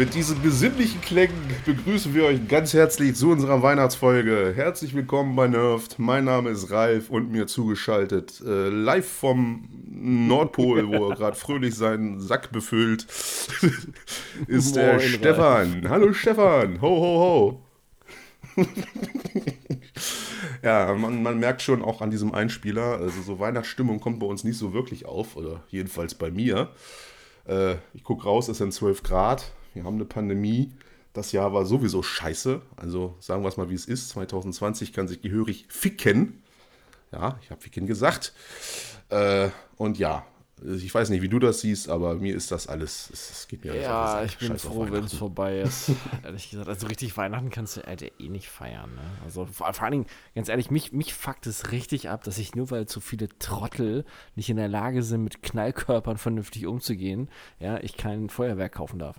[0.00, 1.36] mit diesen besinnlichen Klängen
[1.66, 4.54] begrüßen wir euch ganz herzlich zu unserer Weihnachtsfolge.
[4.56, 5.98] Herzlich willkommen bei Nerft.
[5.98, 11.74] Mein Name ist Ralf und mir zugeschaltet äh, live vom Nordpol, wo er gerade fröhlich
[11.74, 13.02] seinen Sack befüllt,
[14.46, 15.86] ist der Moin, Stefan.
[15.90, 16.80] Hallo Stefan.
[16.80, 17.60] Ho, ho,
[18.56, 18.64] ho.
[20.62, 24.44] ja, man, man merkt schon auch an diesem Einspieler, also so Weihnachtsstimmung kommt bei uns
[24.44, 26.70] nicht so wirklich auf, oder jedenfalls bei mir.
[27.46, 29.52] Äh, ich gucke raus, es sind 12 Grad.
[29.74, 30.72] Wir haben eine Pandemie.
[31.12, 32.62] Das Jahr war sowieso scheiße.
[32.76, 34.10] Also sagen wir es mal, wie es ist.
[34.10, 36.42] 2020 kann sich gehörig ficken.
[37.12, 38.32] Ja, ich habe ficken gesagt.
[39.08, 40.24] Äh, und ja,
[40.62, 43.10] ich weiß nicht, wie du das siehst, aber mir ist das alles.
[43.12, 45.90] Es, geht mir alles Ja, den ich bin Scheiß froh, wenn es vorbei ist.
[46.22, 48.94] Ehrlich gesagt, also richtig Weihnachten kannst du Alter, eh nicht feiern.
[48.94, 49.00] Ne?
[49.24, 52.54] Also vor, vor allen Dingen, ganz ehrlich, mich, mich fuckt es richtig ab, dass ich
[52.54, 57.78] nur weil so viele Trottel nicht in der Lage sind, mit Knallkörpern vernünftig umzugehen, ja,
[57.80, 59.18] ich kein Feuerwerk kaufen darf.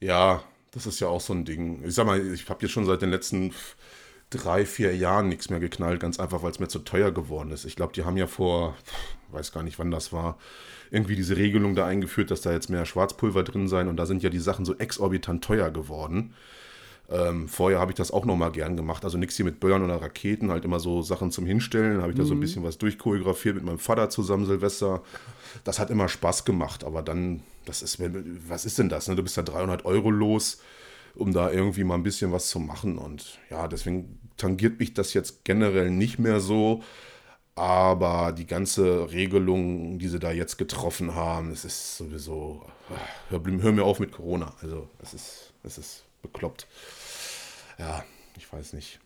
[0.00, 1.82] Ja, das ist ja auch so ein Ding.
[1.84, 3.52] Ich sag mal, ich habe jetzt schon seit den letzten
[4.30, 7.64] drei, vier Jahren nichts mehr geknallt, ganz einfach, weil es mir zu teuer geworden ist.
[7.64, 8.76] Ich glaube, die haben ja vor,
[9.30, 10.36] weiß gar nicht, wann das war,
[10.90, 14.22] irgendwie diese Regelung da eingeführt, dass da jetzt mehr Schwarzpulver drin sein und da sind
[14.22, 16.34] ja die Sachen so exorbitant teuer geworden.
[17.08, 19.04] Ähm, vorher habe ich das auch noch mal gern gemacht.
[19.04, 22.02] Also nichts hier mit Böllern oder Raketen, halt immer so Sachen zum Hinstellen.
[22.02, 25.02] Habe ich da so ein bisschen was durchchoreografiert mit meinem Vater zusammen, Silvester.
[25.62, 29.08] Das hat immer Spaß gemacht, aber dann, das ist, wenn- was ist denn das?
[29.08, 29.16] Ne?
[29.16, 30.58] Du bist da 300 Euro los,
[31.14, 32.98] um da irgendwie mal ein bisschen was zu machen.
[32.98, 36.82] Und ja, deswegen tangiert mich das jetzt generell nicht mehr so.
[37.54, 42.66] Aber die ganze Regelung, die sie da jetzt getroffen haben, es ist sowieso.
[43.30, 44.54] Hör, hör mir auf mit Corona.
[44.60, 46.66] Also, es ist, es ist bekloppt.
[47.78, 48.04] Ja,
[48.36, 49.00] ich weiß nicht.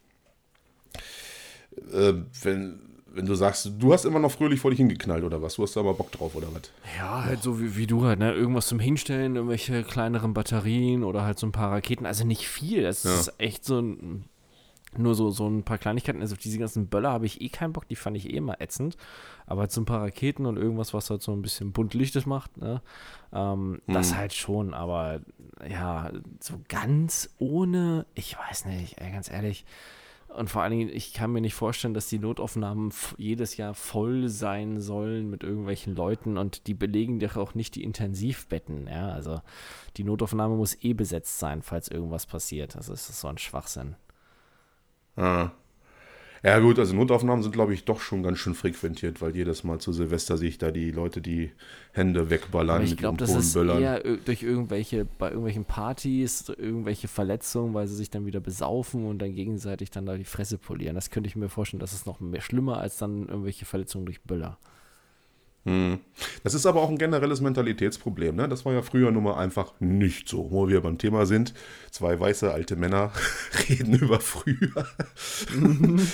[1.92, 5.54] Äh, wenn, wenn du sagst, du hast immer noch fröhlich vor dich hingeknallt oder was?
[5.56, 6.70] Du hast da mal Bock drauf oder was?
[6.98, 8.32] Ja, halt so wie, wie du halt, ne?
[8.32, 12.06] Irgendwas zum Hinstellen, irgendwelche kleineren Batterien oder halt so ein paar Raketen.
[12.06, 12.82] Also nicht viel.
[12.82, 13.18] Das Ja.
[13.20, 14.24] ist echt so ein.
[14.96, 16.20] Nur so, so ein paar Kleinigkeiten.
[16.20, 17.86] Also auf diese ganzen Böller habe ich eh keinen Bock.
[17.86, 18.96] Die fand ich eh immer ätzend.
[19.46, 22.26] Aber halt so ein paar Raketen und irgendwas, was halt so ein bisschen bunt Lichtes
[22.26, 22.82] macht, ne?
[23.32, 24.74] Ähm, Das halt schon.
[24.74, 25.20] Aber
[25.68, 26.10] ja,
[26.40, 29.64] so ganz ohne, ich weiß nicht, ey, ganz ehrlich.
[30.36, 34.28] Und vor allen Dingen, ich kann mir nicht vorstellen, dass die Notaufnahmen jedes Jahr voll
[34.28, 38.86] sein sollen mit irgendwelchen Leuten und die belegen doch auch nicht die Intensivbetten.
[38.86, 39.40] Ja, also
[39.96, 42.76] die Notaufnahme muss eh besetzt sein, falls irgendwas passiert.
[42.76, 43.96] Also ist so ein Schwachsinn.
[45.16, 45.50] Ah.
[46.42, 49.78] Ja gut, also Notaufnahmen sind, glaube ich, doch schon ganz schön frequentiert, weil jedes Mal
[49.78, 51.52] zu Silvester sehe ich da die Leute die
[51.92, 53.82] Hände wegballern Aber ich mit glaube, ihren das ist Polenböllern.
[53.82, 59.18] eher durch irgendwelche, bei irgendwelchen Partys, irgendwelche Verletzungen, weil sie sich dann wieder besaufen und
[59.18, 60.94] dann gegenseitig dann da die Fresse polieren.
[60.94, 64.22] Das könnte ich mir vorstellen, das ist noch mehr schlimmer als dann irgendwelche Verletzungen durch
[64.22, 64.58] Böller.
[66.42, 68.34] Das ist aber auch ein generelles Mentalitätsproblem.
[68.34, 68.48] Ne?
[68.48, 70.50] Das war ja früher nun mal einfach nicht so.
[70.50, 71.52] Wo wir beim Thema sind,
[71.90, 73.12] zwei weiße alte Männer
[73.68, 74.86] reden über früher.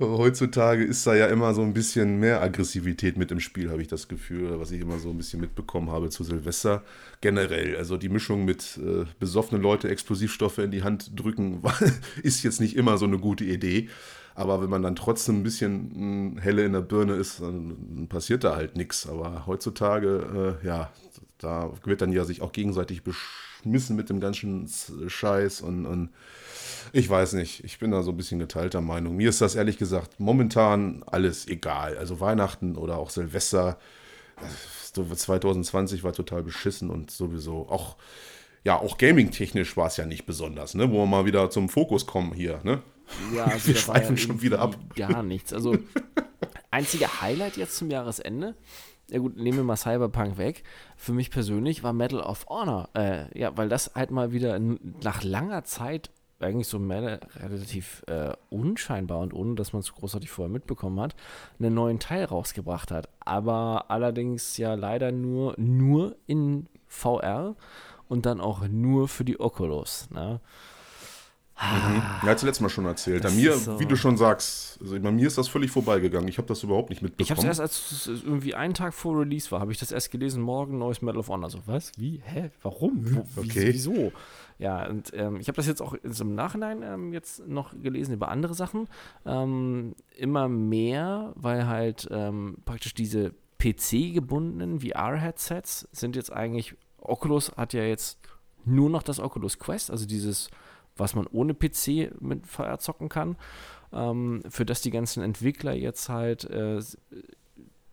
[0.00, 3.88] Heutzutage ist da ja immer so ein bisschen mehr Aggressivität mit im Spiel, habe ich
[3.88, 6.84] das Gefühl, was ich immer so ein bisschen mitbekommen habe zu Silvester.
[7.20, 11.62] Generell, also die Mischung mit äh, besoffenen Leute Explosivstoffe in die Hand drücken,
[12.22, 13.88] ist jetzt nicht immer so eine gute Idee.
[14.34, 18.44] Aber wenn man dann trotzdem ein bisschen mh, helle in der Birne ist, dann passiert
[18.44, 19.08] da halt nichts.
[19.08, 20.90] Aber heutzutage, äh, ja,
[21.38, 24.68] da wird dann ja sich auch gegenseitig beschmissen mit dem ganzen
[25.06, 26.10] Scheiß und, und
[26.92, 29.16] ich weiß nicht, ich bin da so ein bisschen geteilter Meinung.
[29.16, 31.96] Mir ist das ehrlich gesagt momentan alles egal.
[31.98, 33.78] Also Weihnachten oder auch Silvester,
[34.38, 34.46] äh,
[34.94, 37.96] so 2020 war total beschissen und sowieso auch,
[38.64, 40.90] ja, auch gaming-technisch war es ja nicht besonders, ne?
[40.90, 42.82] Wo wir mal wieder zum Fokus kommen hier, ne?
[43.34, 44.76] Ja, also Wir war ja schweifen schon wieder ab.
[44.96, 45.52] Gar nichts.
[45.52, 45.76] Also,
[46.70, 48.54] einzige Highlight jetzt zum Jahresende,
[49.10, 50.64] ja gut, nehmen wir mal Cyberpunk weg.
[50.96, 52.88] Für mich persönlich war Medal of Honor.
[52.94, 56.10] Äh, ja, weil das halt mal wieder nach langer Zeit
[56.40, 61.14] eigentlich so mehr relativ äh, unscheinbar und ohne, dass man es großartig vorher mitbekommen hat,
[61.58, 63.08] einen neuen Teil rausgebracht hat.
[63.20, 67.56] Aber allerdings ja leider nur, nur in VR
[68.08, 70.10] und dann auch nur für die Oculus.
[70.10, 70.40] Ne?
[71.56, 73.24] Ja, hat letztes Mal schon erzählt.
[73.24, 76.28] Das An mir, so- wie du schon sagst, also bei mir ist das völlig vorbeigegangen.
[76.28, 77.38] Ich habe das überhaupt nicht Ich habe mitbekommen.
[77.50, 80.42] es erst, als es irgendwie einen Tag vor Release war, habe ich das erst gelesen,
[80.42, 81.50] morgen neues Medal of Honor.
[81.50, 81.92] So, was?
[81.96, 82.20] Wie?
[82.24, 82.50] Hä?
[82.62, 83.04] Warum?
[83.36, 83.68] Wo, Okay.
[83.72, 84.12] Wieso?
[84.58, 88.28] Ja, und ähm, ich habe das jetzt auch im Nachhinein ähm, jetzt noch gelesen über
[88.28, 88.88] andere Sachen.
[89.24, 97.72] Ähm, immer mehr, weil halt ähm, praktisch diese PC-gebundenen VR-Headsets sind jetzt eigentlich, Oculus hat
[97.72, 98.18] ja jetzt
[98.64, 100.48] nur noch das Oculus Quest, also dieses
[100.96, 103.36] was man ohne PC mit VR zocken kann.
[103.92, 106.80] Ähm, für das die ganzen Entwickler jetzt halt äh,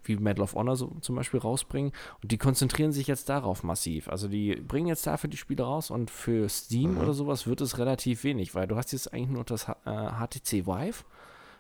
[0.04, 1.92] wie Medal of Honor so zum Beispiel rausbringen.
[2.22, 4.10] Und die konzentrieren sich jetzt darauf massiv.
[4.10, 7.02] Also die bringen jetzt dafür die Spiele raus und für Steam mhm.
[7.02, 10.66] oder sowas wird es relativ wenig, weil du hast jetzt eigentlich nur das äh, HTC
[10.66, 11.04] Vive.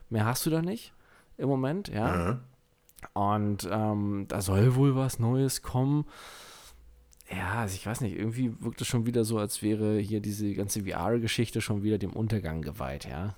[0.09, 0.93] Mehr hast du da nicht
[1.37, 2.07] im Moment, ja.
[2.15, 2.39] Mhm.
[3.13, 6.05] Und ähm, da soll wohl was Neues kommen.
[7.31, 10.53] Ja, also ich weiß nicht, irgendwie wirkt es schon wieder so, als wäre hier diese
[10.53, 13.35] ganze VR-Geschichte schon wieder dem Untergang geweiht, ja.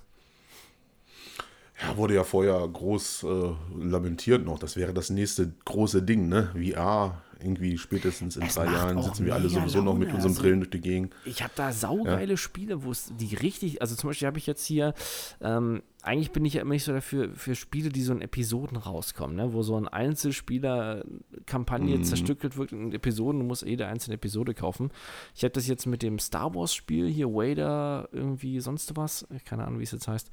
[1.82, 4.58] Ja, wurde ja vorher groß äh, lamentiert noch.
[4.58, 6.50] Das wäre das nächste große Ding, ne?
[6.54, 9.90] VR irgendwie spätestens in es drei Jahren sitzen wir alle sowieso Laune.
[9.90, 11.14] noch mit unseren also, Brillen durch die Gegend.
[11.24, 12.36] Ich habe da saugeile ja.
[12.36, 14.94] Spiele, wo es die richtig, also zum Beispiel habe ich jetzt hier,
[15.40, 18.76] ähm, eigentlich bin ich ja immer nicht so dafür für Spiele, die so in Episoden
[18.76, 19.52] rauskommen, ne?
[19.52, 22.04] wo so ein Einzelspieler-Kampagne mm.
[22.04, 24.90] zerstückelt wird in Episoden, du musst jede einzelne Episode kaufen.
[25.34, 29.80] Ich habe das jetzt mit dem Star Wars-Spiel hier, Wader, irgendwie sonst was, keine Ahnung,
[29.80, 30.30] wie es jetzt heißt,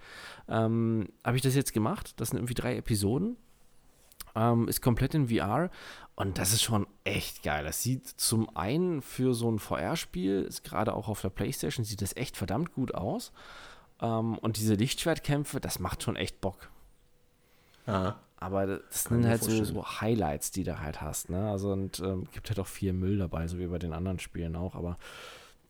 [0.50, 2.20] ähm, habe ich das jetzt gemacht.
[2.20, 3.38] Das sind irgendwie drei Episoden
[4.36, 5.70] ähm, ist komplett in VR
[6.16, 7.64] und das ist schon echt geil.
[7.64, 12.16] Das sieht zum einen für so ein VR-Spiel, gerade auch auf der Playstation, sieht das
[12.16, 13.32] echt verdammt gut aus.
[14.01, 16.69] Ähm, und diese Lichtschwertkämpfe, das macht schon echt Bock.
[17.88, 18.19] Ja.
[18.38, 21.30] Aber das sind halt so, so, Highlights, die du halt hast.
[21.30, 21.48] Ne?
[21.51, 24.56] Also und ähm, gibt halt auch viel Müll dabei, so wie bei den anderen Spielen
[24.56, 24.74] auch.
[24.74, 24.98] Aber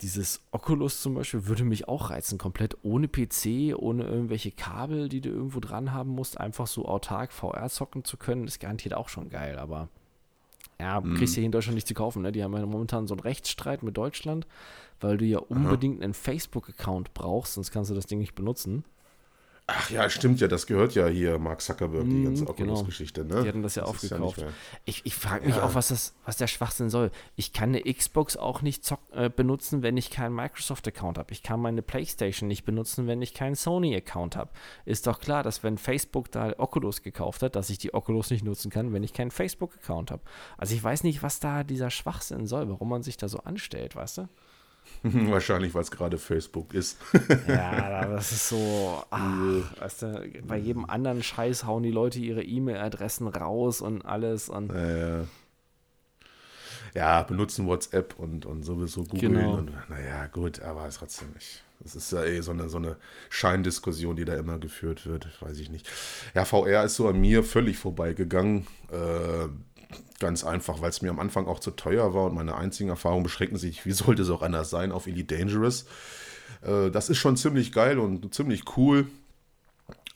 [0.02, 5.20] dieses Oculus zum Beispiel würde mich auch reizen, komplett ohne PC, ohne irgendwelche Kabel, die
[5.20, 9.10] du irgendwo dran haben musst, einfach so autark VR zocken zu können, ist garantiert auch
[9.10, 9.90] schon geil, aber
[10.82, 11.16] ja, mm.
[11.16, 12.32] kriegst du hier in Deutschland nicht zu kaufen, ne?
[12.32, 14.48] Die haben ja momentan so einen Rechtsstreit mit Deutschland,
[15.00, 16.06] weil du ja unbedingt Aha.
[16.06, 18.84] einen Facebook-Account brauchst, sonst kannst du das Ding nicht benutzen.
[19.68, 23.36] Ach ja, stimmt ja, das gehört ja hier Mark Zuckerberg, die mhm, ganze Oculus-Geschichte, genau.
[23.36, 23.44] ne?
[23.44, 24.40] Die hatten das ja das aufgekauft.
[24.40, 24.48] Ja
[24.86, 25.64] ich ich frage mich ja.
[25.64, 27.12] auch, was, das, was der Schwachsinn soll.
[27.36, 31.32] Ich kann eine Xbox auch nicht zock, äh, benutzen, wenn ich keinen Microsoft-Account habe.
[31.32, 34.52] Ich kann meine Playstation nicht benutzen, wenn ich keinen Sony-Account habe.
[34.86, 38.44] Ist doch klar, dass wenn Facebook da Oculus gekauft hat, dass ich die Oculus nicht
[38.44, 40.24] nutzen kann, wenn ich keinen Facebook-Account habe.
[40.58, 43.96] Also ich weiß nicht, was da dieser Schwachsinn soll, warum man sich da so anstellt,
[43.96, 44.30] weißt du?
[45.04, 46.98] Wahrscheinlich, weil es gerade Facebook ist.
[47.48, 52.44] ja, das ist so, ach, weißt du, bei jedem anderen Scheiß hauen die Leute ihre
[52.44, 54.50] E-Mail-Adressen raus und alles.
[54.50, 55.26] Und ja, ja.
[56.94, 59.30] ja, benutzen WhatsApp und, und sowieso Google.
[59.30, 59.56] Genau.
[59.56, 61.64] Und, naja, gut, aber es trotzdem nicht.
[61.84, 62.96] Das ist ja eh so eine, so eine
[63.30, 65.90] Scheindiskussion, die da immer geführt wird, weiß ich nicht.
[66.36, 68.68] Ja, VR ist so an mir völlig vorbeigegangen.
[68.92, 69.48] Äh,
[70.20, 73.24] Ganz einfach, weil es mir am Anfang auch zu teuer war und meine einzigen Erfahrungen
[73.24, 75.86] beschränken sich, wie sollte es auch anders sein, auf Elite Dangerous.
[76.62, 79.08] Äh, das ist schon ziemlich geil und ziemlich cool,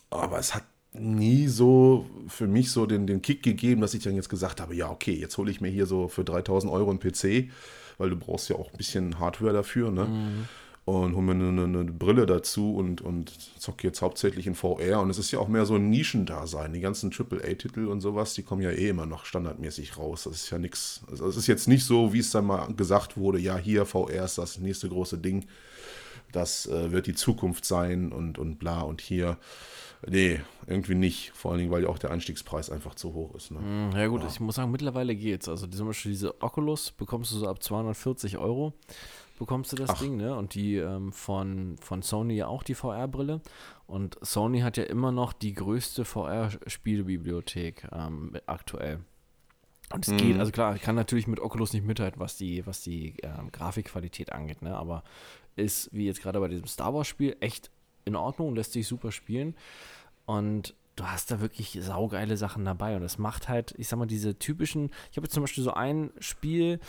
[0.09, 0.63] aber es hat
[0.93, 4.75] nie so für mich so den, den Kick gegeben, dass ich dann jetzt gesagt habe,
[4.75, 7.51] ja, okay, jetzt hole ich mir hier so für 3000 Euro einen PC,
[7.97, 10.05] weil du brauchst ja auch ein bisschen Hardware dafür, ne?
[10.05, 10.47] Mhm
[10.85, 15.01] und hole mir eine, eine, Brille dazu und, und zocke jetzt hauptsächlich in VR.
[15.01, 16.73] Und es ist ja auch mehr so ein Nischendasein.
[16.73, 20.25] Die ganzen AAA-Titel und sowas, die kommen ja eh immer noch standardmäßig raus.
[20.25, 21.01] Das ist ja nichts.
[21.09, 24.25] Also es ist jetzt nicht so, wie es dann mal gesagt wurde, ja, hier VR
[24.25, 25.45] ist das nächste große Ding.
[26.31, 29.39] Das äh, wird die Zukunft sein und, und bla und hier.
[30.07, 31.31] Nee, irgendwie nicht.
[31.33, 33.49] Vor allen Dingen, weil ja auch der Einstiegspreis einfach zu hoch ist.
[33.49, 33.59] Ne?
[33.59, 34.27] Hm, ja, gut, ja.
[34.27, 35.49] ich muss sagen, mittlerweile geht's.
[35.49, 38.73] Also zum Beispiel diese Oculus bekommst du so ab 240 Euro
[39.37, 39.99] bekommst du das Ach.
[39.99, 40.35] Ding, ne?
[40.35, 43.41] Und die ähm, von, von Sony ja auch die VR-Brille.
[43.87, 49.01] Und Sony hat ja immer noch die größte VR-Spielebibliothek ähm, aktuell.
[49.93, 50.17] Und es mhm.
[50.17, 53.51] geht, also klar, ich kann natürlich mit Oculus nicht mithalten, was die, was die ähm,
[53.51, 54.75] Grafikqualität angeht, ne?
[54.75, 55.03] Aber
[55.55, 57.69] ist, wie jetzt gerade bei diesem Star Wars-Spiel, echt
[58.03, 59.55] in Ordnung, lässt sich super spielen.
[60.25, 62.95] Und du hast da wirklich saugeile Sachen dabei.
[62.95, 65.73] Und es macht halt, ich sag mal, diese typischen, ich habe jetzt zum Beispiel so
[65.73, 66.79] ein Spiel,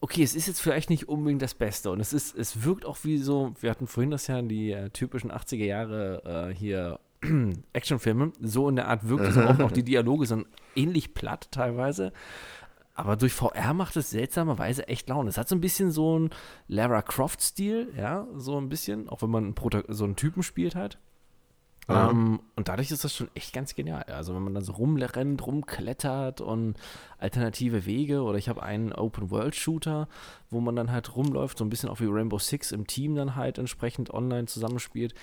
[0.00, 2.98] okay, es ist jetzt vielleicht nicht unbedingt das Beste und es ist, es wirkt auch
[3.02, 6.98] wie so, wir hatten vorhin das ja die äh, typischen 80er Jahre äh, hier
[7.72, 12.12] Actionfilme, so in der Art wirkt es auch, auch die Dialoge sind ähnlich platt teilweise.
[12.94, 15.30] Aber durch VR macht es seltsamerweise echt Laune.
[15.30, 16.30] Es hat so ein bisschen so einen
[16.68, 20.98] Lara Croft-Stil, ja, so ein bisschen, auch wenn man einen so einen Typen spielt halt.
[21.90, 24.04] Ähm, und dadurch ist das schon echt ganz genial.
[24.04, 26.76] Also wenn man dann so rumrennt, rumklettert und
[27.18, 30.08] alternative Wege oder ich habe einen Open-World-Shooter,
[30.50, 33.36] wo man dann halt rumläuft, so ein bisschen auch wie Rainbow Six im Team dann
[33.36, 35.14] halt entsprechend online zusammenspielt.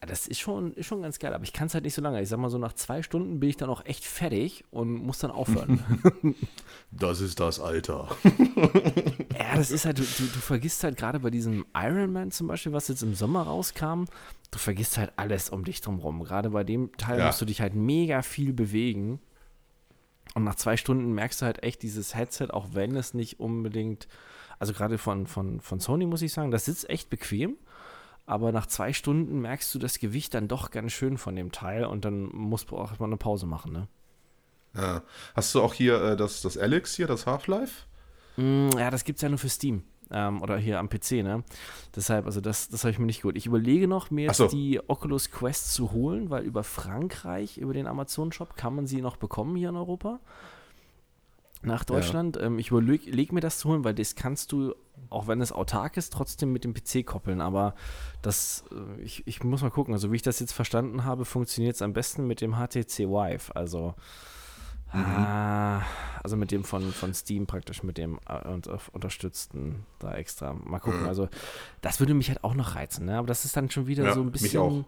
[0.00, 2.22] Das ist schon, ist schon ganz geil, aber ich kann es halt nicht so lange.
[2.22, 5.18] Ich sag mal so, nach zwei Stunden bin ich dann auch echt fertig und muss
[5.18, 5.82] dann aufhören.
[6.90, 8.08] Das ist das Alter.
[9.38, 12.46] ja, das ist halt, du, du, du vergisst halt gerade bei diesem Iron Man zum
[12.46, 14.04] Beispiel, was jetzt im Sommer rauskam,
[14.50, 16.24] du vergisst halt alles um dich drumherum.
[16.24, 17.26] Gerade bei dem Teil ja.
[17.26, 19.20] musst du dich halt mega viel bewegen.
[20.34, 24.08] Und nach zwei Stunden merkst du halt echt dieses Headset, auch wenn es nicht unbedingt,
[24.58, 27.58] also gerade von, von, von Sony muss ich sagen, das sitzt echt bequem.
[28.28, 31.86] Aber nach zwei Stunden merkst du das Gewicht dann doch ganz schön von dem Teil
[31.86, 33.88] und dann musst du auch mal eine Pause machen, ne?
[34.74, 35.02] Ja.
[35.34, 37.86] Hast du auch hier äh, das, das Alex hier, das Half-Life?
[38.36, 39.82] Mm, ja, das gibt es ja nur für Steam.
[40.10, 41.42] Ähm, oder hier am PC, ne?
[41.96, 43.34] Deshalb, also das, das habe ich mir nicht gut.
[43.34, 44.46] Ich überlege noch, mir so.
[44.46, 49.16] die Oculus Quest zu holen, weil über Frankreich, über den Amazon-Shop, kann man sie noch
[49.16, 50.20] bekommen hier in Europa.
[51.62, 52.36] Nach Deutschland.
[52.36, 52.42] Ja.
[52.42, 54.74] Ähm, ich überlege mir das zu holen, weil das kannst du,
[55.10, 57.40] auch wenn es autark ist, trotzdem mit dem PC koppeln.
[57.40, 57.74] Aber
[58.22, 59.94] das, äh, ich, ich muss mal gucken.
[59.94, 63.54] Also, wie ich das jetzt verstanden habe, funktioniert es am besten mit dem HTC Vive.
[63.54, 63.94] Also,
[64.92, 65.04] Mhm.
[65.04, 65.82] Ah,
[66.22, 68.58] also mit dem von, von Steam praktisch, mit dem äh,
[68.92, 70.54] unterstützten da extra.
[70.54, 71.02] Mal gucken.
[71.02, 71.08] Mhm.
[71.08, 71.28] Also,
[71.82, 73.18] das würde mich halt auch noch reizen, ne?
[73.18, 74.86] Aber das ist dann schon wieder ja, so ein bisschen.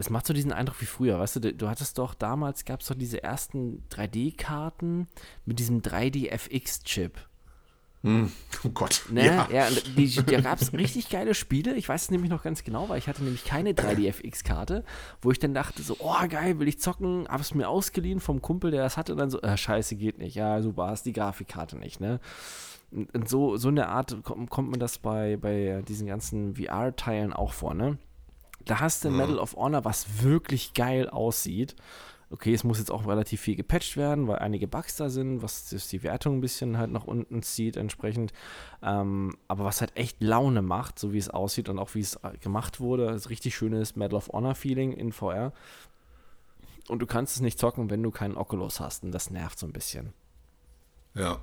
[0.00, 2.86] Es macht so diesen Eindruck wie früher, weißt du, du hattest doch damals, gab es
[2.86, 5.08] doch diese ersten 3D-Karten
[5.44, 7.18] mit diesem 3D-FX-Chip.
[8.02, 8.32] Hm.
[8.64, 9.02] Oh Gott.
[9.10, 9.26] Ne?
[9.26, 9.48] Ja.
[9.52, 11.74] ja die, da gab es richtig geile Spiele.
[11.74, 14.84] Ich weiß es nämlich noch ganz genau, weil ich hatte nämlich keine 3D-FX-Karte,
[15.20, 18.40] wo ich dann dachte so, oh geil, will ich zocken, habe es mir ausgeliehen vom
[18.40, 20.34] Kumpel, der das hatte und dann so, äh, scheiße, geht nicht.
[20.34, 22.20] Ja, super, hast die Grafikkarte nicht, ne?
[22.90, 27.52] Und so, so eine Art kommt, kommt mir das bei, bei diesen ganzen VR-Teilen auch
[27.52, 27.98] vor, ne?
[28.70, 29.16] Da hast du mhm.
[29.16, 31.74] Medal of Honor, was wirklich geil aussieht
[32.30, 35.68] okay, es muss jetzt auch relativ viel gepatcht werden, weil einige Bugs da sind, was
[35.68, 38.32] die Wertung ein bisschen halt nach unten zieht entsprechend.
[38.82, 42.14] Ähm, aber was halt echt Laune macht, so wie es aussieht und auch wie es
[42.22, 45.52] äh, gemacht wurde, ist richtig schönes Medal of Honor Feeling in VR.
[46.88, 49.66] Und du kannst es nicht zocken, wenn du keinen Oculus hast und das nervt so
[49.66, 50.12] ein bisschen.
[51.14, 51.40] Ja,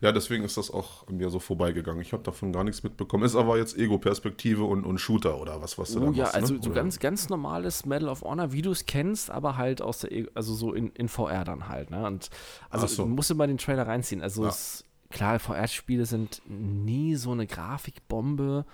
[0.00, 2.00] ja, deswegen ist das auch an mir so vorbeigegangen.
[2.00, 3.24] Ich habe davon gar nichts mitbekommen.
[3.24, 6.34] Ist aber jetzt Ego-Perspektive und, und Shooter oder was, was du oh, da ja, machst,
[6.36, 6.60] also ne?
[6.62, 10.12] so ganz, ganz normales Medal of Honor, wie du es kennst, aber halt aus der,
[10.12, 12.06] e also so in, in VR dann halt, ne?
[12.06, 12.30] Und
[12.70, 13.06] also so.
[13.06, 14.22] musst du mal den Trailer reinziehen.
[14.22, 14.50] Also ja.
[14.50, 18.66] es, klar, VR-Spiele sind nie so eine Grafikbombe,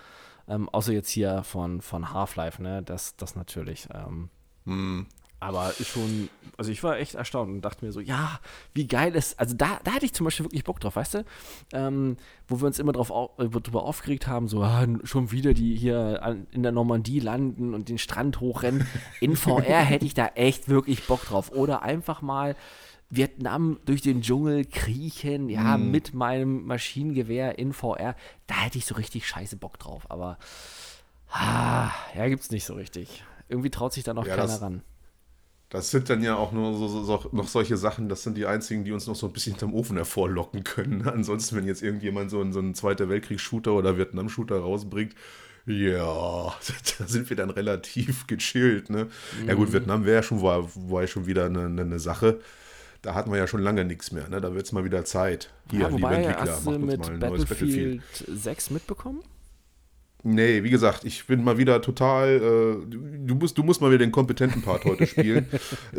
[0.47, 2.83] ähm, außer jetzt hier von, von Half-Life, ne?
[2.83, 3.89] Das, das natürlich.
[3.95, 4.29] Ähm,
[4.67, 5.07] hm.
[5.45, 8.41] Aber schon, also ich war echt erstaunt und dachte mir so, ja,
[8.73, 11.25] wie geil ist, also da, da hatte ich zum Beispiel wirklich Bock drauf, weißt du?
[11.75, 12.17] Ähm,
[12.49, 15.77] wo wir uns immer drauf au, äh, drüber aufgeregt haben, so, ah, schon wieder die
[15.77, 18.87] hier an, in der Normandie landen und den Strand hochrennen.
[19.21, 21.53] In VR hätte ich da echt wirklich Bock drauf.
[21.53, 22.57] Oder einfach mal
[23.11, 25.91] Vietnam durch den Dschungel kriechen, ja, mm.
[25.91, 28.17] mit meinem Maschinengewehr in VR.
[28.47, 30.11] Da hätte ich so richtig scheiße Bock drauf.
[30.11, 30.39] Aber,
[31.29, 33.23] ah, ja, gibt's nicht so richtig.
[33.51, 34.83] Irgendwie traut sich da noch ja, keiner ran.
[35.71, 38.47] Das sind dann ja auch nur so, so, so, noch solche Sachen, das sind die
[38.47, 41.09] einzigen, die uns noch so ein bisschen hinterm Ofen hervorlocken können.
[41.09, 45.15] Ansonsten, wenn jetzt irgendjemand so, einen, so einen Zweiter Weltkriegs-Shooter oder Vietnam-Shooter rausbringt,
[45.67, 46.55] ja,
[46.99, 48.91] da sind wir dann relativ gechillt.
[48.91, 49.09] Ne?
[49.41, 49.49] Mhm.
[49.49, 49.73] Ja gut, mhm.
[49.73, 52.41] Vietnam wäre ja schon, war, war ja schon wieder eine, eine Sache.
[53.03, 54.29] Da hatten wir ja schon lange nichts mehr.
[54.29, 54.41] Ne?
[54.41, 55.51] Da wird es mal wieder Zeit.
[55.71, 59.23] Hier, ja, wobei, liebe Entwickler, macht uns mit mal ein neues Battlefield 6 mitbekommen?
[60.27, 62.37] Nee, wie gesagt, ich bin mal wieder total.
[62.37, 65.47] Äh, du, musst, du musst mal wieder den kompetenten Part heute spielen.
[65.95, 65.99] äh,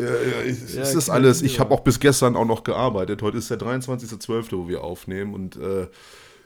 [0.49, 1.43] es, ja, es ist alles.
[1.43, 3.21] Ich habe auch bis gestern auch noch gearbeitet.
[3.21, 5.35] Heute ist der 23.12., wo wir aufnehmen.
[5.35, 5.87] Und äh,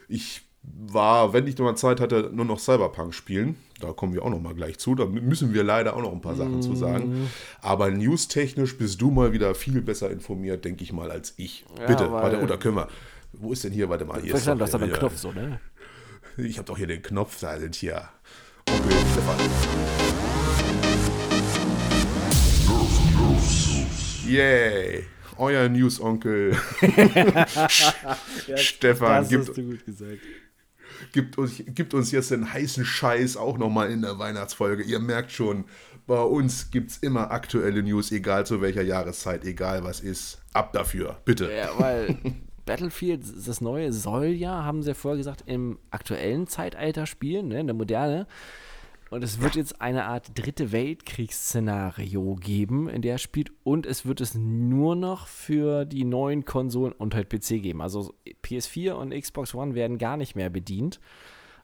[0.08, 3.56] ich war, wenn ich noch mal Zeit hatte, nur noch Cyberpunk spielen.
[3.80, 4.94] Da kommen wir auch noch mal gleich zu.
[4.94, 6.62] Da müssen wir leider auch noch ein paar Sachen mm.
[6.62, 7.22] zu sagen.
[7.22, 7.26] Mhm.
[7.62, 11.64] Aber newstechnisch bist du mal wieder viel besser informiert, denke ich mal, als ich.
[11.78, 12.88] Ja, Bitte, warte, oder können wir.
[13.32, 13.88] Wo ist denn hier?
[13.88, 14.20] Warte mal.
[14.20, 15.60] Hier ist doch, das ist ein Knopf so, ne?
[16.36, 18.08] Ich habe doch hier den Knopf, da sind hier
[18.68, 19.36] Onkel Stefan.
[24.26, 25.04] Yay!
[25.36, 26.54] Euer News-Onkel
[28.56, 29.50] Stefan gibt,
[31.12, 34.82] gibt, uns, gibt uns jetzt den heißen Scheiß auch nochmal in der Weihnachtsfolge.
[34.82, 35.64] Ihr merkt schon,
[36.06, 40.42] bei uns gibt es immer aktuelle News, egal zu welcher Jahreszeit, egal was ist.
[40.52, 41.50] Ab dafür, bitte.
[41.50, 42.18] Ja, weil
[42.66, 47.60] Battlefield, das neue, soll ja, haben sie ja vorher gesagt, im aktuellen Zeitalter spielen, ne,
[47.60, 48.26] in der Moderne.
[49.10, 53.50] Und es wird jetzt eine Art dritte Weltkriegsszenario geben, in der er spielt.
[53.64, 57.82] Und es wird es nur noch für die neuen Konsolen und halt PC geben.
[57.82, 58.14] Also
[58.44, 61.00] PS4 und Xbox One werden gar nicht mehr bedient.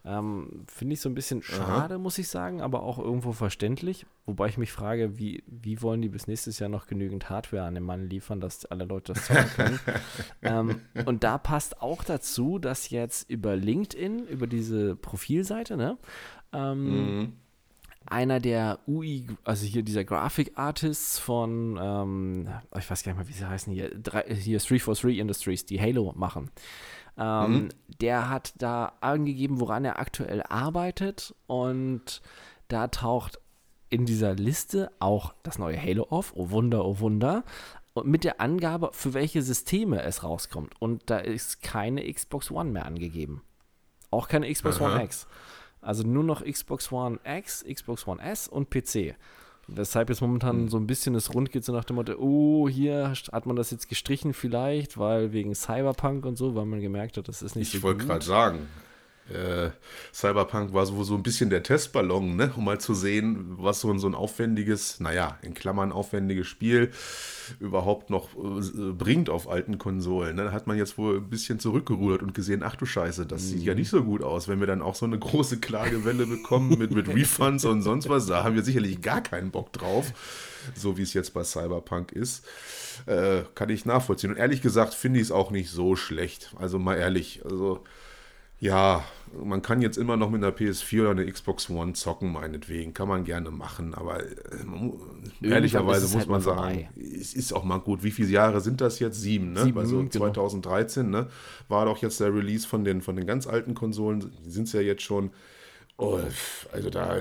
[0.07, 4.07] Ähm, Finde ich so ein bisschen schade, muss ich sagen, aber auch irgendwo verständlich.
[4.25, 7.75] Wobei ich mich frage, wie, wie wollen die bis nächstes Jahr noch genügend Hardware an
[7.75, 9.81] den Mann liefern, dass alle Leute das zocken können.
[10.43, 15.99] ähm, und da passt auch dazu, dass jetzt über LinkedIn, über diese Profilseite, ne,
[16.53, 17.33] ähm, mhm.
[18.07, 22.49] einer der UI, also hier dieser Graphic Artists von, ähm,
[22.79, 26.13] ich weiß gar nicht mal, wie sie heißen hier, drei, hier 343 Industries, die Halo
[26.17, 26.51] machen.
[27.19, 27.69] Ähm, mhm.
[28.01, 32.21] Der hat da angegeben, woran er aktuell arbeitet und
[32.69, 33.39] da taucht
[33.89, 36.33] in dieser Liste auch das neue Halo auf.
[36.35, 37.45] Oh Wunder, oh Wunder.
[37.95, 40.75] Und mit der Angabe, für welche Systeme es rauskommt.
[40.81, 43.43] Und da ist keine Xbox One mehr angegeben.
[44.11, 44.97] Auch keine Xbox Aha.
[44.97, 45.27] One X.
[45.81, 49.15] Also nur noch Xbox One X, Xbox One S und PC.
[49.69, 50.69] Weshalb jetzt momentan hm.
[50.69, 53.73] so ein bisschen es rund geht, so nach dem Motto, oh, hier hat man das
[53.73, 57.67] jetzt gestrichen vielleicht, weil wegen Cyberpunk und so, weil man gemerkt hat, das ist nicht
[57.67, 58.69] ich so Ich wollte gerade sagen,
[59.33, 59.71] äh,
[60.13, 62.53] Cyberpunk war so, so ein bisschen der Testballon, ne?
[62.57, 66.93] um mal zu sehen, was so ein, so ein aufwendiges, naja, in Klammern aufwendiges Spiel
[67.59, 70.37] überhaupt noch äh, bringt auf alten Konsolen.
[70.37, 70.45] Ne?
[70.45, 73.47] Da hat man jetzt wohl ein bisschen zurückgerudert und gesehen, ach du Scheiße, das mhm.
[73.47, 73.81] sieht ja mhm.
[73.81, 74.47] nicht so gut aus.
[74.47, 78.27] Wenn wir dann auch so eine große Klagewelle bekommen mit, mit Refunds und sonst was,
[78.27, 80.13] da haben wir sicherlich gar keinen Bock drauf,
[80.75, 82.45] so wie es jetzt bei Cyberpunk ist.
[83.07, 84.31] Äh, kann ich nachvollziehen.
[84.31, 86.55] Und ehrlich gesagt finde ich es auch nicht so schlecht.
[86.59, 87.85] Also mal ehrlich, also
[88.59, 89.05] ja,
[89.45, 92.95] man kann jetzt immer noch mit einer PS4 oder einer Xbox One zocken, meinetwegen.
[92.95, 94.31] Kann man gerne machen, aber äh,
[95.43, 98.03] ehrlicherweise muss halt man sagen, es ist auch mal gut.
[98.03, 99.21] Wie viele Jahre sind das jetzt?
[99.21, 99.65] Sieben, ne?
[99.65, 101.19] Sieben, also 2013, genau.
[101.19, 101.29] ne?
[101.69, 104.73] War doch jetzt der Release von den, von den ganz alten Konsolen, die sind es
[104.73, 105.31] ja jetzt schon.
[105.99, 106.19] Oh,
[106.73, 107.17] also da,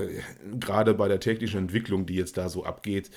[0.60, 3.10] gerade bei der technischen Entwicklung, die jetzt da so abgeht,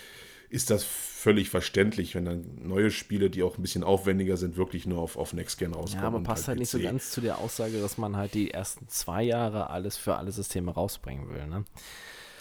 [0.50, 0.84] ist das
[1.20, 5.18] völlig verständlich, wenn dann neue Spiele, die auch ein bisschen aufwendiger sind, wirklich nur auf,
[5.18, 6.02] auf Next Gen rauskommen.
[6.02, 8.52] Ja, aber passt halt, halt nicht so ganz zu der Aussage, dass man halt die
[8.52, 11.46] ersten zwei Jahre alles für alle Systeme rausbringen will.
[11.46, 11.66] Ne?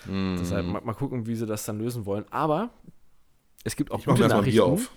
[0.07, 0.37] Mm.
[0.39, 2.25] Deshalb mal, mal, gucken, wie sie das dann lösen wollen.
[2.31, 2.71] Aber
[3.65, 4.61] es gibt auch ich gute Nachrichten.
[4.61, 4.93] Auf.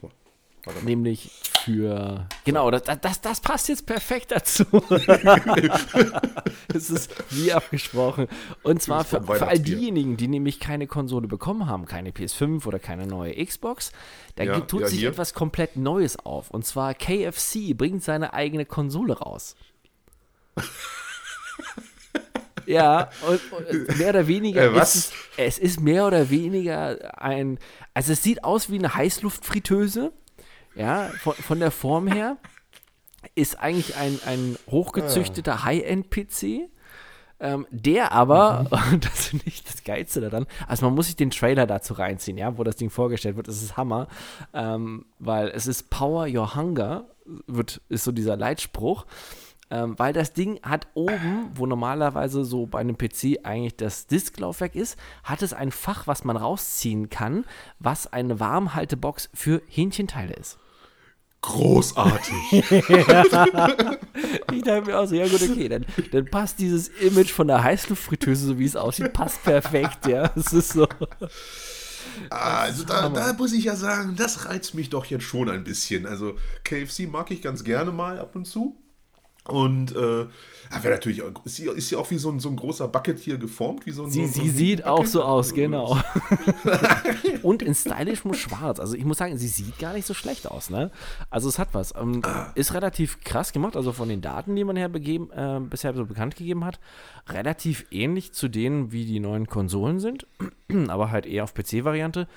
[0.84, 1.32] Nämlich
[1.63, 2.28] für.
[2.45, 4.65] Genau, das, das, das passt jetzt perfekt dazu.
[6.74, 8.28] Es ist wie abgesprochen.
[8.63, 12.80] Und zwar für, für, all diejenigen, die nämlich keine Konsole bekommen haben, keine PS5 oder
[12.80, 13.91] keine neue Xbox,
[14.36, 15.10] da ja, tut ja, sich hier.
[15.10, 16.50] etwas komplett Neues auf.
[16.50, 19.56] Und zwar KFC bringt seine eigene Konsole raus.
[22.67, 24.95] Ja, und, und, mehr oder weniger äh, was?
[24.95, 27.60] Ist es, es ist mehr oder weniger ein,
[27.93, 30.13] also es sieht aus wie eine Heißluftfritteuse,
[30.75, 32.38] ja, von, von der Form her
[33.36, 35.63] ist eigentlich ein, ein hochgezüchteter ah.
[35.65, 36.69] High-End-PC.
[37.43, 38.99] Ähm, der aber, mhm.
[38.99, 42.55] das finde ich das Geilste daran, also man muss sich den Trailer dazu reinziehen, ja,
[42.60, 44.07] wo das Ding vorgestellt wird, das ist Hammer,
[44.53, 47.05] ähm, weil es ist Power Your Hunger,
[47.47, 49.07] wird, ist so dieser Leitspruch,
[49.71, 54.75] ähm, weil das Ding hat oben, wo normalerweise so bei einem PC eigentlich das Disklaufwerk
[54.75, 57.45] ist, hat es ein Fach, was man rausziehen kann,
[57.79, 60.60] was eine Warmhaltebox für Hähnchenteile ist
[61.41, 62.36] großartig.
[64.51, 67.63] ich dachte mir auch so, ja gut, okay, dann, dann passt dieses Image von der
[67.63, 70.32] Heißluftfritteuse, so wie es aussieht, passt perfekt, ja.
[70.36, 70.88] Es ist so.
[72.30, 76.06] Also da, da, muss ich ja sagen, das reizt mich doch jetzt schon ein bisschen.
[76.06, 78.81] Also KFC mag ich ganz gerne mal ab und zu.
[79.47, 80.27] Und äh,
[80.84, 83.39] wäre natürlich, ist sie, ist sie auch wie so ein, so ein großer Bucket hier
[83.39, 83.88] geformt?
[83.88, 85.97] Wie so ein, sie so sie so sieht auch so aus, genau.
[87.41, 88.80] und in stylischem Schwarz.
[88.80, 90.91] Also ich muss sagen, sie sieht gar nicht so schlecht aus, ne?
[91.32, 91.93] Also es hat was.
[91.95, 92.51] Ähm, ah.
[92.54, 96.06] Ist relativ krass gemacht, also von den Daten, die man her begeben, äh, bisher so
[96.06, 96.80] bekannt gegeben hat,
[97.27, 100.27] relativ ähnlich zu denen, wie die neuen Konsolen sind,
[100.88, 102.27] aber halt eher auf PC-Variante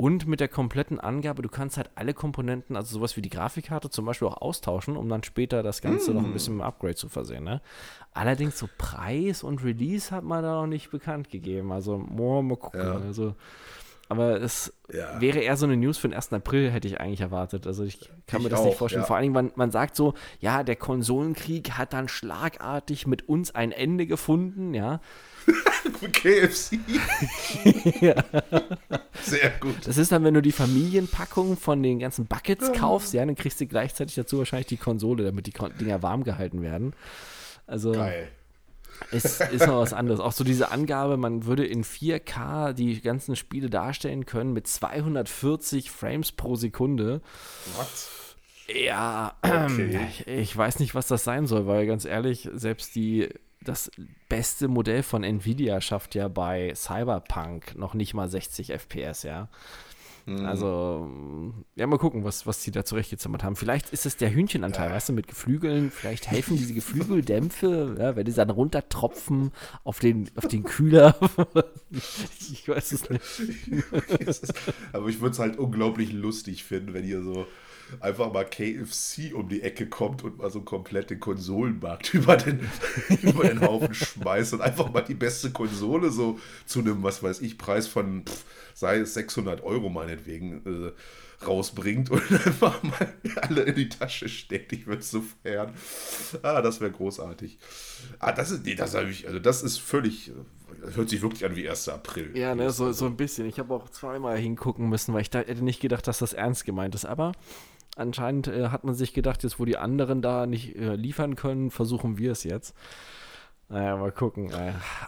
[0.00, 3.90] und mit der kompletten Angabe, du kannst halt alle Komponenten, also sowas wie die Grafikkarte
[3.90, 6.14] zum Beispiel auch austauschen, um dann später das Ganze mm.
[6.14, 6.32] noch ein mm.
[6.32, 7.44] bisschen mit Upgrade zu versehen.
[7.44, 7.60] Ne?
[8.14, 11.70] Allerdings so Preis und Release hat man da noch nicht bekannt gegeben.
[11.70, 12.80] Also oh, mal gucken.
[12.80, 12.94] Ja.
[12.94, 13.34] Also,
[14.08, 15.20] aber es ja.
[15.20, 16.32] wäre eher so eine News für den 1.
[16.32, 17.66] April, hätte ich eigentlich erwartet.
[17.66, 19.02] Also ich kann ich mir das auch, nicht vorstellen.
[19.02, 19.06] Ja.
[19.06, 23.70] Vor allem, man, man sagt so, ja, der Konsolenkrieg hat dann schlagartig mit uns ein
[23.70, 25.02] Ende gefunden, ja.
[26.12, 26.78] KFC.
[28.00, 28.14] ja.
[29.22, 29.86] Sehr gut.
[29.86, 32.72] Das ist dann, wenn du die Familienpackung von den ganzen Buckets ja.
[32.74, 36.62] kaufst, ja, dann kriegst du gleichzeitig dazu wahrscheinlich die Konsole, damit die Dinger warm gehalten
[36.62, 36.94] werden.
[37.66, 37.92] Also.
[37.92, 38.28] Geil.
[39.12, 40.20] Ist, ist noch was anderes.
[40.20, 45.90] Auch so diese Angabe, man würde in 4K die ganzen Spiele darstellen können mit 240
[45.90, 47.22] Frames pro Sekunde.
[47.78, 48.10] Was?
[48.68, 49.98] Ja, okay.
[50.08, 53.30] ich, ich weiß nicht, was das sein soll, weil ganz ehrlich, selbst die
[53.62, 53.90] das
[54.28, 59.48] beste Modell von Nvidia schafft ja bei Cyberpunk noch nicht mal 60 FPS, ja.
[60.26, 60.46] Mhm.
[60.46, 61.10] Also,
[61.76, 63.56] ja, mal gucken, was, was sie da zurechtgezimmert haben.
[63.56, 64.94] Vielleicht ist es der Hühnchenanteil, ja.
[64.94, 65.90] weißt du, mit Geflügeln.
[65.90, 69.52] Vielleicht helfen diese Geflügeldämpfe, ja, wenn die dann runtertropfen
[69.84, 71.16] auf den, auf den Kühler.
[72.52, 73.22] ich weiß es nicht.
[74.92, 77.46] Aber ich würde es halt unglaublich lustig finden, wenn ihr so
[78.00, 82.68] einfach mal KFC um die Ecke kommt und mal so komplett den Konsolenmarkt über den,
[83.22, 87.40] über den Haufen schmeißt und einfach mal die beste Konsole so zu einem, was weiß
[87.40, 90.92] ich, Preis von, pff, sei es 600 Euro meinetwegen, äh,
[91.46, 94.72] rausbringt und einfach mal alle in die Tasche steckt.
[94.72, 95.72] Ich würde so feiern.
[96.42, 97.58] Ah, das wäre großartig.
[98.18, 100.32] Ah, das ist, nee, das habe ich, also das ist völlig,
[100.82, 101.88] das hört sich wirklich an wie 1.
[101.88, 102.36] April.
[102.36, 103.46] Ja, ne, so, so ein bisschen.
[103.46, 106.64] Ich habe auch zweimal hingucken müssen, weil ich da hätte nicht gedacht, dass das ernst
[106.64, 107.06] gemeint ist.
[107.06, 107.32] Aber
[107.96, 111.70] Anscheinend äh, hat man sich gedacht, jetzt wo die anderen da nicht äh, liefern können,
[111.70, 112.74] versuchen wir es jetzt.
[113.70, 114.50] Naja, mal gucken.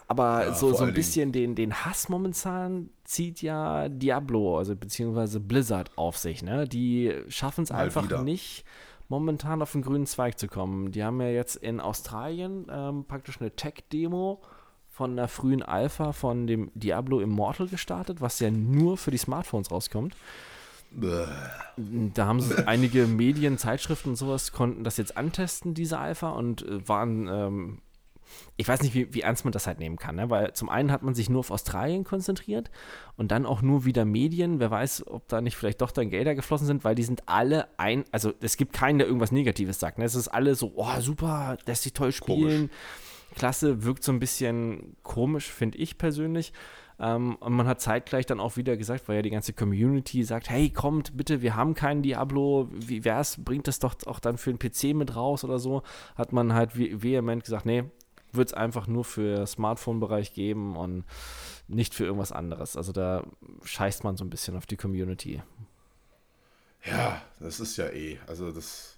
[0.07, 5.41] Aber ja, so, so ein bisschen den, den Hass momentan zieht ja Diablo, also beziehungsweise
[5.41, 6.45] Blizzard auf sich.
[6.45, 6.69] Ne?
[6.69, 8.23] Die schaffen es einfach wieder.
[8.23, 8.65] nicht,
[9.09, 10.93] momentan auf den grünen Zweig zu kommen.
[10.93, 14.41] Die haben ja jetzt in Australien ähm, praktisch eine Tech-Demo
[14.89, 19.73] von der frühen Alpha von dem Diablo Immortal gestartet, was ja nur für die Smartphones
[19.73, 20.15] rauskommt.
[20.97, 26.67] Da haben sie einige Medien, Zeitschriften und sowas konnten das jetzt antesten, diese Alpha, und
[26.67, 27.79] äh, waren ähm,
[28.57, 30.31] ich weiß nicht, wie, wie, ernst man das halt nehmen kann, ne?
[30.31, 32.71] weil zum einen hat man sich nur auf Australien konzentriert
[33.17, 34.61] und dann auch nur wieder Medien.
[34.61, 37.69] Wer weiß, ob da nicht vielleicht doch dann Gelder geflossen sind, weil die sind alle
[37.79, 39.99] ein, also es gibt keinen, der irgendwas Negatives sagt.
[39.99, 40.05] Ne?
[40.05, 42.69] Es ist alle so, oh super, lässt sich toll spielen.
[42.69, 42.71] Komisch.
[43.35, 46.53] Klasse, wirkt so ein bisschen komisch, finde ich persönlich.
[47.03, 50.49] Ähm, und man hat zeitgleich dann auch wieder gesagt, weil ja die ganze Community sagt,
[50.49, 54.55] hey, kommt bitte, wir haben keinen Diablo, wie wär's, bringt das doch auch dann für
[54.55, 55.83] den PC mit raus oder so,
[56.15, 57.85] hat man halt vehement gesagt, nee,
[58.31, 61.05] wird es einfach nur für Smartphone-Bereich geben und
[61.67, 62.77] nicht für irgendwas anderes.
[62.77, 63.25] Also da
[63.65, 65.43] scheißt man so ein bisschen auf die Community.
[66.85, 68.19] Ja, das ist ja eh.
[68.29, 68.97] Also das,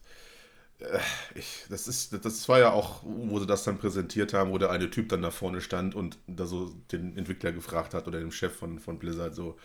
[1.34, 4.70] ich, das ist, das war ja auch, wo sie das dann präsentiert haben, wo der
[4.70, 8.32] eine Typ dann da vorne stand und da so den Entwickler gefragt hat oder den
[8.32, 9.56] Chef von, von Blizzard so,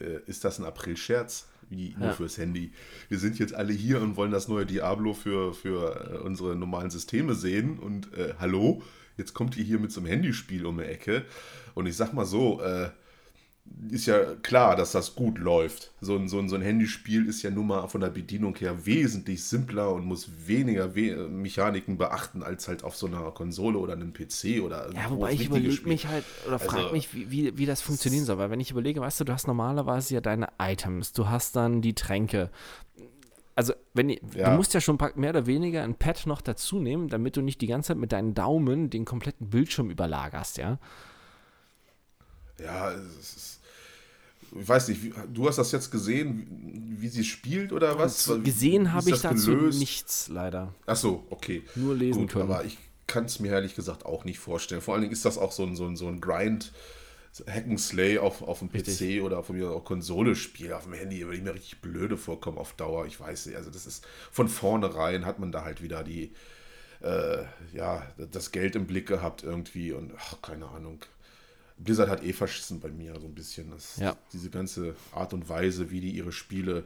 [0.00, 1.48] äh, ist das ein April-Scherz?
[1.70, 2.12] Wie nur ja.
[2.12, 2.72] fürs Handy.
[3.08, 6.90] Wir sind jetzt alle hier und wollen das neue Diablo für, für äh, unsere normalen
[6.90, 8.82] Systeme sehen und äh, hallo?
[9.16, 11.24] jetzt kommt ihr hier mit so einem Handyspiel um die Ecke.
[11.74, 12.90] Und ich sag mal so, äh,
[13.90, 15.92] ist ja klar, dass das gut läuft.
[16.00, 18.86] So ein, so, ein, so ein Handyspiel ist ja nun mal von der Bedienung her
[18.86, 23.94] wesentlich simpler und muss weniger We Mechaniken beachten als halt auf so einer Konsole oder
[23.94, 27.58] einem PC oder Ja, wobei ich überlege mich halt oder also, frage mich, wie, wie,
[27.58, 28.38] wie das funktionieren soll.
[28.38, 31.82] Weil wenn ich überlege, weißt du, du hast normalerweise ja deine Items, du hast dann
[31.82, 32.50] die Tränke,
[33.56, 34.50] also wenn ja.
[34.50, 37.60] du musst ja schon mehr oder weniger ein Pad noch dazu nehmen, damit du nicht
[37.60, 40.78] die ganze Zeit mit deinen Daumen den kompletten Bildschirm überlagerst, ja.
[42.58, 43.60] Ja, es ist,
[44.56, 48.28] ich weiß nicht, du hast das jetzt gesehen, wie sie spielt oder was?
[48.28, 49.78] Also, gesehen habe ich dazu gelöst?
[49.80, 50.74] nichts, leider.
[50.86, 51.62] Ach so, okay.
[51.74, 52.50] Nur lesen Gut, können.
[52.50, 54.80] Aber ich kann es mir ehrlich gesagt auch nicht vorstellen.
[54.80, 56.72] Vor allen Dingen ist das auch so ein, so ein, so ein Grind-
[57.42, 59.22] Hack'n'Slay auf, auf dem PC richtig.
[59.22, 62.58] oder auf mir auch Konsole spiele, auf dem Handy, würde ich mir richtig blöde vorkommen
[62.58, 63.06] auf Dauer.
[63.06, 63.56] Ich weiß nicht.
[63.56, 66.32] Also das ist von vornherein hat man da halt wieder die,
[67.02, 71.00] äh, ja, das Geld im Blick gehabt irgendwie und ach, keine Ahnung.
[71.76, 73.70] Blizzard hat eh verschissen bei mir so ein bisschen.
[73.70, 74.16] Das, ja.
[74.32, 76.84] Diese ganze Art und Weise, wie die ihre Spiele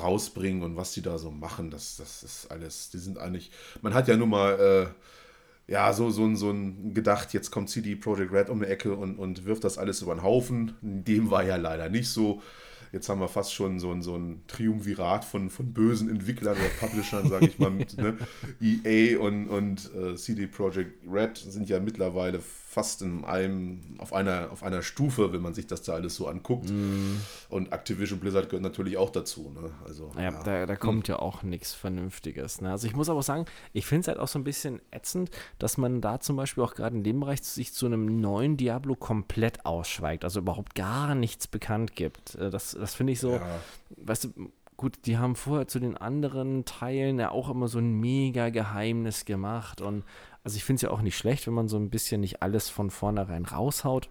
[0.00, 3.50] rausbringen und was die da so machen, das, das ist alles, die sind eigentlich,
[3.82, 7.94] man hat ja nun mal äh, ja, so, so, so ein gedacht, jetzt kommt CD
[7.96, 10.74] Projekt Red um die Ecke und, und wirft das alles über den Haufen.
[10.82, 12.42] Dem war ja leider nicht so.
[12.92, 16.86] Jetzt haben wir fast schon so ein, so ein Triumvirat von, von bösen Entwicklern oder
[16.86, 18.18] Publishern, sage ich mal, mit ne?
[18.60, 22.40] EA und, und äh, CD Projekt Red sind ja mittlerweile
[22.72, 26.26] fast in einem, auf einer, auf einer Stufe, wenn man sich das da alles so
[26.26, 26.70] anguckt.
[26.70, 27.20] Mm.
[27.50, 29.52] Und Activision Blizzard gehört natürlich auch dazu.
[29.54, 29.70] Ne?
[29.84, 30.42] Also, ja, ja.
[30.42, 31.12] Da, da, kommt hm.
[31.12, 32.62] ja auch nichts Vernünftiges.
[32.62, 32.70] Ne?
[32.70, 35.76] Also ich muss aber sagen, ich finde es halt auch so ein bisschen ätzend, dass
[35.76, 39.66] man da zum Beispiel auch gerade in dem Bereich sich zu einem neuen Diablo komplett
[39.66, 42.36] ausschweigt, also überhaupt gar nichts bekannt gibt.
[42.36, 43.60] Äh, das, das finde ich so, ja.
[43.98, 48.00] weißt du, gut, die haben vorher zu den anderen Teilen ja auch immer so ein
[48.00, 50.04] mega Geheimnis gemacht und
[50.44, 52.68] also ich finde es ja auch nicht schlecht, wenn man so ein bisschen nicht alles
[52.68, 54.10] von vornherein raushaut.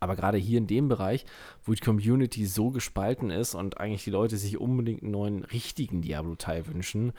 [0.00, 1.24] Aber gerade hier in dem Bereich,
[1.64, 6.02] wo die Community so gespalten ist und eigentlich die Leute sich unbedingt einen neuen richtigen
[6.02, 7.12] Diablo-Teil wünschen,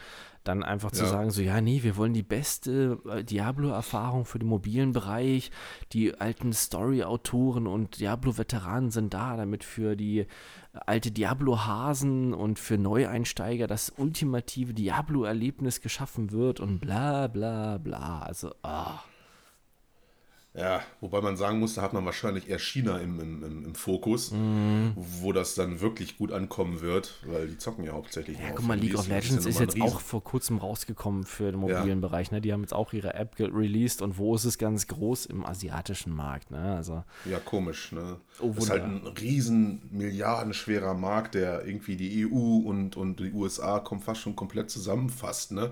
[0.43, 1.09] dann einfach zu ja.
[1.09, 5.51] sagen, so ja, nee, wir wollen die beste äh, Diablo-Erfahrung für den mobilen Bereich.
[5.91, 10.25] Die alten Story-Autoren und Diablo-Veteranen sind da, damit für die
[10.71, 18.19] alte Diablo-Hasen und für Neueinsteiger das ultimative Diablo-Erlebnis geschaffen wird und bla bla bla.
[18.19, 18.99] Also, ah.
[19.03, 19.16] Oh.
[20.57, 24.31] Ja, wobei man sagen muss, da hat man wahrscheinlich eher China im, im, im Fokus,
[24.31, 24.89] mm.
[24.95, 28.39] wo das dann wirklich gut ankommen wird, weil die zocken ja hauptsächlich.
[28.39, 31.87] Ja, guck mal, League of Legends ist, jetzt auch vor kurzem rausgekommen für den mobilen
[31.87, 32.07] ja.
[32.07, 32.31] Bereich.
[32.31, 32.41] Ne?
[32.41, 35.27] Die haben jetzt auch ihre App released und wo ist es ganz groß?
[35.27, 36.49] Im asiatischen Markt.
[36.49, 36.75] Ne?
[36.75, 37.91] Also, ja, komisch.
[37.91, 38.17] Ne?
[38.39, 43.31] Oh, das ist halt ein riesen milliardenschwerer Markt, der irgendwie die EU und, und die
[43.31, 45.51] USA kommt fast schon komplett zusammenfasst.
[45.51, 45.71] Ne?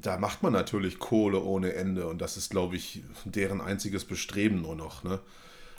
[0.00, 4.04] Da macht man natürlich Kohle ohne Ende und das ist, glaube ich, deren einziges einziges
[4.04, 5.04] Bestreben nur noch.
[5.04, 5.20] Ne?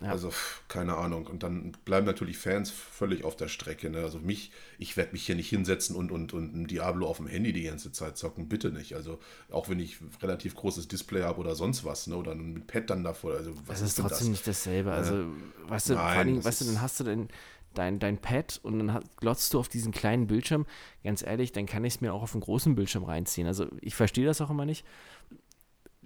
[0.01, 0.11] Ja.
[0.11, 0.31] Also,
[0.69, 1.27] keine Ahnung.
[1.27, 3.89] Und dann bleiben natürlich Fans völlig auf der Strecke.
[3.89, 3.99] Ne?
[3.99, 7.27] Also mich, ich werde mich hier nicht hinsetzen und, und, und ein Diablo auf dem
[7.27, 8.47] Handy die ganze Zeit zocken.
[8.47, 8.95] Bitte nicht.
[8.95, 9.19] Also,
[9.51, 12.15] auch wenn ich relativ großes Display habe oder sonst was, ne?
[12.15, 13.33] Oder ein Pad dann davor.
[13.33, 14.29] Also, was das ist, ist trotzdem das?
[14.29, 14.91] nicht dasselbe.
[14.93, 15.25] Also, ja.
[15.67, 17.27] weißt du, Nein, vor allem, weißt du, dann hast du denn
[17.73, 20.65] dein, dein Pad und dann glotzt du auf diesen kleinen Bildschirm.
[21.03, 23.47] Ganz ehrlich, dann kann ich es mir auch auf einen großen Bildschirm reinziehen.
[23.47, 24.85] Also ich verstehe das auch immer nicht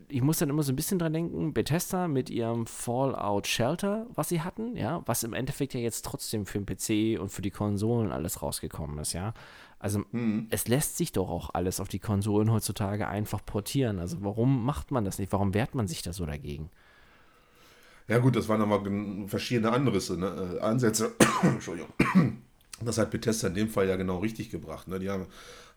[0.09, 4.29] ich muss dann immer so ein bisschen dran denken, Bethesda mit ihrem Fallout Shelter, was
[4.29, 7.51] sie hatten, ja, was im Endeffekt ja jetzt trotzdem für den PC und für die
[7.51, 9.33] Konsolen alles rausgekommen ist, ja.
[9.79, 10.47] Also hm.
[10.49, 13.99] es lässt sich doch auch alles auf die Konsolen heutzutage einfach portieren.
[13.99, 15.33] Also warum macht man das nicht?
[15.33, 16.69] Warum wehrt man sich da so dagegen?
[18.07, 21.13] Ja gut, das waren nochmal verschiedene andere ne, äh, Ansätze.
[21.43, 21.91] Entschuldigung.
[22.81, 24.87] Das hat Bethesda in dem Fall ja genau richtig gebracht.
[24.87, 24.99] Ne?
[24.99, 25.27] Die haben,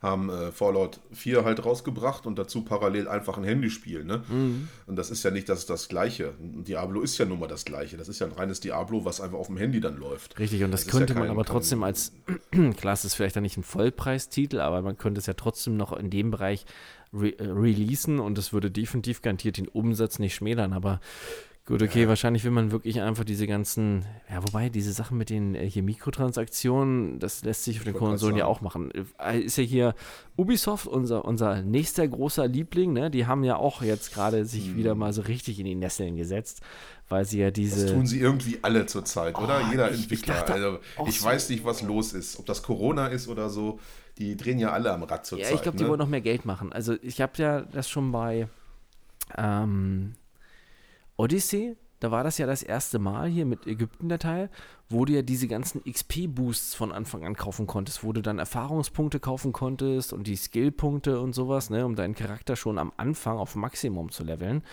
[0.01, 4.03] haben äh, Fallout 4 halt rausgebracht und dazu parallel einfach ein Handyspiel.
[4.03, 4.23] Ne?
[4.27, 4.67] Mhm.
[4.85, 6.33] Und das ist ja nicht das, das Gleiche.
[6.39, 7.97] Diablo ist ja nun mal das Gleiche.
[7.97, 10.37] Das ist ja ein reines Diablo, was einfach auf dem Handy dann läuft.
[10.37, 12.13] Richtig, und das, das könnte ja kein, man aber trotzdem als,
[12.77, 15.93] klar, es ist vielleicht dann nicht ein Vollpreistitel, aber man könnte es ja trotzdem noch
[15.93, 16.65] in dem Bereich
[17.13, 20.73] re äh, releasen und es würde definitiv garantiert den Umsatz nicht schmälern.
[20.73, 20.99] Aber
[21.67, 22.07] Gut, okay, ja.
[22.07, 25.83] wahrscheinlich will man wirklich einfach diese ganzen, ja, wobei diese Sachen mit den äh, hier
[25.83, 28.89] Mikrotransaktionen, das lässt sich auf den Konsolen ja auch machen.
[29.19, 29.95] Äh, ist ja hier
[30.37, 33.11] Ubisoft, unser, unser nächster großer Liebling, ne?
[33.11, 34.77] Die haben ja auch jetzt gerade sich hm.
[34.77, 36.61] wieder mal so richtig in die Nesseln gesetzt,
[37.09, 37.83] weil sie ja diese.
[37.83, 39.69] Das tun sie irgendwie alle zurzeit, oh, oder?
[39.69, 40.45] Jeder ich, Entwickler.
[40.47, 42.39] Ich also ich so weiß nicht, was los ist.
[42.39, 43.77] Ob das Corona ist oder so.
[44.17, 45.49] Die drehen ja alle am Rad zurzeit.
[45.49, 45.83] Ja, ich glaube, ne?
[45.83, 46.71] die wollen noch mehr Geld machen.
[46.71, 48.47] Also ich habe ja das schon bei
[49.37, 50.13] ähm,
[51.17, 54.51] Odyssey, da war das ja das erste Mal hier mit Ägypten der Teil,
[54.87, 59.19] wo du ja diese ganzen XP-Boosts von Anfang an kaufen konntest, wo du dann Erfahrungspunkte
[59.19, 63.55] kaufen konntest und die Skillpunkte und sowas, ne, um deinen Charakter schon am Anfang auf
[63.55, 64.63] Maximum zu leveln.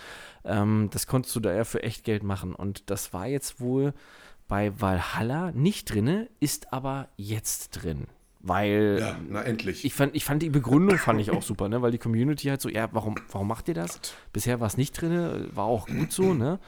[0.43, 2.53] Ähm, das konntest du da ja für echt Geld machen.
[2.53, 3.93] Und das war jetzt wohl
[4.47, 8.05] bei Valhalla nicht drin, ist aber jetzt drin.
[8.45, 8.99] Weil.
[8.99, 9.83] Ja, na endlich.
[9.85, 11.81] Ich fand, ich fand die Begründung fand ich auch super, ne?
[11.81, 13.99] Weil die Community halt so, ja, warum, warum macht ihr das?
[14.33, 16.59] Bisher war es nicht drin, war auch gut so, ne?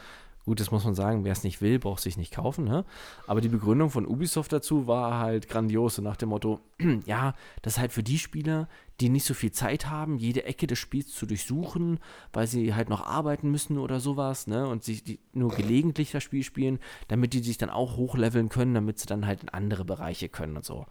[0.44, 2.84] Gut, das muss man sagen, wer es nicht will, braucht sich nicht kaufen, ne?
[3.28, 6.62] Aber die Begründung von Ubisoft dazu war halt grandios, so nach dem Motto,
[7.06, 8.68] ja, das ist halt für die Spieler,
[9.00, 12.00] die nicht so viel Zeit haben, jede Ecke des Spiels zu durchsuchen,
[12.34, 14.68] weil sie halt noch arbeiten müssen oder sowas, ne?
[14.68, 18.74] Und sich die nur gelegentlich das Spiel spielen, damit die sich dann auch hochleveln können,
[18.74, 20.88] damit sie dann halt in andere Bereiche können und so.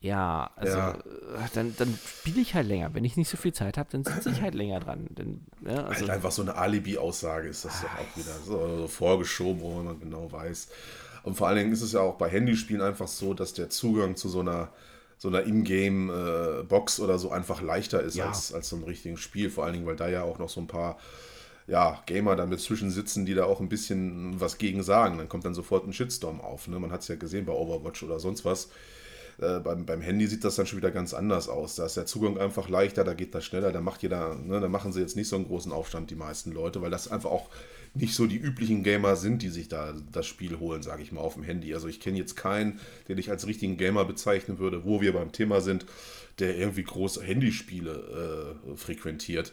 [0.00, 0.92] Ja, also ja.
[0.92, 2.94] Äh, dann, dann spiele ich halt länger.
[2.94, 5.08] Wenn ich nicht so viel Zeit habe, dann sitze ich halt länger dran.
[5.10, 9.60] Denn, ja, also halt einfach so eine Alibi-Aussage ist das doch auch wieder so, vorgeschoben,
[9.60, 10.68] wo man genau weiß.
[11.24, 14.16] Und vor allen Dingen ist es ja auch bei Handyspielen einfach so, dass der Zugang
[14.16, 14.70] zu so einer
[15.20, 18.28] so einer Ingame-Box äh, oder so einfach leichter ist ja.
[18.28, 19.50] als, als so ein richtiges Spiel.
[19.50, 20.96] Vor allen Dingen, weil da ja auch noch so ein paar
[21.66, 25.18] ja, Gamer dann dazwischen sitzen, die da auch ein bisschen was gegen sagen.
[25.18, 26.68] Dann kommt dann sofort ein Shitstorm auf.
[26.68, 26.78] Ne?
[26.78, 28.68] Man hat es ja gesehen bei Overwatch oder sonst was
[29.40, 31.76] äh, beim, beim Handy sieht das dann schon wieder ganz anders aus.
[31.76, 34.68] Da ist der Zugang einfach leichter, da geht das schneller, da macht jeder, ne, da
[34.68, 37.48] machen sie jetzt nicht so einen großen Aufstand, die meisten Leute, weil das einfach auch
[37.94, 41.20] nicht so die üblichen Gamer sind, die sich da das Spiel holen, sage ich mal,
[41.20, 41.72] auf dem Handy.
[41.74, 45.32] Also ich kenne jetzt keinen, den ich als richtigen Gamer bezeichnen würde, wo wir beim
[45.32, 45.86] Thema sind,
[46.38, 49.52] der irgendwie große Handyspiele äh, frequentiert.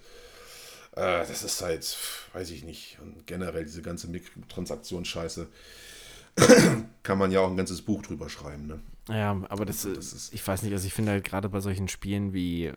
[0.96, 1.98] Äh, das ist halt,
[2.34, 5.48] weiß ich nicht, und generell diese ganze Mikrotransaktionsscheiße
[7.04, 8.80] kann man ja auch ein ganzes Buch drüber schreiben, ne?
[9.10, 11.60] Ja, aber das, also, das ist, ich weiß nicht, also ich finde halt gerade bei
[11.60, 12.72] solchen Spielen wie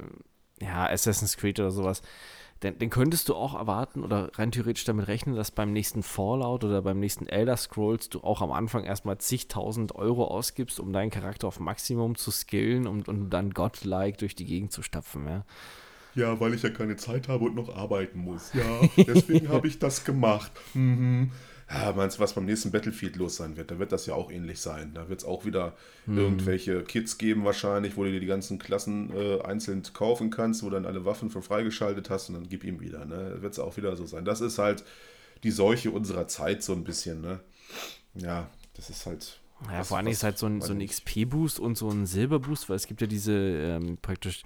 [0.60, 2.02] ja, Assassin's Creed oder sowas,
[2.62, 6.64] den, den könntest du auch erwarten oder rein theoretisch damit rechnen, dass beim nächsten Fallout
[6.64, 11.10] oder beim nächsten Elder Scrolls du auch am Anfang erstmal zigtausend Euro ausgibst, um deinen
[11.10, 15.44] Charakter auf Maximum zu skillen und, und dann godlike durch die Gegend zu stapfen, ja.
[16.14, 18.52] Ja, weil ich ja keine Zeit habe und noch arbeiten muss.
[18.52, 20.50] Ja, deswegen habe ich das gemacht.
[20.74, 21.30] Mhm
[21.70, 23.70] ja, meinst du, was beim nächsten Battlefield los sein wird?
[23.70, 24.92] Da wird das ja auch ähnlich sein.
[24.94, 25.74] Da wird es auch wieder
[26.06, 26.16] hm.
[26.16, 30.70] irgendwelche Kits geben wahrscheinlich, wo du dir die ganzen Klassen äh, einzeln kaufen kannst, wo
[30.70, 33.04] du dann alle Waffen für freigeschaltet hast und dann gib ihm wieder.
[33.04, 33.32] Ne?
[33.34, 34.24] Da wird es auch wieder so sein.
[34.24, 34.82] Das ist halt
[35.42, 37.20] die Seuche unserer Zeit so ein bisschen.
[37.20, 37.40] Ne?
[38.14, 39.38] Ja, das ist halt...
[39.70, 42.76] Ja, vor allem ist halt so ein, so ein XP-Boost und so ein Silber-Boost, weil
[42.76, 44.44] es gibt ja diese ähm, praktisch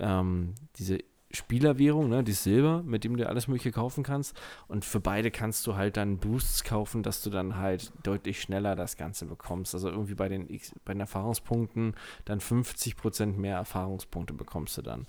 [0.00, 0.98] ähm, diese
[1.30, 4.34] Spielerwährung, ne, die Silber, mit dem du alles Mögliche kaufen kannst.
[4.66, 8.76] Und für beide kannst du halt dann Boosts kaufen, dass du dann halt deutlich schneller
[8.76, 9.74] das Ganze bekommst.
[9.74, 10.48] Also irgendwie bei den,
[10.84, 15.06] bei den Erfahrungspunkten dann 50% mehr Erfahrungspunkte bekommst du dann.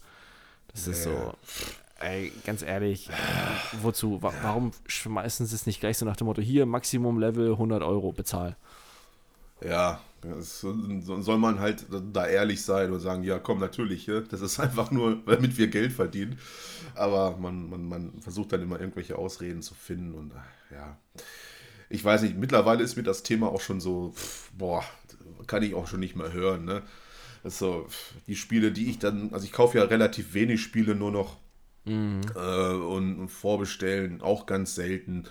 [0.67, 1.33] Das ist so,
[1.99, 3.09] ey, ganz ehrlich,
[3.81, 4.21] wozu?
[4.21, 8.11] warum schmeißen sie es nicht gleich so nach dem Motto, hier Maximum Level 100 Euro,
[8.11, 8.55] bezahl?
[9.63, 14.59] Ja, das soll man halt da ehrlich sein und sagen, ja komm, natürlich, das ist
[14.59, 16.37] einfach nur, damit wir Geld verdienen.
[16.95, 20.33] Aber man, man, man versucht dann immer irgendwelche Ausreden zu finden und
[20.71, 20.97] ja.
[21.89, 24.13] Ich weiß nicht, mittlerweile ist mir das Thema auch schon so,
[24.55, 24.83] boah,
[25.47, 26.65] kann ich auch schon nicht mehr hören.
[26.65, 26.83] Ne?
[27.43, 27.87] Das so,
[28.27, 31.37] die Spiele, die ich dann, also ich kaufe ja relativ wenig Spiele nur noch
[31.85, 32.21] mhm.
[32.35, 35.23] äh, und, und vorbestellen, auch ganz selten.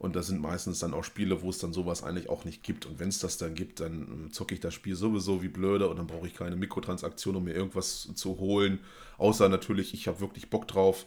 [0.00, 2.86] Und das sind meistens dann auch Spiele, wo es dann sowas eigentlich auch nicht gibt.
[2.86, 5.88] Und wenn es das dann gibt, dann ähm, zocke ich das Spiel sowieso wie blöde
[5.88, 8.80] und dann brauche ich keine Mikrotransaktion, um mir irgendwas zu holen.
[9.18, 11.04] Außer natürlich, ich habe wirklich Bock drauf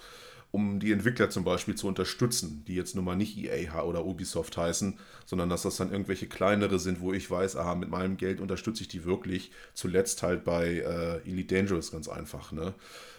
[0.53, 4.55] um die Entwickler zum Beispiel zu unterstützen, die jetzt nun mal nicht EA oder Ubisoft
[4.55, 8.39] heißen, sondern dass das dann irgendwelche kleinere sind, wo ich weiß, aha, mit meinem Geld
[8.39, 9.49] unterstütze ich die wirklich.
[9.73, 12.75] Zuletzt halt bei äh, Elite Dangerous ganz einfach, ne?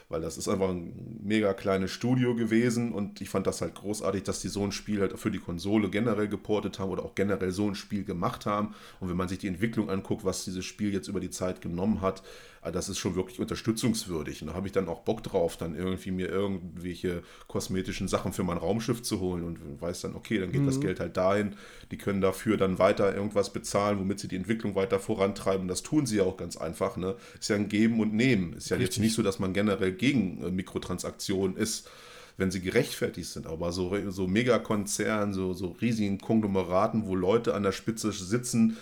[0.09, 4.23] Weil das ist einfach ein mega kleines Studio gewesen und ich fand das halt großartig,
[4.23, 7.51] dass die so ein Spiel halt für die Konsole generell geportet haben oder auch generell
[7.51, 8.75] so ein Spiel gemacht haben.
[8.99, 12.01] Und wenn man sich die Entwicklung anguckt, was dieses Spiel jetzt über die Zeit genommen
[12.01, 12.21] hat,
[12.71, 14.41] das ist schon wirklich unterstützungswürdig.
[14.41, 18.43] Und da habe ich dann auch Bock drauf, dann irgendwie mir irgendwelche kosmetischen Sachen für
[18.43, 20.67] mein Raumschiff zu holen und weiß dann, okay, dann geht mhm.
[20.67, 21.55] das Geld halt dahin.
[21.91, 25.67] Die können dafür dann weiter irgendwas bezahlen, womit sie die Entwicklung weiter vorantreiben.
[25.67, 26.97] Das tun sie ja auch ganz einfach.
[26.97, 27.15] Ne?
[27.39, 28.53] Ist ja ein Geben und Nehmen.
[28.53, 28.97] Ist ja Richtig.
[28.97, 31.89] jetzt nicht so, dass man generell gegen äh, Mikrotransaktionen ist
[32.37, 33.47] wenn sie gerechtfertigt sind.
[33.47, 38.77] Aber so, so Megakonzernen, so, so riesigen Konglomeraten, wo Leute an der Spitze sitzen,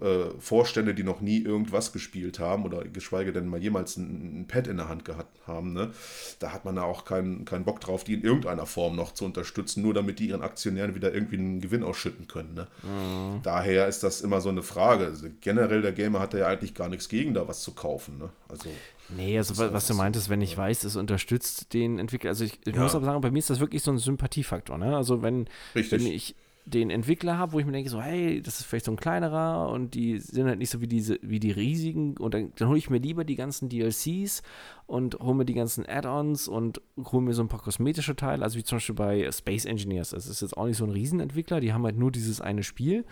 [0.00, 4.46] äh, Vorstände, die noch nie irgendwas gespielt haben oder geschweige denn mal jemals ein, ein
[4.48, 5.92] Pad in der Hand gehabt haben, ne?
[6.38, 9.24] da hat man da auch keinen kein Bock drauf, die in irgendeiner Form noch zu
[9.24, 12.54] unterstützen, nur damit die ihren Aktionären wieder irgendwie einen Gewinn ausschütten können.
[12.54, 12.66] Ne?
[12.82, 13.42] Mhm.
[13.42, 15.06] Daher ist das immer so eine Frage.
[15.06, 18.18] Also generell, der Gamer hat ja eigentlich gar nichts gegen, da was zu kaufen.
[18.18, 18.30] Ne?
[18.48, 18.70] Also,
[19.10, 22.30] Nee, also was, was du meintest, wenn ich weiß, es unterstützt den Entwickler.
[22.30, 22.82] Also ich, ich ja.
[22.82, 24.78] muss aber sagen, bei mir ist das wirklich so ein Sympathiefaktor.
[24.78, 24.96] Ne?
[24.96, 26.34] Also wenn, wenn ich
[26.66, 29.68] den Entwickler habe, wo ich mir denke, so, hey, das ist vielleicht so ein kleinerer
[29.68, 32.78] und die sind halt nicht so wie diese, wie die riesigen und dann, dann hole
[32.78, 34.42] ich mir lieber die ganzen DLCs
[34.86, 38.58] und hole mir die ganzen Add-ons und hole mir so ein paar kosmetische Teile, also
[38.58, 40.10] wie zum Beispiel bei Space Engineers.
[40.10, 43.04] Das ist jetzt auch nicht so ein Riesenentwickler, die haben halt nur dieses eine Spiel.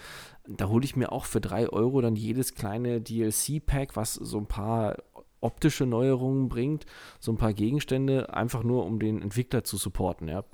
[0.48, 4.46] Da hole ich mir auch für drei Euro dann jedes kleine DLC-Pack, was so ein
[4.46, 4.96] paar
[5.42, 6.86] optische Neuerungen bringt,
[7.20, 10.44] so ein paar Gegenstände, einfach nur um den Entwickler zu supporten, ja.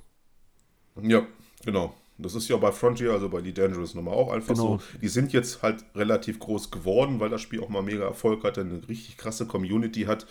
[1.01, 1.25] Ja,
[1.63, 1.93] genau.
[2.21, 4.77] Das ist ja bei Frontier, also bei The Dangerous nochmal auch einfach genau.
[4.77, 4.99] so.
[5.01, 8.61] Die sind jetzt halt relativ groß geworden, weil das Spiel auch mal mega Erfolg hatte,
[8.61, 10.27] eine richtig krasse Community hat.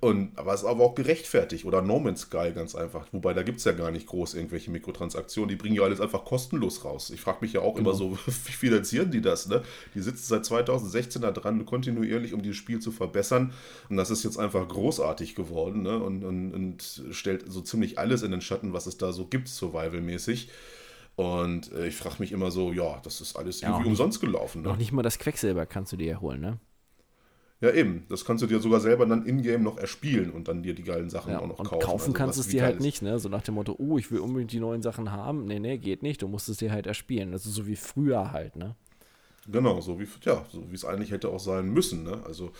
[0.00, 1.64] Und, aber es ist aber auch gerechtfertigt.
[1.64, 3.06] Oder No Man's Sky ganz einfach.
[3.12, 5.48] Wobei da gibt es ja gar nicht groß irgendwelche Mikrotransaktionen.
[5.48, 7.10] Die bringen ja alles einfach kostenlos raus.
[7.10, 7.90] Ich frage mich ja auch genau.
[7.90, 9.48] immer so, wie finanzieren die das?
[9.48, 9.62] Ne?
[9.94, 13.52] Die sitzen seit 2016 da dran, kontinuierlich, um dieses Spiel zu verbessern.
[13.88, 15.98] Und das ist jetzt einfach großartig geworden ne?
[15.98, 19.48] und, und, und stellt so ziemlich alles in den Schatten, was es da so gibt,
[19.48, 20.48] survival-mäßig.
[21.16, 24.62] Und äh, ich frage mich immer so, ja, das ist alles ja, irgendwie umsonst gelaufen.
[24.62, 24.68] Ne?
[24.68, 26.58] Noch nicht mal das Quecksilber kannst du dir erholen, ne?
[27.62, 28.04] Ja, eben.
[28.10, 31.08] Das kannst du dir sogar selber dann in-game noch erspielen und dann dir die geilen
[31.08, 31.82] Sachen ja, auch noch und kaufen.
[31.82, 33.18] Kaufen also, kannst du es dir halt nicht, ne?
[33.18, 35.46] So nach dem Motto, oh, ich will unbedingt die neuen Sachen haben.
[35.46, 36.20] Nee, nee, geht nicht.
[36.20, 37.32] Du musst es dir halt erspielen.
[37.32, 38.76] Das ist so wie früher halt, ne?
[39.48, 42.20] Genau, so wie ja, so wie es eigentlich hätte auch sein müssen, ne?
[42.26, 42.52] Also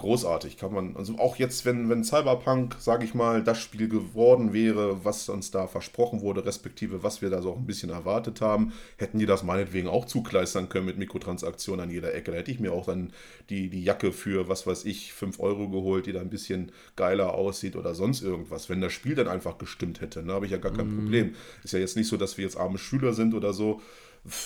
[0.00, 0.56] großartig.
[0.56, 5.04] Kann man, also auch jetzt, wenn, wenn Cyberpunk, sage ich mal, das Spiel geworden wäre,
[5.04, 8.72] was uns da versprochen wurde, respektive was wir da so auch ein bisschen erwartet haben,
[8.96, 12.32] hätten die das meinetwegen auch zukleistern können mit Mikrotransaktionen an jeder Ecke.
[12.32, 13.12] Da hätte ich mir auch dann
[13.50, 17.34] die, die Jacke für, was weiß ich, 5 Euro geholt, die da ein bisschen geiler
[17.34, 18.68] aussieht oder sonst irgendwas.
[18.68, 20.96] Wenn das Spiel dann einfach gestimmt hätte, ne, habe ich ja gar kein mm.
[20.96, 21.34] Problem.
[21.62, 23.80] Ist ja jetzt nicht so, dass wir jetzt arme Schüler sind oder so.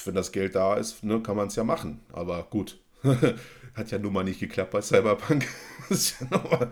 [0.05, 2.01] Wenn das Geld da ist, ne, kann man es ja machen.
[2.13, 2.79] Aber gut.
[3.75, 5.47] Hat ja nun mal nicht geklappt bei Cyberpunk.
[5.89, 6.71] ist ja nochmal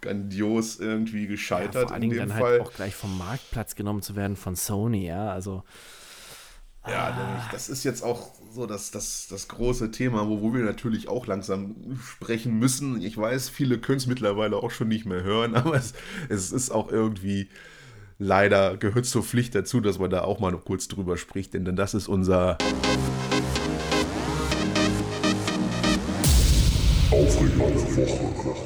[0.00, 1.74] grandios irgendwie gescheitert.
[1.74, 2.52] Ja, vor allen Dingen dann halt Fall.
[2.52, 5.32] halt auch gleich vom Marktplatz genommen zu werden von Sony, ja.
[5.32, 5.64] Also.
[6.86, 7.48] Ja, ah.
[7.50, 11.26] das ist jetzt auch so das, das, das große Thema, wo, wo wir natürlich auch
[11.26, 13.00] langsam sprechen müssen.
[13.02, 15.94] Ich weiß, viele können es mittlerweile auch schon nicht mehr hören, aber es,
[16.28, 17.48] es ist auch irgendwie
[18.18, 21.64] leider gehört zur Pflicht dazu, dass man da auch mal noch kurz drüber spricht, denn,
[21.64, 22.56] denn das ist unser
[27.10, 28.56] Aufreger der Woche.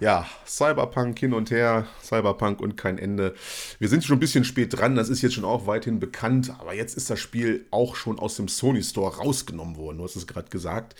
[0.00, 3.34] Ja, Cyberpunk hin und her, Cyberpunk und kein Ende.
[3.78, 6.74] Wir sind schon ein bisschen spät dran, das ist jetzt schon auch weithin bekannt, aber
[6.74, 10.26] jetzt ist das Spiel auch schon aus dem Sony Store rausgenommen worden, du hast es
[10.26, 10.94] gerade gesagt.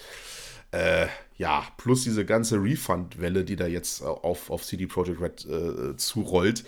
[0.73, 1.07] Äh,
[1.37, 6.65] ja, plus diese ganze Refund-Welle, die da jetzt auf, auf CD Projekt Red äh, zurollt.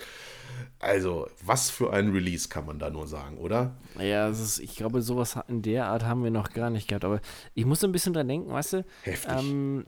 [0.78, 3.76] Also, was für ein Release kann man da nur sagen, oder?
[3.98, 7.04] Ja, ist, ich glaube, sowas in der Art haben wir noch gar nicht gehabt.
[7.04, 7.20] Aber
[7.54, 8.84] ich muss ein bisschen dran denken, weißt du?
[9.02, 9.32] Heftig.
[9.32, 9.86] Ähm,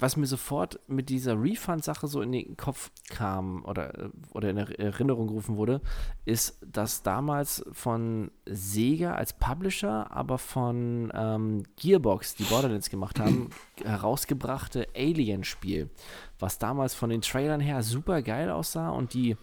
[0.00, 5.28] was mir sofort mit dieser Refund-Sache so in den Kopf kam oder, oder in Erinnerung
[5.28, 5.80] gerufen wurde,
[6.24, 13.50] ist, dass damals von Sega als Publisher, aber von ähm, Gearbox, die Borderlands gemacht haben,
[13.84, 15.90] herausgebrachte Alien-Spiel,
[16.38, 19.36] was damals von den Trailern her super geil aussah und die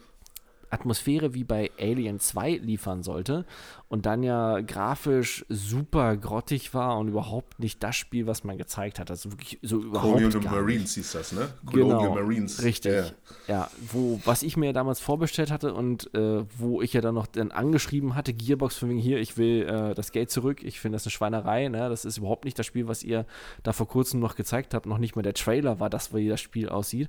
[0.70, 3.44] Atmosphäre wie bei Alien 2 liefern sollte
[3.88, 9.00] und dann ja grafisch super grottig war und überhaupt nicht das Spiel, was man gezeigt
[9.00, 9.10] hat.
[9.10, 11.48] Also wirklich so überhaupt Colonial gar Marines hieß das, ne?
[11.66, 12.62] Colonial genau, Marines.
[12.62, 12.92] Richtig.
[12.92, 13.10] Yeah.
[13.48, 17.26] Ja, wo, was ich mir damals vorbestellt hatte und äh, wo ich ja dann noch
[17.26, 20.94] dann angeschrieben hatte, Gearbox von wegen hier, ich will äh, das Geld zurück, ich finde
[20.96, 21.88] das eine Schweinerei, ne?
[21.88, 23.26] Das ist überhaupt nicht das Spiel, was ihr
[23.64, 26.40] da vor kurzem noch gezeigt habt, noch nicht mal der Trailer war das, wie das
[26.40, 27.08] Spiel aussieht.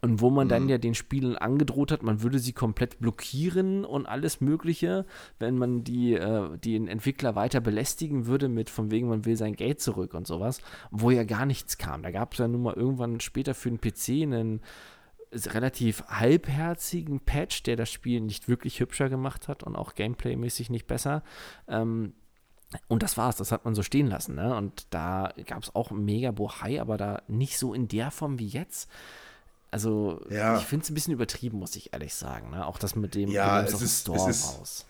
[0.00, 0.50] Und wo man mhm.
[0.50, 5.04] dann ja den Spielen angedroht hat, man würde sie komplett blockieren und alles Mögliche,
[5.40, 9.56] wenn man die, äh, den Entwickler weiter belästigen würde mit von wegen, man will sein
[9.56, 12.02] Geld zurück und sowas, wo ja gar nichts kam.
[12.02, 14.60] Da gab es ja nun mal irgendwann später für den PC einen
[15.32, 20.86] relativ halbherzigen Patch, der das Spiel nicht wirklich hübscher gemacht hat und auch gameplaymäßig nicht
[20.86, 21.22] besser.
[21.66, 22.14] Ähm,
[22.86, 24.34] und das war's, das hat man so stehen lassen.
[24.34, 24.54] Ne?
[24.54, 28.46] Und da gab es auch mega Bohai, aber da nicht so in der Form wie
[28.46, 28.90] jetzt.
[29.70, 30.56] Also, ja.
[30.56, 32.50] ich finde es ein bisschen übertrieben, muss ich ehrlich sagen.
[32.50, 32.66] Ne?
[32.66, 34.86] Auch das mit dem ja, es ist, Store es ist, raus.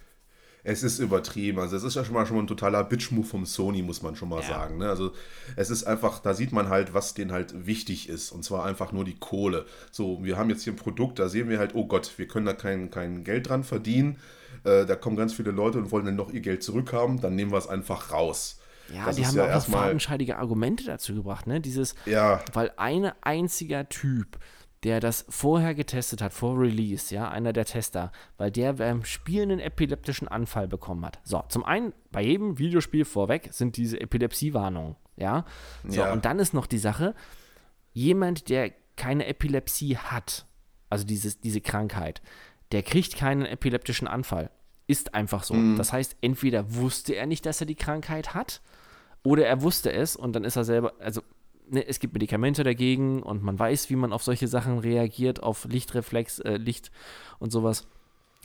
[0.62, 1.58] Es ist übertrieben.
[1.58, 4.14] Also, es ist ja schon mal, schon mal ein totaler Bitch-Move vom Sony, muss man
[4.14, 4.48] schon mal ja.
[4.48, 4.78] sagen.
[4.78, 4.88] Ne?
[4.88, 5.12] Also,
[5.56, 8.30] es ist einfach, da sieht man halt, was denen halt wichtig ist.
[8.30, 9.66] Und zwar einfach nur die Kohle.
[9.90, 12.46] So, wir haben jetzt hier ein Produkt, da sehen wir halt, oh Gott, wir können
[12.46, 14.18] da kein, kein Geld dran verdienen.
[14.64, 17.20] Äh, da kommen ganz viele Leute und wollen dann noch ihr Geld zurückhaben.
[17.20, 18.58] Dann nehmen wir es einfach raus.
[18.94, 21.60] Ja, das die haben ja auch fadenscheidige Argumente dazu gebracht, ne?
[21.60, 22.40] Dieses, ja.
[22.52, 24.38] weil ein einziger Typ
[24.84, 29.50] der das vorher getestet hat, vor Release, ja, einer der Tester, weil der beim Spielen
[29.50, 31.18] einen epileptischen Anfall bekommen hat.
[31.24, 35.44] So, zum einen, bei jedem Videospiel vorweg sind diese Epilepsiewarnungen, ja.
[35.86, 36.12] So, ja.
[36.12, 37.14] und dann ist noch die Sache,
[37.92, 40.46] jemand, der keine Epilepsie hat,
[40.90, 42.22] also dieses, diese Krankheit,
[42.72, 44.50] der kriegt keinen epileptischen Anfall.
[44.86, 45.54] Ist einfach so.
[45.54, 45.76] Mhm.
[45.76, 48.62] Das heißt, entweder wusste er nicht, dass er die Krankheit hat,
[49.22, 51.22] oder er wusste es und dann ist er selber, also
[51.70, 55.64] ne, es gibt Medikamente dagegen und man weiß, wie man auf solche Sachen reagiert, auf
[55.64, 56.90] Lichtreflex, äh, Licht
[57.38, 57.86] und sowas.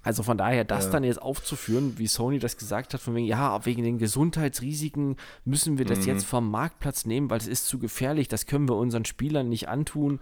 [0.04, 0.92] Also von daher, das ja.
[0.92, 5.16] dann jetzt aufzuführen, wie Sony das gesagt hat, von wegen, ja, wegen den Gesundheitsrisiken
[5.46, 6.08] müssen wir das mhm.
[6.08, 9.70] jetzt vom Marktplatz nehmen, weil es ist zu gefährlich, das können wir unseren Spielern nicht
[9.70, 10.20] antun.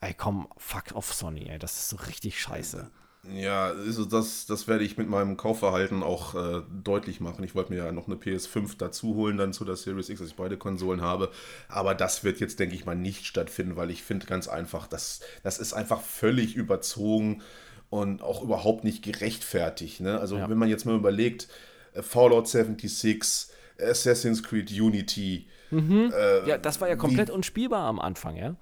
[0.00, 2.90] Ey, komm, fuck off, Sony, ey, das ist so richtig scheiße.
[3.34, 7.44] Ja, also das, das werde ich mit meinem Kaufverhalten auch äh, deutlich machen.
[7.44, 10.28] Ich wollte mir ja noch eine PS5 dazu holen, dann zu der Series X, dass
[10.30, 11.30] ich beide Konsolen habe.
[11.68, 15.20] Aber das wird jetzt, denke ich mal, nicht stattfinden, weil ich finde ganz einfach, das,
[15.42, 17.42] das ist einfach völlig überzogen
[17.90, 20.00] und auch überhaupt nicht gerechtfertigt.
[20.00, 20.18] Ne?
[20.18, 20.48] Also, ja.
[20.48, 21.48] wenn man jetzt mal überlegt,
[21.94, 23.48] äh, Fallout 76,
[23.80, 25.46] Assassin's Creed Unity.
[25.70, 26.12] Mhm.
[26.16, 28.56] Äh, ja, das war ja komplett wie, unspielbar am Anfang, ja?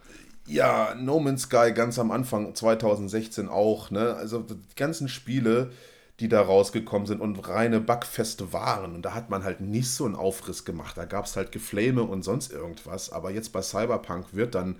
[0.46, 4.14] Ja, No Man's Sky ganz am Anfang 2016 auch, ne?
[4.14, 5.72] Also die ganzen Spiele,
[6.20, 8.94] die da rausgekommen sind und reine Bugfeste waren.
[8.94, 10.96] Und da hat man halt nicht so einen Aufriss gemacht.
[10.96, 13.10] Da gab es halt Geflame und sonst irgendwas.
[13.10, 14.76] Aber jetzt bei Cyberpunk wird dann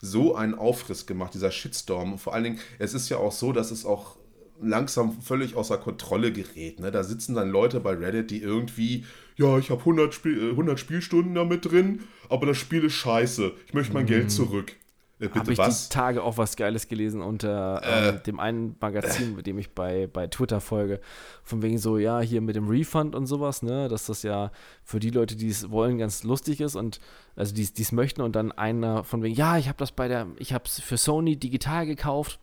[0.00, 2.18] so ein Aufriss gemacht, dieser Shitstorm.
[2.18, 4.16] vor allen Dingen, es ist ja auch so, dass es auch
[4.62, 6.80] langsam völlig außer Kontrolle gerät.
[6.80, 6.90] Ne?
[6.90, 9.04] Da sitzen dann Leute bei Reddit, die irgendwie,
[9.36, 13.52] ja, ich habe 100, Spiel, 100 Spielstunden damit drin, aber das Spiel ist scheiße.
[13.66, 14.08] Ich möchte mein mm.
[14.08, 14.76] Geld zurück.
[15.20, 15.88] Äh, Habe ich was?
[15.88, 19.74] die Tage auch was Geiles gelesen unter äh, ähm, dem einen Magazin, mit dem ich
[19.74, 21.00] bei, bei Twitter folge.
[21.42, 24.50] Von wegen so, ja, hier mit dem Refund und sowas, ne, dass das ja
[24.82, 27.00] für die Leute, die es wollen, ganz lustig ist und
[27.36, 30.26] also die es möchten und dann einer von wegen, ja, ich habe das bei der,
[30.38, 32.40] ich habe es für Sony digital gekauft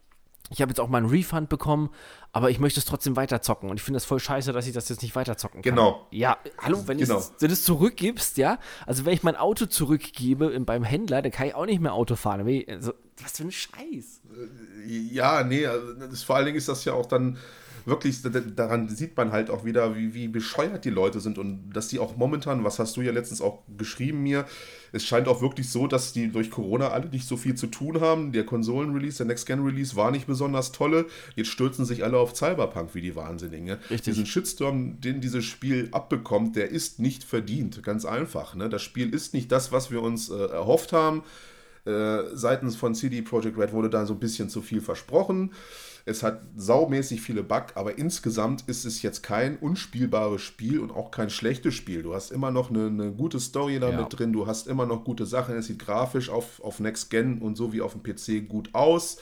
[0.50, 1.89] ich habe jetzt auch mal einen Refund bekommen,
[2.32, 3.70] aber ich möchte es trotzdem weiterzocken.
[3.70, 5.76] Und ich finde das voll scheiße, dass ich das jetzt nicht weiterzocken kann.
[5.76, 6.08] Genau.
[6.12, 7.22] Ja, hallo, wenn genau.
[7.39, 11.56] du es zurückgibst, ja, also wenn ich mein Auto zurückgebe beim Händler, dann kann ich
[11.56, 12.48] auch nicht mehr Auto fahren.
[12.68, 14.22] Also, was für ein Scheiß.
[14.86, 17.38] Ja, nee, also, das, vor allen Dingen ist das ja auch dann
[17.88, 18.21] wirklich,
[18.55, 21.99] daran sieht man halt auch wieder, wie, wie bescheuert die Leute sind und dass die
[21.99, 24.45] auch momentan, was hast du ja letztens auch geschrieben mir,
[24.91, 28.01] es scheint auch wirklich so, dass die durch Corona alle nicht so viel zu tun
[28.01, 28.31] haben.
[28.31, 31.05] Der Konsolen-Release, der Next-Gen-Release war nicht besonders tolle.
[31.35, 33.65] Jetzt stürzen sich alle auf Cyberpunk wie die Wahnsinnigen.
[33.65, 33.79] Ne?
[33.89, 34.13] Richtig.
[34.13, 37.83] Diesen Shitstorm, den dieses Spiel abbekommt, der ist nicht verdient.
[37.83, 38.55] Ganz einfach.
[38.55, 38.69] Ne?
[38.69, 41.23] Das Spiel ist nicht das, was wir uns äh, erhofft haben.
[41.85, 45.51] Äh, seitens von CD Projekt Red wurde da so ein bisschen zu viel versprochen.
[46.08, 51.12] Es hat saumäßig viele Bugs, aber insgesamt ist es jetzt kein unspielbares Spiel und auch
[51.12, 52.01] kein schlechtes Spiel.
[52.01, 54.05] Du hast immer noch eine, eine gute Story damit ja.
[54.08, 55.55] drin, du hast immer noch gute Sachen.
[55.55, 59.18] Es sieht grafisch auf, auf Next Gen und so wie auf dem PC gut aus.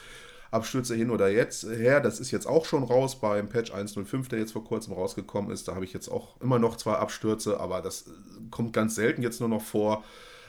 [0.51, 4.39] Abstürze hin oder jetzt her, das ist jetzt auch schon raus beim Patch 1.05, der
[4.39, 5.67] jetzt vor kurzem rausgekommen ist.
[5.67, 8.05] Da habe ich jetzt auch immer noch zwei Abstürze, aber das
[8.51, 10.03] kommt ganz selten jetzt nur noch vor.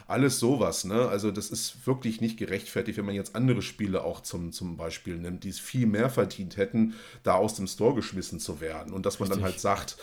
[0.08, 1.08] Alles sowas, ne?
[1.08, 5.16] Also das ist wirklich nicht gerechtfertigt, wenn man jetzt andere Spiele auch zum, zum Beispiel
[5.16, 6.94] nimmt, die es viel mehr verdient hätten,
[7.24, 8.92] da aus dem Store geschmissen zu werden.
[8.92, 9.42] Und dass man Richtig.
[9.42, 9.96] dann halt sagt,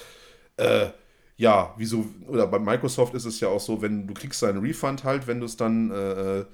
[0.58, 0.90] äh,
[1.38, 5.04] ja, wieso, oder bei Microsoft ist es ja auch so, wenn du kriegst deinen Refund
[5.04, 6.46] halt, wenn du es dann äh, äh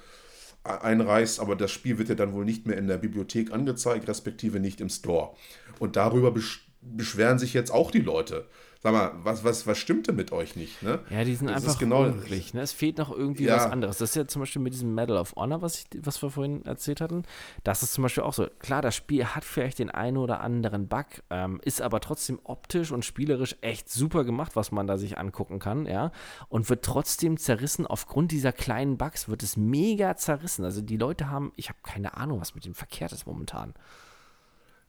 [0.63, 4.59] einreichst, aber das Spiel wird ja dann wohl nicht mehr in der Bibliothek angezeigt, respektive
[4.59, 5.31] nicht im Store.
[5.79, 6.33] Und darüber
[6.81, 8.45] beschweren sich jetzt auch die Leute.
[8.81, 10.81] Sag mal, was, was, was stimmt denn mit euch nicht?
[10.81, 10.99] Ne?
[11.09, 12.53] Ja, die sind Das ist einfach genau- unglücklich.
[12.53, 12.61] Ne?
[12.61, 13.57] Es fehlt noch irgendwie Ja.
[13.57, 13.97] was anderes.
[13.97, 16.65] Das ist ja zum Beispiel mit diesem Medal of Honor, was, ich, was wir vorhin
[16.65, 17.23] erzählt hatten.
[17.65, 18.47] Das ist zum Beispiel auch so.
[18.59, 22.91] Klar, das Spiel hat vielleicht den einen oder anderen Bug, ähm, ist aber trotzdem optisch
[22.93, 26.11] und spielerisch echt super gemacht, was man da sich angucken kann, ja.
[26.47, 27.85] Und wird trotzdem zerrissen.
[27.85, 30.63] Aufgrund dieser kleinen Bugs wird es mega zerrissen.
[30.63, 33.73] Also die Leute haben, ich habe keine Ahnung, was mit dem verkehrt ist momentan.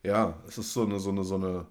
[0.03, 1.67] Ja, es ist so eine, so eine, so eine,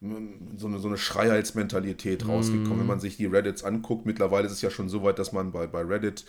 [0.00, 2.80] so eine, so eine Schreiheitsmentalität rausgekommen.
[2.80, 5.52] Wenn man sich die Reddits anguckt, mittlerweile ist es ja schon so weit, dass man
[5.52, 6.24] bei, bei Reddit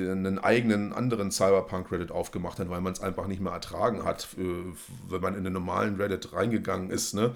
[0.00, 4.42] einen eigenen anderen Cyberpunk-Reddit aufgemacht hat, weil man es einfach nicht mehr ertragen hat, äh,
[5.08, 7.32] wenn man in den normalen Reddit reingegangen ist, ne?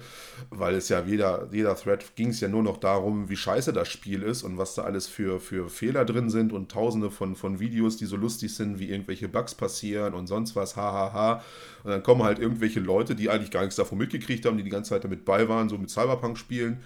[0.49, 3.89] Weil es ja jeder, jeder Thread ging es ja nur noch darum, wie scheiße das
[3.89, 7.59] Spiel ist und was da alles für, für Fehler drin sind und tausende von, von
[7.59, 11.43] Videos, die so lustig sind, wie irgendwelche Bugs passieren und sonst was, hahaha.
[11.83, 14.69] Und dann kommen halt irgendwelche Leute, die eigentlich gar nichts davon mitgekriegt haben, die die
[14.69, 16.81] ganze Zeit damit bei waren, so mit Cyberpunk-Spielen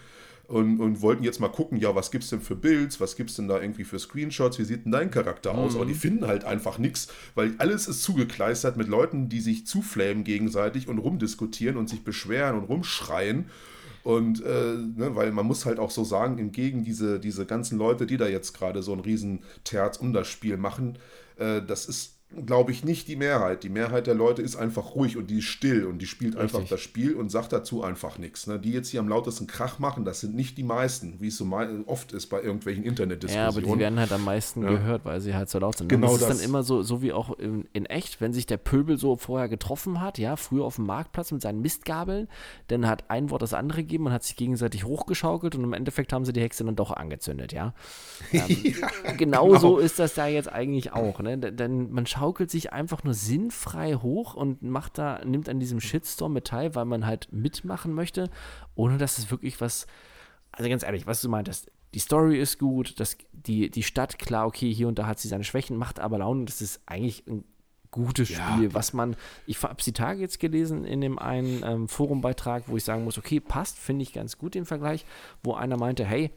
[0.48, 3.48] und, und wollten jetzt mal gucken, ja, was gibt's denn für Builds, was gibt's denn
[3.48, 5.76] da irgendwie für Screenshots, wie sieht denn dein Charakter aus?
[5.76, 10.24] Aber die finden halt einfach nichts, weil alles ist zugekleistert mit Leuten, die sich zuflamen
[10.24, 13.46] gegenseitig und rumdiskutieren und sich beschweren und rumschreien.
[14.04, 18.06] Und äh, ne, weil man muss halt auch so sagen, entgegen diese, diese ganzen Leute,
[18.06, 21.00] die da jetzt gerade so einen riesen Terz um das Spiel machen,
[21.38, 22.15] äh, das ist,
[22.46, 23.64] glaube ich, nicht die Mehrheit.
[23.64, 26.60] Die Mehrheit der Leute ist einfach ruhig und die ist still und die spielt einfach
[26.60, 26.70] Richtig.
[26.70, 28.48] das Spiel und sagt dazu einfach nichts.
[28.48, 28.60] Ne?
[28.60, 31.46] Die jetzt hier am lautesten Krach machen, das sind nicht die meisten, wie es so
[31.86, 33.64] oft ist bei irgendwelchen Ja, aber Internetdiskussionen.
[33.74, 34.70] die werden halt am meisten Ja.
[34.70, 35.88] gehört, weil sie halt so laut sind.
[35.88, 36.38] Genau und das ist das.
[36.40, 39.48] dann immer so, so wie auch in, in echt, wenn sich der Pöbel so vorher
[39.50, 42.28] getroffen hat, ja, früher auf dem Marktplatz mit seinen Mistgabeln,
[42.68, 46.12] dann hat ein Wort das andere gegeben und hat sich gegenseitig hochgeschaukelt und im Endeffekt
[46.14, 47.74] haben sie die Hexe dann doch angezündet, ja.
[48.34, 49.60] Ähm, genau, genau.
[49.60, 51.38] so ist das da jetzt eigentlich auch, ne?
[51.38, 56.34] Denn man schaukelt sich einfach nur sinnfrei hoch und macht da, nimmt an diesem Shitstorm
[56.34, 58.32] mit teil, weil man halt mitmachen möchte,
[58.74, 59.86] ohne dass es wirklich was
[60.58, 64.48] also ganz ehrlich, was du meintest, die Story ist gut, das, die, die Stadt, klar,
[64.48, 67.44] okay, hier und da hat sie seine Schwächen, macht aber Laune, das ist eigentlich ein
[67.92, 68.54] gutes Ja.
[68.54, 69.16] Spiel, was man,
[69.46, 73.18] ich habe die Tage jetzt gelesen in dem einen ähm, Forumbeitrag, wo ich sagen muss,
[73.18, 75.06] okay, passt, finde ich ganz gut den Vergleich,
[75.44, 76.32] wo einer meinte, hey,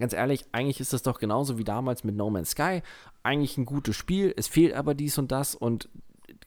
[0.00, 2.82] ganz ehrlich, eigentlich ist das doch genauso wie damals mit No Man's Sky,
[3.22, 5.88] eigentlich ein gutes Spiel, es fehlt aber dies und das und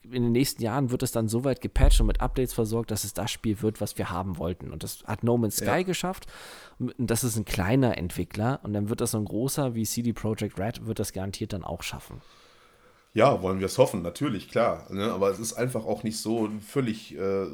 [0.03, 3.03] in den nächsten Jahren wird es dann so weit gepatcht und mit Updates versorgt, dass
[3.03, 4.71] es das Spiel wird, was wir haben wollten.
[4.71, 5.81] Und das hat No Man's Sky Ja.
[5.83, 6.25] geschafft.
[6.77, 10.11] Und das ist ein kleiner Entwickler und dann wird das so ein großer wie CD
[10.13, 12.21] Projekt Red, wird das garantiert dann auch schaffen.
[13.15, 14.87] Ja, wollen wir es hoffen, natürlich, klar.
[14.89, 15.11] Ne?
[15.11, 17.45] Aber es ist einfach auch nicht so völlig äh,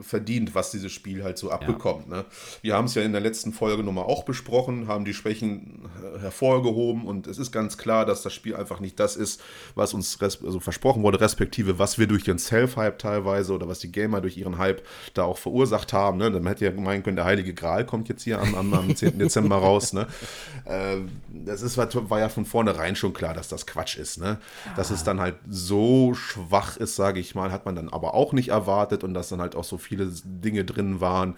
[0.00, 2.08] verdient, was dieses Spiel halt so abbekommt.
[2.08, 2.24] Ne?
[2.62, 5.86] Wir haben es ja in der letzten Folge nochmal auch besprochen, haben die Schwächen
[6.20, 9.42] hervorgehoben und es ist ganz klar, dass das Spiel einfach nicht das ist,
[9.74, 13.92] was uns also versprochen wurde, respektive was wir durch den Self-Hype teilweise oder was die
[13.92, 14.82] Gamer durch ihren Hype
[15.12, 16.16] da auch verursacht haben.
[16.16, 16.30] Ne?
[16.30, 19.18] Man hätte ja meinen können, der Heilige Gral kommt jetzt hier am, am, am 10.
[19.18, 19.92] Dezember raus.
[19.92, 20.06] Ne?
[20.64, 24.18] Äh, das ist, war, war ja von vornherein schon klar, dass das Quatsch ist.
[24.18, 24.38] Ne?
[24.86, 28.32] Dass es dann halt so schwach ist, sage ich mal, hat man dann aber auch
[28.32, 31.34] nicht erwartet und dass dann halt auch so viele Dinge drin waren,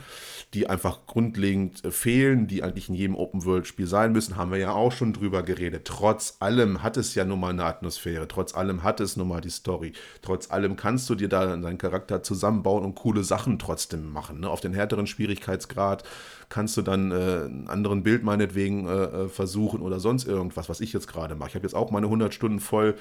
[0.52, 4.72] die einfach grundlegend äh, fehlen, die eigentlich in jedem Open-World-Spiel sein müssen, haben wir ja
[4.72, 5.86] auch schon drüber geredet.
[5.86, 9.40] Trotz allem hat es ja nun mal eine Atmosphäre, trotz allem hat es nun mal
[9.40, 14.12] die Story, trotz allem kannst du dir da deinen Charakter zusammenbauen und coole Sachen trotzdem
[14.12, 14.40] machen.
[14.40, 14.50] Ne?
[14.50, 16.04] Auf den härteren Schwierigkeitsgrad
[16.48, 20.80] kannst du dann äh, einen anderen Bild meinetwegen äh, äh, versuchen oder sonst irgendwas, was
[20.80, 21.50] ich jetzt gerade mache.
[21.50, 22.94] Ich habe jetzt auch meine 100 Stunden voll,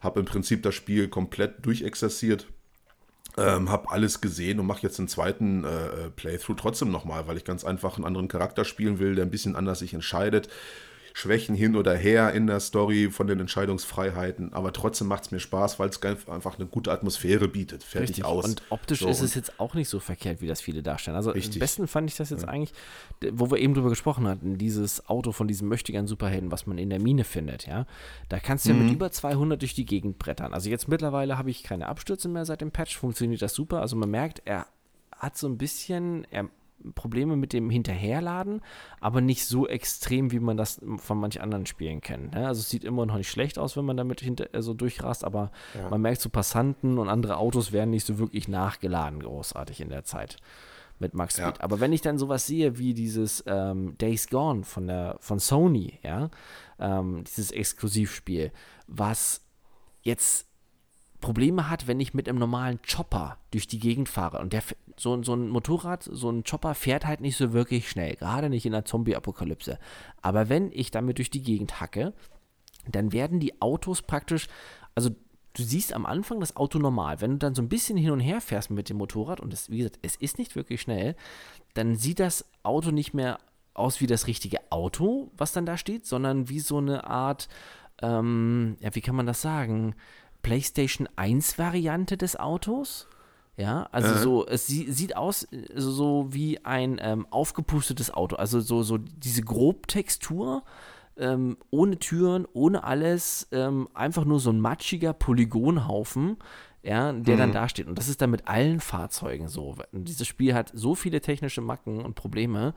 [0.00, 2.46] habe im Prinzip das Spiel komplett durchexerziert.
[3.36, 7.44] Ähm, habe alles gesehen und mache jetzt einen zweiten äh, Playthrough trotzdem nochmal, weil ich
[7.44, 10.48] ganz einfach einen anderen Charakter spielen will, der ein bisschen anders sich entscheidet.
[11.18, 15.40] Schwächen hin oder her in der Story von den Entscheidungsfreiheiten, aber trotzdem macht es mir
[15.40, 17.82] Spaß, weil es einfach eine gute Atmosphäre bietet.
[17.82, 18.24] Fertig Richtig.
[18.24, 18.44] aus.
[18.44, 21.16] Und optisch So, ist es jetzt auch nicht so verkehrt, wie das viele darstellen.
[21.16, 21.58] Also am Richtig.
[21.58, 22.72] besten fand ich das jetzt eigentlich,
[23.20, 26.78] d- wo wir eben drüber gesprochen hatten, dieses Auto von diesem Möchtegern Superhelden, was man
[26.78, 27.86] in der Mine findet, ja.
[28.28, 28.84] Da kannst du ja Mhm.
[28.84, 30.54] mit über 200 durch die Gegend brettern.
[30.54, 33.80] Also jetzt mittlerweile habe ich keine Abstürze mehr seit dem Patch, funktioniert das super.
[33.80, 34.66] Also man merkt, er
[35.16, 36.48] hat so ein bisschen er,
[36.94, 38.62] Probleme mit dem Hinterherladen,
[39.00, 42.34] aber nicht so extrem, wie man das von manch anderen Spielen kennt.
[42.34, 42.46] Ne?
[42.46, 45.50] Also es sieht immer noch nicht schlecht aus, wenn man damit hinter, also durchrast, aber
[45.90, 50.04] man merkt so Passanten und andere Autos werden nicht so wirklich nachgeladen großartig in der
[50.04, 50.36] Zeit
[50.98, 51.48] mit Max Ja.
[51.48, 51.60] Speed.
[51.60, 55.98] Aber wenn ich dann sowas sehe wie dieses ähm, Days Gone von der von Sony,
[56.02, 56.30] ja,
[56.78, 58.52] ähm, dieses Exklusivspiel,
[58.86, 59.44] was
[60.02, 60.47] jetzt
[61.20, 64.38] Probleme hat, wenn ich mit einem normalen Chopper durch die Gegend fahre.
[64.38, 64.62] Und der,
[64.96, 68.66] so, so ein Motorrad, so ein Chopper fährt halt nicht so wirklich schnell, gerade nicht
[68.66, 69.78] in der Zombie-Apokalypse.
[70.22, 72.14] Aber wenn ich damit durch die Gegend hacke,
[72.90, 74.48] dann werden die Autos praktisch,
[74.94, 77.20] also du siehst am Anfang das Auto normal.
[77.20, 79.70] Wenn du dann so ein bisschen hin und her fährst mit dem Motorrad und es,
[79.70, 81.16] wie gesagt, es ist nicht wirklich schnell,
[81.74, 83.38] dann sieht das Auto nicht mehr
[83.74, 87.48] aus wie das richtige Auto, was dann da steht, sondern wie so eine Art,
[88.02, 89.94] ähm, ja, wie kann man das sagen?
[90.42, 93.08] PlayStation 1 Variante des Autos.
[93.56, 94.18] Ja, also äh.
[94.18, 98.36] so, es sieht aus so wie ein ähm, aufgepustetes Auto.
[98.36, 100.62] Also so, so diese Grobtextur,
[101.16, 106.36] ähm, ohne Türen, ohne alles, ähm, einfach nur so ein matschiger Polygonhaufen,
[106.84, 107.38] ja, der mhm.
[107.38, 107.88] dann dasteht.
[107.88, 109.74] Und das ist dann mit allen Fahrzeugen so.
[109.92, 112.74] Und dieses Spiel hat so viele technische Macken und Probleme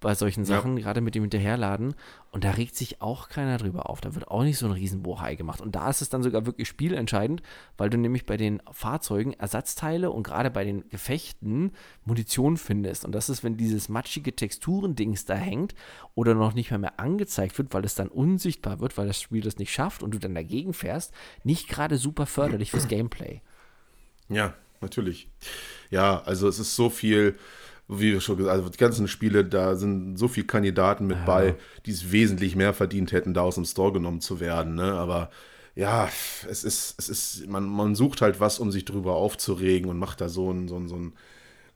[0.00, 0.84] bei solchen Sachen, ja.
[0.84, 1.94] gerade mit dem Hinterherladen.
[2.30, 4.00] Und da regt sich auch keiner drüber auf.
[4.00, 5.60] Da wird auch nicht so ein Riesenbohai gemacht.
[5.60, 7.42] Und da ist es dann sogar wirklich spielentscheidend,
[7.76, 11.72] weil du nämlich bei den Fahrzeugen Ersatzteile und gerade bei den Gefechten
[12.04, 13.04] Munition findest.
[13.04, 15.74] Und das ist, wenn dieses matschige Texturendings da hängt
[16.14, 19.42] oder noch nicht mehr, mehr angezeigt wird, weil es dann unsichtbar wird, weil das Spiel
[19.42, 21.12] das nicht schafft und du dann dagegen fährst,
[21.44, 23.40] nicht gerade super förderlich fürs Gameplay.
[24.28, 25.28] Ja, natürlich.
[25.90, 27.36] Ja, also es ist so viel
[27.88, 31.18] wie wir schon gesagt haben, also die ganzen Spiele, da sind so viele Kandidaten mit
[31.18, 31.24] ja.
[31.24, 31.54] bei,
[31.86, 34.74] die es wesentlich mehr verdient hätten, da aus dem Store genommen zu werden.
[34.74, 34.92] Ne?
[34.92, 35.30] Aber
[35.74, 36.08] ja,
[36.48, 40.20] es ist, es ist, man, man sucht halt was, um sich drüber aufzuregen und macht
[40.20, 41.14] da so einen, so einen, so einen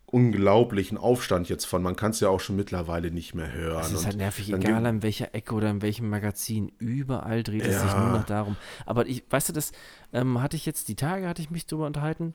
[0.05, 1.83] unglaublichen Aufstand jetzt von.
[1.83, 3.81] Man kann es ja auch schon mittlerweile nicht mehr hören.
[3.81, 6.71] Es ist halt nervig, egal an welcher Ecke oder in welchem Magazin.
[6.79, 7.83] Überall dreht es ja.
[7.83, 8.57] sich nur noch darum.
[8.85, 9.73] Aber ich, weißt du, das
[10.13, 12.35] ähm, hatte ich jetzt, die Tage hatte ich mich drüber unterhalten.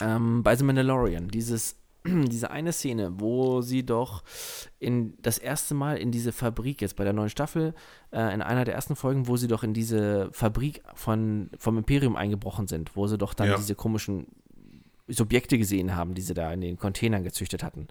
[0.00, 1.76] Ähm, bei The Mandalorian, dieses
[2.06, 4.22] diese eine Szene, wo sie doch
[4.78, 7.74] in das erste Mal in diese Fabrik, jetzt bei der neuen Staffel,
[8.12, 12.16] äh, in einer der ersten Folgen, wo sie doch in diese Fabrik von, vom Imperium
[12.16, 13.56] eingebrochen sind, wo sie doch dann ja.
[13.56, 14.26] diese komischen
[15.08, 17.88] Subjekte gesehen haben, die sie da in den Containern gezüchtet hatten.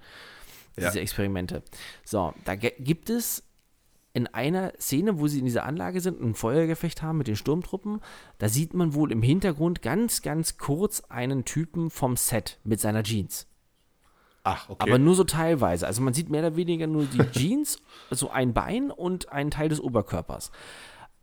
[0.77, 0.89] Ja.
[0.89, 1.63] Diese Experimente.
[2.03, 3.43] So, da gibt es
[4.13, 7.35] in einer Szene, wo sie in dieser Anlage sind und ein Feuergefecht haben mit den
[7.35, 7.99] Sturmtruppen,
[8.37, 13.03] da sieht man wohl im Hintergrund ganz, ganz kurz einen Typen vom Set mit seiner
[13.03, 13.47] Jeans.
[14.43, 14.89] Ach, okay.
[14.89, 15.87] Aber nur so teilweise.
[15.87, 17.77] Also man sieht mehr oder weniger nur die Jeans,
[18.11, 20.51] so ein Bein und einen Teil des Oberkörpers.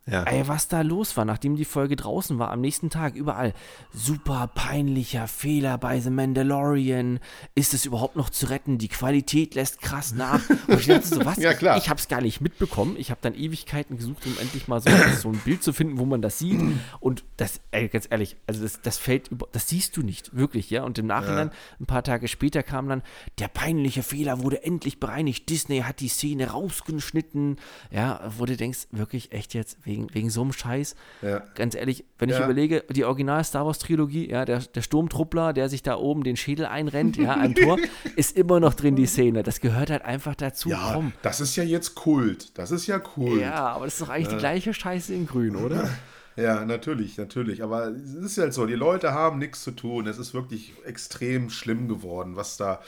[0.06, 0.24] Ja.
[0.24, 3.52] Ey, was da los war, nachdem die Folge draußen war, am nächsten Tag überall.
[3.92, 7.20] Super peinlicher Fehler bei The Mandalorian.
[7.54, 8.78] Ist es überhaupt noch zu retten?
[8.78, 10.40] Die Qualität lässt krass nach.
[10.66, 11.36] Und ich dachte so, was?
[11.36, 11.76] ja, klar.
[11.76, 12.96] Ich habe es gar nicht mitbekommen.
[12.98, 14.90] Ich habe dann Ewigkeiten gesucht, um endlich mal so,
[15.20, 16.60] so, ein Bild zu finden, wo man das sieht.
[17.00, 20.70] Und das, ey, ganz ehrlich, also das, das fällt über, das siehst du nicht, wirklich,
[20.70, 20.82] ja.
[20.82, 21.54] Und im Nachhinein, ja.
[21.78, 23.02] ein paar Tage später kam dann,
[23.38, 25.48] der peinliche Fehler wurde endlich bereinigt.
[25.50, 27.58] Disney hat die Szene rausgeschnitten.
[27.90, 30.94] Ja, wo du denkst, wirklich, echt jetzt, wegen, wegen so einem Scheiß.
[31.20, 31.42] Ja.
[31.54, 32.44] Ganz ehrlich, wenn ich ja.
[32.44, 36.36] überlege, die Original Star Wars Trilogie, ja, der, der Sturmtruppler, der sich da oben den
[36.36, 37.78] Schädel einrennt, ja, am Tor,
[38.16, 39.42] ist immer noch drin, die Szene.
[39.42, 40.70] Das gehört halt einfach dazu.
[40.70, 41.12] Ja, Komm.
[41.22, 42.56] das ist ja jetzt Kult.
[42.58, 43.40] Das ist ja Kult.
[43.40, 45.88] Ja, aber das ist doch eigentlich die gleiche Scheiße in Grün, oder?
[46.36, 47.62] Ja, natürlich, natürlich.
[47.62, 50.06] Aber es ist halt so, die Leute haben nichts zu tun.
[50.06, 52.80] Es ist wirklich extrem schlimm geworden, was da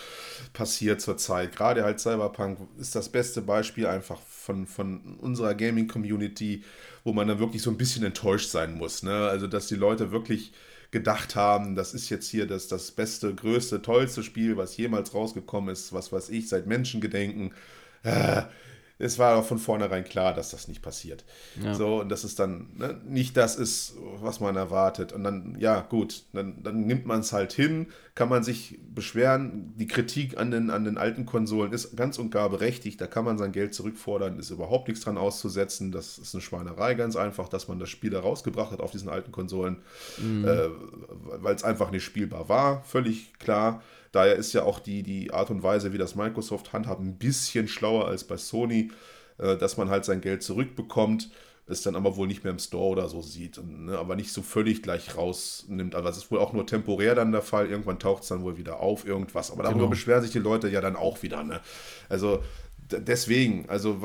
[0.53, 1.55] passiert zurzeit.
[1.55, 6.63] Gerade halt Cyberpunk ist das beste Beispiel einfach von, von unserer Gaming-Community,
[7.05, 9.03] wo man dann wirklich so ein bisschen enttäuscht sein muss.
[9.03, 9.29] Ne?
[9.29, 10.53] Also, dass die Leute wirklich
[10.91, 15.73] gedacht haben, das ist jetzt hier das, das beste, größte, tollste Spiel, was jemals rausgekommen
[15.73, 17.55] ist, was weiß ich, seit Menschengedenken.
[18.03, 18.43] Äh,
[19.03, 21.25] es war von vornherein klar, dass das nicht passiert.
[21.63, 21.75] Ja.
[21.75, 25.13] So, und dass es dann ne, nicht das ist, was man erwartet.
[25.13, 29.75] Und dann, ja, gut, dann, dann nimmt man es halt hin, kann man sich beschweren.
[29.77, 33.01] Die Kritik an den, an den alten Konsolen ist ganz und gar berechtigt.
[33.01, 35.91] Da kann man sein Geld zurückfordern, ist überhaupt nichts dran auszusetzen.
[35.91, 39.09] Das ist eine Schweinerei, ganz einfach, dass man das Spiel da rausgebracht hat auf diesen
[39.09, 39.79] alten Konsolen,
[40.19, 40.45] mhm.
[40.45, 40.69] äh,
[41.41, 42.85] weil es einfach nicht spielbar war.
[42.85, 43.83] Völlig klar.
[44.13, 47.67] Daher ist ja auch die, die Art und Weise, wie das Microsoft handhabt, ein bisschen
[47.67, 48.91] schlauer als bei Sony,
[49.39, 51.31] äh, dass man halt sein Geld zurückbekommt,
[51.67, 54.33] es dann aber wohl nicht mehr im Store oder so sieht, und, ne, aber nicht
[54.33, 55.95] so völlig gleich rausnimmt.
[55.95, 57.71] Aber es ist wohl auch nur temporär dann der Fall.
[57.71, 59.51] Irgendwann taucht es dann wohl wieder auf, irgendwas.
[59.51, 59.91] Aber darüber genau.
[59.91, 61.43] beschweren sich die Leute ja dann auch wieder.
[61.45, 61.61] Ne?
[62.09, 62.43] Also
[63.01, 63.99] deswegen, also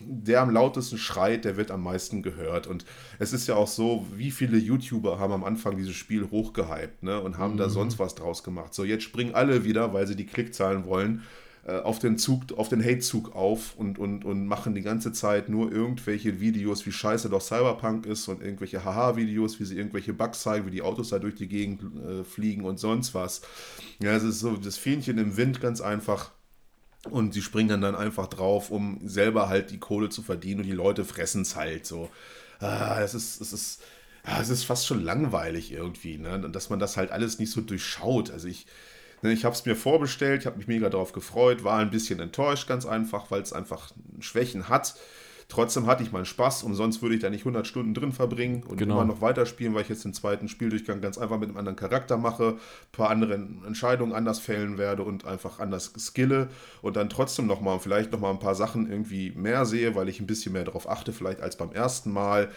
[0.00, 2.66] der am lautesten schreit, der wird am meisten gehört.
[2.66, 2.84] Und
[3.18, 7.20] es ist ja auch so, wie viele YouTuber haben am Anfang dieses Spiel hochgehypt ne,
[7.20, 7.58] und haben mhm.
[7.58, 8.74] da sonst was draus gemacht.
[8.74, 11.22] So, jetzt springen alle wieder, weil sie die Klickzahlen wollen,
[11.66, 15.48] äh, auf den Zug, auf den Hate-Zug auf und, und, und machen die ganze Zeit
[15.48, 20.42] nur irgendwelche Videos, wie scheiße doch Cyberpunk ist und irgendwelche Haha-Videos, wie sie irgendwelche Bugs
[20.42, 23.40] zeigen, wie die Autos da durch die Gegend äh, fliegen und sonst was.
[24.02, 26.32] Ja, es ist so das Fähnchen im Wind ganz einfach
[27.10, 30.72] und sie springen dann, einfach drauf, um selber halt die Kohle zu verdienen und die
[30.72, 32.10] Leute fressen es halt so.
[32.60, 33.82] Ah, es ist, es ist,
[34.24, 36.40] ah, es ist fast schon langweilig irgendwie, ne?
[36.50, 38.30] dass man das halt alles nicht so durchschaut.
[38.30, 38.66] Also ich,
[39.22, 42.20] ne, ich habe es mir vorbestellt, ich habe mich mega darauf gefreut, war ein bisschen
[42.20, 43.90] enttäuscht, ganz einfach, weil es einfach
[44.20, 44.94] Schwächen hat.
[45.48, 48.78] Trotzdem hatte ich meinen Spaß, umsonst würde ich da nicht 100 Stunden drin verbringen und
[48.78, 48.94] genau.
[48.94, 52.16] immer noch weiterspielen, weil ich jetzt den zweiten Spieldurchgang ganz einfach mit einem anderen Charakter
[52.16, 56.48] mache, ein paar andere Entscheidungen anders fällen werde und einfach anders skille
[56.82, 60.26] und dann trotzdem nochmal, vielleicht nochmal ein paar Sachen irgendwie mehr sehe, weil ich ein
[60.26, 62.50] bisschen mehr darauf achte, vielleicht als beim ersten Mal.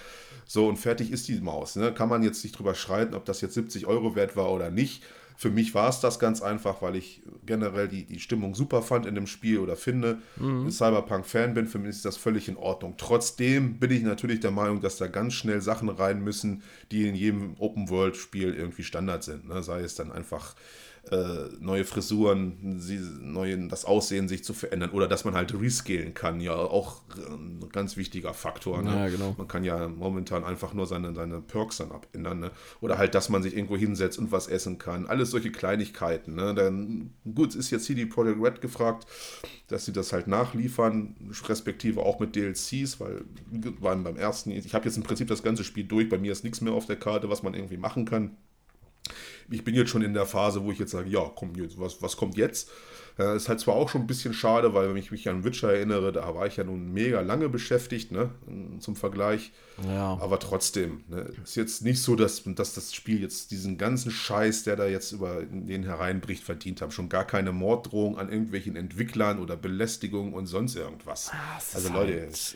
[0.46, 1.76] So, und fertig ist die Maus.
[1.76, 1.94] Ne?
[1.94, 5.04] Kann man jetzt nicht drüber schreiten, ob das jetzt 70 Euro wert war oder nicht.
[5.40, 9.06] Für mich war es das ganz einfach, weil ich generell die, die Stimmung super fand
[9.06, 10.72] in dem Spiel oder finde, mhm.
[10.72, 11.68] Cyberpunk-Fan bin.
[11.68, 12.96] Für mich ist das völlig in Ordnung.
[12.98, 17.14] Trotzdem bin ich natürlich der Meinung, dass da ganz schnell Sachen rein müssen, die in
[17.14, 19.48] jedem Open-World-Spiel irgendwie Standard sind.
[19.48, 19.62] Ne?
[19.62, 20.56] Sei es dann einfach
[21.12, 26.14] äh, neue Frisuren, sie, neue, das Aussehen sich zu verändern oder dass man halt rescalen
[26.14, 28.82] kann, ja auch ein ganz wichtiger Faktor.
[28.82, 28.94] Ne?
[28.94, 29.36] Ja, genau.
[29.38, 32.40] Man kann ja momentan einfach nur seine, seine Perks dann abändern.
[32.40, 32.52] Ne?
[32.82, 35.06] Oder halt, dass man sich irgendwo hinsetzt und was essen kann.
[35.06, 36.36] Alles solche Kleinigkeiten.
[36.36, 36.54] Ne?
[36.56, 39.08] Dann, gut, ist jetzt hier die Project Red gefragt,
[39.68, 41.16] dass sie das halt nachliefern,
[41.48, 43.26] respektive auch mit DLCs, weil
[43.80, 46.44] waren beim ersten, ich habe jetzt im Prinzip das ganze Spiel durch, bei mir ist
[46.44, 48.38] nichts mehr auf der Karte, was man irgendwie machen kann
[49.50, 52.18] ich bin jetzt schon in der Phase, wo ich jetzt sage, ja, komm, was, was
[52.18, 52.70] kommt jetzt?
[53.20, 55.74] Äh, ist halt zwar auch schon ein bisschen schade, weil wenn ich mich an Witcher
[55.74, 58.30] erinnere, da war ich ja nun mega lange beschäftigt, ne,
[58.80, 59.52] zum Vergleich.
[59.88, 60.18] Ja.
[60.22, 64.64] Aber trotzdem, ne, ist jetzt nicht so, dass, dass das Spiel jetzt diesen ganzen Scheiß,
[64.64, 66.94] der da jetzt über den hereinbricht, verdient hat.
[66.94, 71.32] Schon gar keine Morddrohung an irgendwelchen Entwicklern oder Belästigung und sonst irgendwas.
[71.32, 72.22] Ah, also Leute.
[72.22, 72.56] Halt,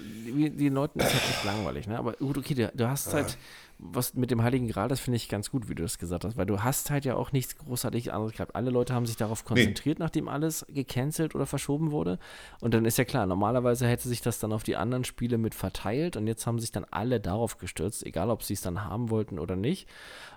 [0.60, 1.98] die, Leuten ist halt nicht langweilig, ne?
[1.98, 3.38] Aber gut, okay, du, du hast halt
[3.84, 6.38] was mit dem Heiligen Gral, das finde ich ganz gut, wie du das gesagt hast,
[6.38, 8.56] weil du hast halt ja auch nichts großartig anderes gehabt.
[8.56, 10.06] Alle Leute haben sich darauf konzentriert, nee.
[10.06, 12.20] nachdem alles gecancelt oder verschoben wurde.
[12.60, 15.56] Und dann ist ja klar, normalerweise hätte sich das dann auf die anderen Spiele mit
[15.56, 19.10] verteilt und jetzt haben sich dann alle darauf gestürzt, egal ob sie es dann haben
[19.10, 19.90] wollten oder nicht.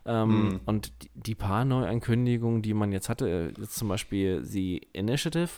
[0.07, 0.61] Ähm, mhm.
[0.65, 5.51] Und die, paar Neuankündigungen, die man jetzt hatte, äh, jetzt zum Beispiel die Initiative,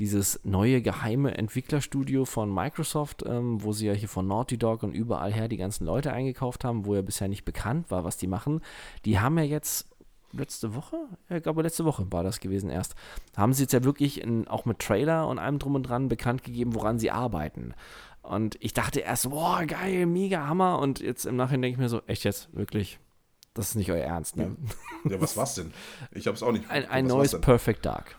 [0.00, 4.92] dieses neue geheime Entwicklerstudio von Microsoft, ähm, wo sie ja hier von Naughty Dog und
[4.92, 8.26] überall her die ganzen Leute eingekauft haben, wo ja bisher nicht bekannt war, was die
[8.26, 8.60] machen,
[9.04, 9.88] die haben ja jetzt
[10.32, 10.96] letzte Woche,
[11.30, 12.94] ich glaube letzte Woche war das gewesen erst,
[13.36, 16.44] haben sie jetzt ja wirklich in, auch mit Trailer und allem drum und dran bekannt
[16.44, 17.74] gegeben, woran sie arbeiten.
[18.22, 20.80] Und ich dachte erst, boah, geil, mega Hammer.
[20.80, 22.98] Und jetzt im Nachhinein denke ich mir so, echt jetzt, wirklich,
[23.54, 24.54] das ist nicht euer Ernst, ne?
[25.04, 25.72] Ja, ja was war's denn?
[26.12, 26.68] Ich habe es auch nicht.
[26.70, 28.16] Ein, ein neues Perfect Dark.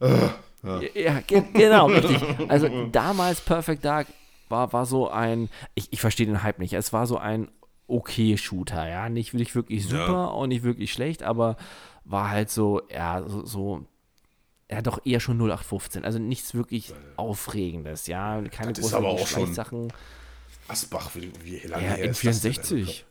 [0.00, 0.28] Äh,
[0.62, 2.22] ja, ja ge genau, richtig.
[2.48, 4.06] Also damals Perfect Dark
[4.48, 7.48] war, war so ein, ich, ich verstehe den Hype nicht, es war so ein
[7.88, 10.26] okay Shooter, ja, nicht, nicht wirklich super, ja.
[10.26, 11.56] auch nicht wirklich schlecht, aber
[12.04, 13.86] war halt so, ja, so, so
[14.70, 19.92] ja, doch eher schon 0815, also nichts wirklich Aufregendes, ja, keine großen Sachen.
[20.68, 23.04] Asbach, wie, wie lange ja, her in 64.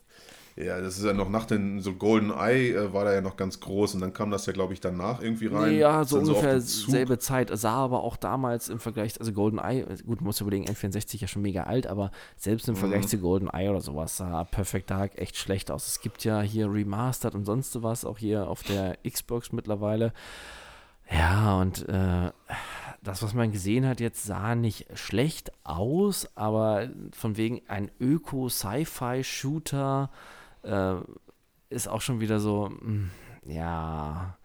[0.58, 3.36] Ja, das ist ja noch nach den, so Golden Eye äh, war da ja noch
[3.36, 5.76] ganz groß und dann kam das ja, glaube ich, danach irgendwie rein.
[5.76, 7.50] Ja, so ungefähr so selbe Zeit.
[7.52, 11.42] Sah aber auch damals im Vergleich, also Golden Eye, gut, muss überlegen, N64 ja schon
[11.42, 13.08] mega alt, aber selbst im Vergleich mhm.
[13.08, 15.90] zu Golden Eye oder sowas sah Perfect Dark echt schlecht aus.
[15.90, 20.14] Es gibt ja hier Remastered und sonst was, auch hier auf der Xbox mittlerweile.
[21.12, 22.32] Ja, und äh,
[23.04, 30.10] das, was man gesehen hat, jetzt sah nicht schlecht aus, aber von wegen ein Öko-Sci-Fi-Shooter
[30.66, 30.96] äh,
[31.70, 33.12] ist auch schon wieder so, mh, hm,
[33.46, 34.38] ja,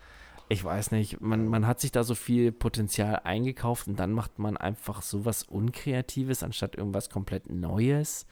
[0.48, 4.40] ich weiß nicht, man, man hat sich da so viel Potenzial eingekauft und dann macht
[4.40, 8.26] man einfach sowas Unkreatives anstatt irgendwas komplett Neues.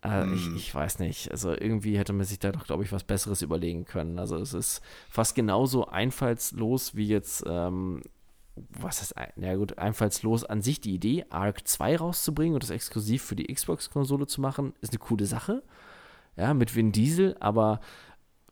[0.00, 0.34] Äh, hm.
[0.34, 1.30] ich, ich, weiß nicht.
[1.30, 4.18] Also irgendwie hätte man sich da doch, glaube ich, was Besseres überlegen können.
[4.18, 8.02] Also es ist fast genauso einfallslos wie jetzt, ähm,
[8.54, 13.22] was ist, ja gut, einfallslos an sich die Idee, Arc 2 rauszubringen und das exklusiv
[13.22, 15.62] für die Xbox-Konsole zu machen, ist eine coole Sache
[16.36, 17.80] ja, mit Vin Diesel, aber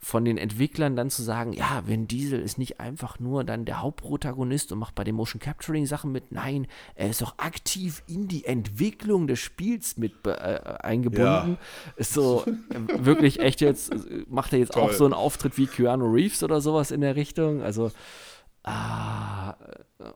[0.05, 3.81] von den Entwicklern dann zu sagen, ja, Vin Diesel ist nicht einfach nur dann der
[3.81, 8.29] Hauptprotagonist und macht bei den Motion Capturing Sachen mit, nein, er ist auch aktiv in
[8.29, 10.31] die Entwicklung des Spiels mit äh,
[10.81, 11.53] eingebunden.
[11.53, 11.57] Ja.
[11.97, 13.95] Ist so äh, wirklich echt jetzt,
[14.29, 14.83] macht er jetzt Toll.
[14.83, 17.91] auch so einen Auftritt wie Keanu Reeves oder sowas in der Richtung, also
[18.63, 19.55] ah,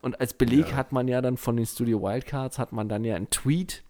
[0.02, 0.76] und als Beleg ja.
[0.76, 3.84] hat man ja dann von den Studio Wildcards hat man dann ja einen Tweet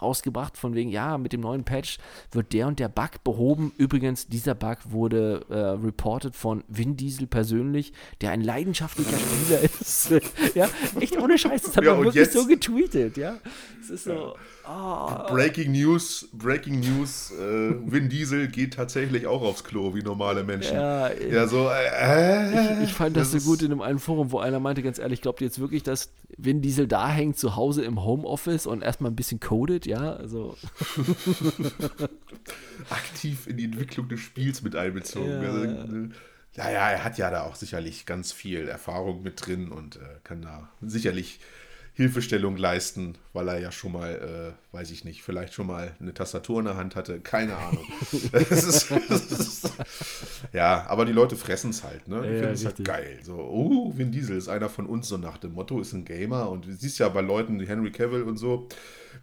[0.00, 1.98] rausgebracht, von wegen, ja, mit dem neuen Patch
[2.32, 3.72] wird der und der Bug behoben.
[3.76, 10.10] Übrigens, dieser Bug wurde äh, reported von Vin Diesel persönlich, der ein leidenschaftlicher Spieler ist.
[10.54, 10.68] ja,
[11.00, 13.36] echt ohne Scheiß, das hat ja, man wirklich jetzt, so getweetet, ja.
[13.80, 14.34] Es ist so,
[14.68, 15.32] Oh.
[15.32, 20.74] Breaking News, Breaking News, äh, Vin Diesel geht tatsächlich auch aufs Klo wie normale Menschen.
[20.74, 24.40] Ja, ja so, äh, ich, ich, fand das, das so gut in einem Forum, wo
[24.40, 27.84] einer meinte, ganz ehrlich, glaubt ihr jetzt wirklich, dass Vin Diesel da hängt zu Hause
[27.84, 30.14] im Homeoffice und erstmal ein bisschen codet, ja?
[30.14, 30.56] Also.
[32.90, 35.42] Aktiv in die Entwicklung des Spiels mit einbezogen.
[35.42, 35.50] Ja.
[35.50, 36.08] Also, äh,
[36.54, 40.20] ja, ja, er hat ja da auch sicherlich ganz viel Erfahrung mit drin und äh,
[40.24, 41.38] kann da sicherlich
[41.92, 46.14] Hilfestellung leisten, weil er ja schon mal, äh, weiß ich nicht, vielleicht schon mal eine
[46.14, 47.86] Tastatur in der Hand hatte, keine Ahnung.
[48.32, 49.72] das ist, das ist,
[50.52, 52.26] ja, aber die Leute fressen es halt, ne?
[52.26, 52.86] Die Ja, finden es halt richtig.
[52.86, 53.18] geil.
[53.22, 56.50] So, oh, Vin Diesel ist einer von uns, so nach dem Motto, ist ein Gamer.
[56.50, 58.68] Und du siehst ja bei Leuten, wie Henry Cavill und so,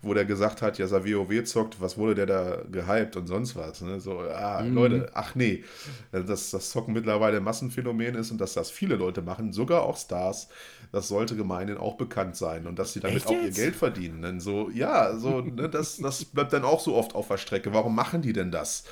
[0.01, 3.55] wo der gesagt hat, ja, er WoW zockt, was wurde der da gehypt und sonst
[3.55, 3.81] was.
[3.81, 3.99] Ne?
[3.99, 4.73] So, ah, Mhm.
[4.75, 5.63] Leute, ach nee,
[6.11, 9.97] dass das Zocken mittlerweile ein Massenphänomen ist und dass das viele Leute machen, sogar auch
[9.97, 10.47] Stars,
[10.91, 13.51] das sollte gemeinhin auch bekannt sein und dass sie damit Echt auch ihr?
[13.51, 14.21] Geld verdienen.
[14.21, 17.73] Denn so, ja, so, ne, das, das bleibt dann auch so oft auf der Strecke.
[17.73, 18.83] Warum machen die denn das?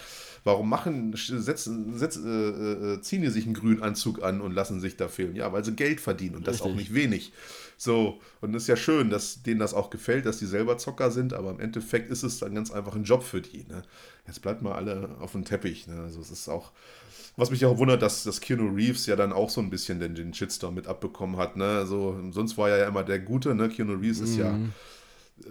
[0.43, 4.79] Warum machen, setzen, setzen, äh, äh, ziehen die sich einen grünen Anzug an und lassen
[4.79, 5.35] sich da filmen?
[5.35, 6.89] Ja, weil sie Geld verdienen und das auch Richtig.
[6.89, 7.31] nicht wenig.
[7.77, 11.11] So, und es ist ja schön, dass denen das auch gefällt, dass die selber Zocker
[11.11, 13.65] sind, aber im Endeffekt ist es dann ganz einfach ein Job für die.
[13.69, 13.83] Ne?
[14.25, 15.87] Jetzt bleibt mal alle auf dem Teppich.
[15.87, 16.01] Ne?
[16.01, 16.71] Also es ist auch,
[17.37, 20.15] was mich auch wundert, dass, dass Keanu Reeves ja dann auch so ein bisschen den,
[20.15, 21.55] den Shitstorm mit abbekommen hat.
[21.55, 21.65] Ne?
[21.65, 23.53] Also, sonst war er ja immer der Gute.
[23.53, 23.69] Ne?
[23.69, 24.57] Keanu Reeves ist ja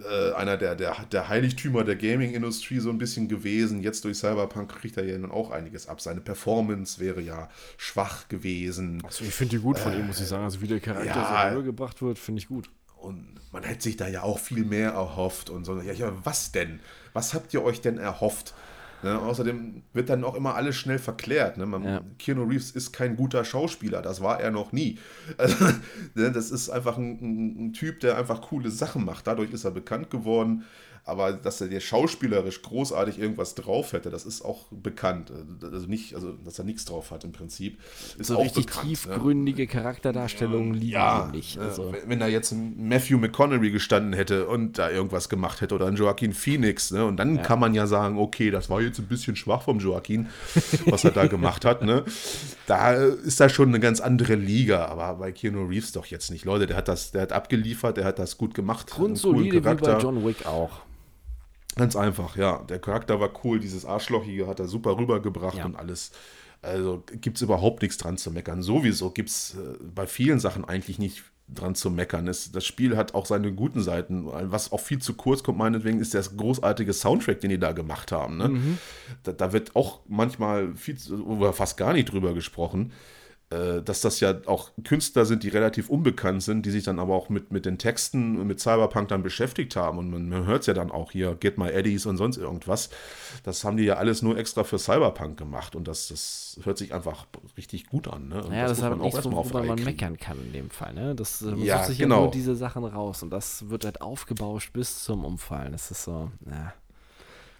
[0.09, 3.81] äh, einer der, der, der Heiligtümer der Gaming-Industrie so ein bisschen gewesen.
[3.81, 6.01] Jetzt durch Cyberpunk kriegt er ja nun auch einiges ab.
[6.01, 9.01] Seine Performance wäre ja schwach gewesen.
[9.03, 10.43] Also ich finde die gut von ihm, muss ich sagen.
[10.43, 11.43] Also wie der Charakter ja.
[11.43, 12.69] so rübergebracht wird, finde ich gut.
[12.97, 15.81] Und man hätte sich da ja auch viel mehr erhofft und so.
[15.81, 16.79] Ja, ja, was denn?
[17.13, 18.53] Was habt ihr euch denn erhofft?
[19.03, 21.57] Ne, außerdem wird dann auch immer alles schnell verklärt.
[21.57, 21.65] Ne?
[21.65, 22.01] Man, Ja.
[22.19, 24.99] Keanu Reeves ist kein guter Schauspieler, das war er noch nie.
[25.37, 25.65] Also,
[26.13, 29.25] ne, das ist einfach ein, ein, ein Typ, der einfach coole Sachen macht.
[29.27, 30.63] Dadurch ist er bekannt geworden.
[31.11, 35.31] Aber dass er dir schauspielerisch großartig irgendwas drauf hätte, das ist auch bekannt.
[35.61, 37.79] Also nicht, also dass er nichts drauf hat im Prinzip,
[38.17, 38.83] ist So auch richtig bekannt.
[38.85, 38.89] ne?
[38.89, 41.57] tiefgründige Charakterdarstellungen liegen Ja, nicht.
[41.57, 41.91] Also.
[41.91, 45.87] wenn- wenn da jetzt ein Matthew McConaughey gestanden hätte und da irgendwas gemacht hätte oder
[45.87, 49.07] ein Joaquin Phoenix, ne, und dann kann man ja sagen, okay, das war jetzt ein
[49.07, 50.29] bisschen schwach vom Joaquin,
[50.85, 52.03] was er da gemacht hat, ne.
[52.67, 56.45] Da ist da schon eine ganz andere Liga, aber bei Keanu Reeves doch jetzt nicht.
[56.45, 58.87] Leute, der hat das, der hat abgeliefert, der hat das gut gemacht.
[58.89, 60.81] Grundsolide wie bei John Wick auch.
[61.75, 62.63] Ganz einfach, ja.
[62.63, 65.65] Der Charakter war cool, dieses Arschlochige hat er super rübergebracht Ja.
[65.65, 66.11] und alles.
[66.61, 68.61] Also gibt es überhaupt nichts dran zu meckern.
[68.61, 72.27] Sowieso gibt es äh, bei vielen Sachen eigentlich nicht dran zu meckern.
[72.27, 74.25] Es, das Spiel hat auch seine guten Seiten.
[74.27, 78.11] Was auch viel zu kurz kommt, meinetwegen, ist der großartige Soundtrack, den die da gemacht
[78.11, 78.37] haben.
[78.37, 78.77] Ne?
[79.23, 82.91] Da, da wird auch manchmal viel oder fast gar nicht drüber gesprochen
[83.51, 87.27] dass das ja auch Künstler sind, die relativ unbekannt sind, die sich dann aber auch
[87.27, 89.97] mit, mit den Texten und mit Cyberpunk dann beschäftigt haben.
[89.97, 92.89] Und man, man hört es ja dann auch hier, Get My Eddies und sonst irgendwas.
[93.43, 95.75] Das haben die ja alles nur extra für Cyberpunk gemacht.
[95.75, 97.27] Und das, das hört sich einfach
[97.57, 98.29] richtig gut an.
[98.29, 98.41] Ne?
[98.51, 100.93] Ja, das, ist halt nichts, erstmal worüber Reihe man meckern kann in dem Fall.
[100.93, 101.13] Ne?
[101.13, 102.15] Das, man Ja, sucht sich genau.
[102.15, 105.73] ja nur diese Sachen raus und das wird halt aufgebauscht bis zum Umfallen.
[105.73, 106.73] Das ist so, ja.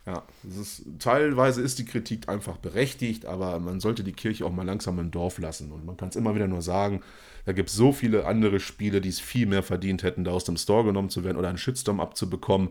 [0.05, 4.65] Ja, ist, teilweise ist die Kritik einfach berechtigt, aber man sollte die Kirche auch mal
[4.65, 5.71] langsam im Dorf lassen.
[5.71, 7.01] Und man kann es immer wieder nur sagen,
[7.45, 10.43] da gibt es so viele andere Spiele, die es viel mehr verdient hätten, da aus
[10.43, 12.69] dem Store genommen zu werden oder einen Shitstorm abzubekommen.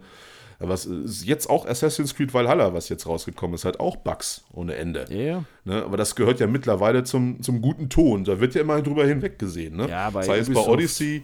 [0.59, 4.75] Was ist jetzt auch Assassin's Creed Valhalla, was jetzt rausgekommen ist, hat auch Bugs ohne
[4.75, 5.07] Ende.
[5.09, 5.83] Ja, Ne?
[5.83, 8.25] Aber das gehört ja mittlerweile zum, zum guten Ton.
[8.25, 9.77] Da wird ja immer drüber hinweggesehen.
[9.77, 9.89] Ne?
[9.89, 11.23] Ja, bei Sei es bei Odyssey.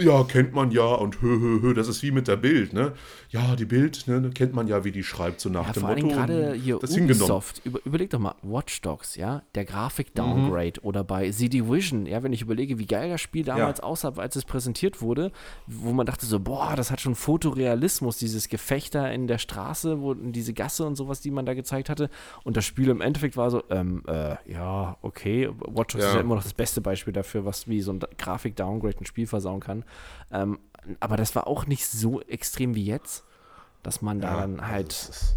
[0.00, 2.92] Ja, kennt man ja und hö, hö, hö, das ist wie mit der Bild, ne?
[3.30, 5.90] Ja, die Bild, ne, kennt man ja, wie die schreibt, so nach Ja, dem vor
[5.90, 6.08] Motto.
[6.08, 6.96] gerade hier das.
[6.96, 7.60] Ubisoft.
[7.64, 12.32] Über, überleg doch mal, Watch Dogs, ja, der Grafik-Downgrade oder bei The Division, ja, wenn
[12.32, 15.30] ich überlege, wie geil das Spiel damals aussah, als es präsentiert wurde,
[15.66, 20.14] wo man dachte so, boah, das hat schon Fotorealismus, dieses Gefechter in der Straße, wo
[20.14, 22.10] diese Gasse und sowas, die man da gezeigt hatte.
[22.42, 26.08] Und das Spiel im Endeffekt war so, ähm, äh, ja, okay, Watch Dogs Ja.
[26.10, 29.26] ist ja immer noch das beste Beispiel dafür, was wie so ein Grafik-Downgrade ein Spiel
[29.26, 29.83] versauen kann.
[30.30, 30.58] Ähm,
[31.00, 33.24] aber das war auch nicht so extrem wie jetzt,
[33.82, 35.36] dass man da Ja, dann also halt es, ist,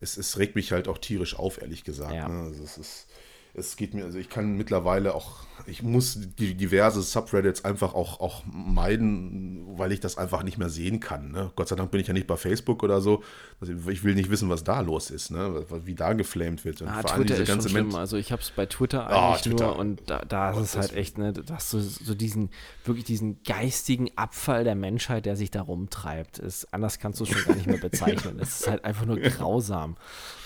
[0.00, 2.14] es, es regt mich halt auch tierisch auf, ehrlich gesagt.
[2.14, 2.28] Ja.
[2.28, 2.42] Ne?
[2.44, 3.06] Also es, ist,
[3.54, 8.20] es geht mir, also ich kann mittlerweile auch, ich muss die diverse Subreddits einfach auch,
[8.20, 11.30] auch meiden, weil ich das einfach nicht mehr sehen kann.
[11.32, 11.50] Ne?
[11.56, 13.22] Gott sei Dank bin ich ja nicht bei Facebook oder so.
[13.60, 15.64] Also ich will nicht wissen, was da los ist, ne?
[15.84, 16.82] wie da geflamed wird.
[16.82, 17.88] Und Ah, Twitter diese ist schon ganze schlimm.
[17.88, 19.66] Men- Also ich habe es bei Twitter Ah, eigentlich Twitter.
[19.66, 22.50] nur und da, da ist es halt echt, ne, da hast du so diesen,
[22.84, 26.38] wirklich diesen geistigen Abfall der Menschheit, der sich da rumtreibt.
[26.38, 28.38] Ist, anders kannst du es schon gar nicht mehr bezeichnen.
[28.40, 29.96] Es ist halt einfach nur grausam,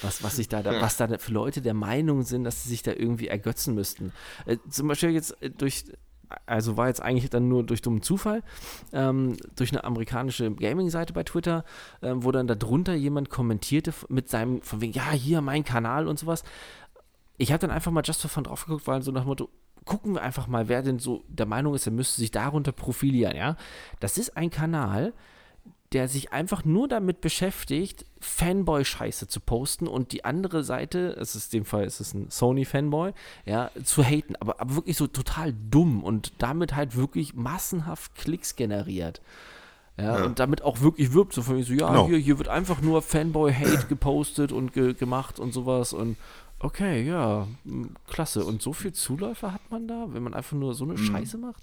[0.03, 2.83] was, was sich da, da, was da für Leute der Meinung sind, dass sie sich
[2.83, 4.13] da irgendwie ergötzen müssten.
[4.45, 5.85] Äh, zum Beispiel jetzt äh, durch
[6.47, 8.43] also war jetzt eigentlich dann nur durch dummen Zufall,
[8.93, 11.65] ähm, durch eine amerikanische Gaming-Seite bei Twitter,
[12.03, 16.19] ähm, wo dann darunter jemand kommentierte mit seinem, von wegen, ja, hier mein Kanal und
[16.19, 16.43] sowas.
[17.39, 19.51] Ich habe dann einfach mal just for fun drauf geguckt, weil so nach dem Motto,
[19.85, 23.37] gucken wir einfach mal, wer denn so der Meinung ist, er müsste sich darunter profilieren,
[23.37, 23.57] ja.
[24.01, 25.13] Das ist ein Kanal,
[25.97, 31.55] der sich einfach nur damit beschäftigt, Fanboy-Scheiße zu posten und die andere Seite, es ist
[31.55, 33.15] in dem Fall ist es ein Sony-Fanboy,
[33.47, 38.57] ja, zu haten, aber, aber wirklich so total dumm und damit halt wirklich massenhaft Klicks
[38.57, 39.23] generiert.
[39.97, 42.09] Ja, ja, und damit auch wirklich wirbt, so von mir so, ja, genau.
[42.09, 46.19] hier, hier wird einfach nur Fanboy-Hate gepostet und ge gemacht und sowas und
[46.59, 47.49] okay, ja,
[48.07, 48.45] klasse.
[48.45, 51.07] Und so viel Zuläufer hat man da, wenn man einfach nur so eine mhm.
[51.07, 51.63] Scheiße macht?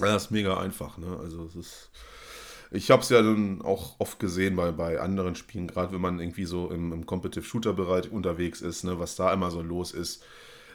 [0.00, 1.16] Ja, das ist mega einfach, ne?
[1.22, 1.90] Also es ist.
[2.70, 6.20] Ich habe es ja dann auch oft gesehen bei, bei anderen Spielen, gerade wenn man
[6.20, 10.24] irgendwie so im, im Competitive-Shooter-Bereich unterwegs ist, ne, was da immer so los ist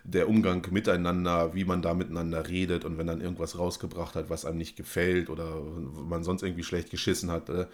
[0.04, 4.46] der Umgang miteinander, wie man da miteinander redet und wenn dann irgendwas rausgebracht hat, was
[4.46, 7.68] einem nicht gefällt oder man sonst irgendwie schlecht geschissen hat, äh,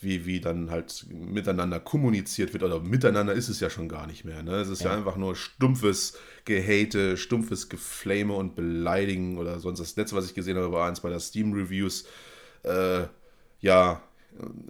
[0.00, 4.24] wie, wie dann halt miteinander kommuniziert wird oder miteinander ist es ja schon gar nicht
[4.24, 4.42] mehr.
[4.42, 4.56] Ne?
[4.56, 4.90] Es ist ja.
[4.90, 9.78] ja einfach nur stumpfes Gehate, stumpfes Geflame und Beleidigen oder sonst.
[9.78, 12.06] Das letzte, was ich gesehen habe, war eins bei der Steam Reviews.
[12.62, 13.04] Äh,
[13.60, 14.02] ja,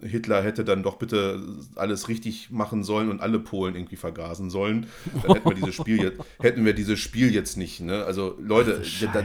[0.01, 1.41] Hitler hätte dann doch bitte
[1.75, 4.87] alles richtig machen sollen und alle Polen irgendwie vergasen sollen.
[5.23, 7.79] Dann hätten wir dieses Spiel jetzt, hätten wir dieses Spiel jetzt nicht.
[7.79, 8.03] Ne?
[8.03, 8.81] Also Leute,
[9.13, 9.23] da,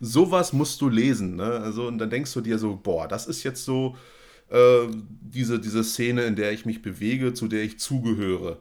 [0.00, 1.36] sowas musst du lesen.
[1.36, 1.44] Ne?
[1.44, 3.96] Also, und dann denkst du dir so, boah, das ist jetzt so
[4.50, 4.86] äh,
[5.20, 8.58] diese, diese Szene, in der ich mich bewege, zu der ich zugehöre.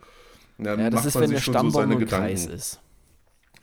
[0.58, 2.28] Dann ja, das ist, wenn der Stammbaum so seine Gedanken.
[2.28, 2.80] Kreis ist.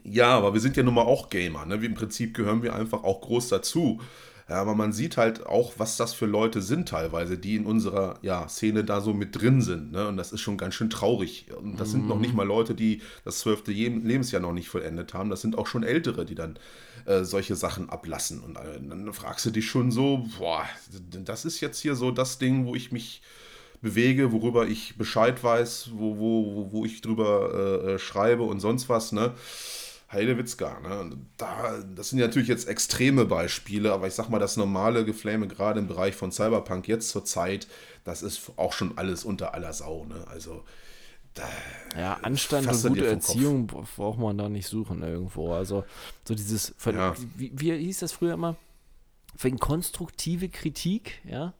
[0.05, 1.65] Ja, aber wir sind ja nun mal auch Gamer.
[1.65, 1.81] Ne?
[1.81, 4.01] Wie Im Prinzip gehören wir einfach auch groß dazu.
[4.49, 8.19] Ja, aber man sieht halt auch, was das für Leute sind teilweise, die in unserer
[8.23, 9.93] ja, Szene da so mit drin sind.
[9.93, 10.09] Ne?
[10.09, 11.47] Und das ist schon ganz schön traurig.
[11.57, 11.93] Und das mhm.
[11.93, 12.39] sind noch nicht mhm.
[12.39, 15.31] mal Leute, die das zwölfte Lebensjahr noch nicht vollendet haben.
[15.31, 16.59] Das sind auch schon Ältere, die dann
[17.05, 18.41] äh, solche Sachen ablassen.
[18.41, 20.65] Und äh, dann fragst du dich schon so, boah,
[21.25, 23.23] das ist jetzt hier so das Ding, wo ich mich
[23.81, 28.89] bewege, worüber ich Bescheid weiß, wo, wo, wo ich drüber äh, äh schreibe und sonst
[28.89, 29.33] was, ne?
[30.13, 31.17] Heidewitzka, ne?
[31.37, 35.49] Da, das sind ja natürlich jetzt extreme Beispiele, aber ich sag mal, das normale Geflame,
[35.49, 37.67] gerade im Bereich von Cyberpunk jetzt zur Zeit,
[38.05, 40.25] das ist auch schon alles unter aller Sau, ne?
[40.29, 40.65] Also.
[41.35, 41.49] Da,
[41.99, 45.55] ja, Anstand und gute Erziehung braucht man da nicht suchen irgendwo.
[45.55, 45.85] Also,
[46.25, 47.15] so dieses, ja.
[47.37, 48.57] wie, wie hieß das früher immer?
[49.39, 51.55] Wegen konstruktive Kritik, ja?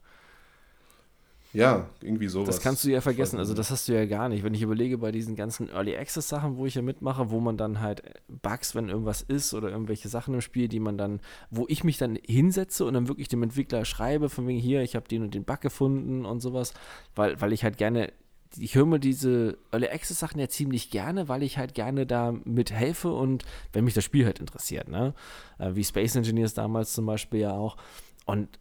[1.53, 2.47] Ja, irgendwie sowas.
[2.47, 3.37] Das kannst du ja vergessen.
[3.37, 4.43] Also, das hast du ja gar nicht.
[4.43, 7.57] Wenn ich überlege, bei diesen ganzen Early Access Sachen, wo ich ja mitmache, wo man
[7.57, 11.19] dann halt Bugs, wenn irgendwas ist oder irgendwelche Sachen im Spiel, die man dann,
[11.51, 14.95] wo ich mich dann hinsetze und dann wirklich dem Entwickler schreibe, von wegen hier, ich
[14.95, 16.73] habe den und den Bug gefunden und sowas,
[17.15, 18.11] weil, weil ich halt gerne
[18.57, 22.33] ich höre mir diese Early Access Sachen ja ziemlich gerne, weil ich halt gerne da
[22.43, 25.13] mithelfe und wenn mich das Spiel halt interessiert, ne?
[25.57, 27.77] Äh, wie Space Engineers damals zum Beispiel ja auch.
[28.25, 28.59] Und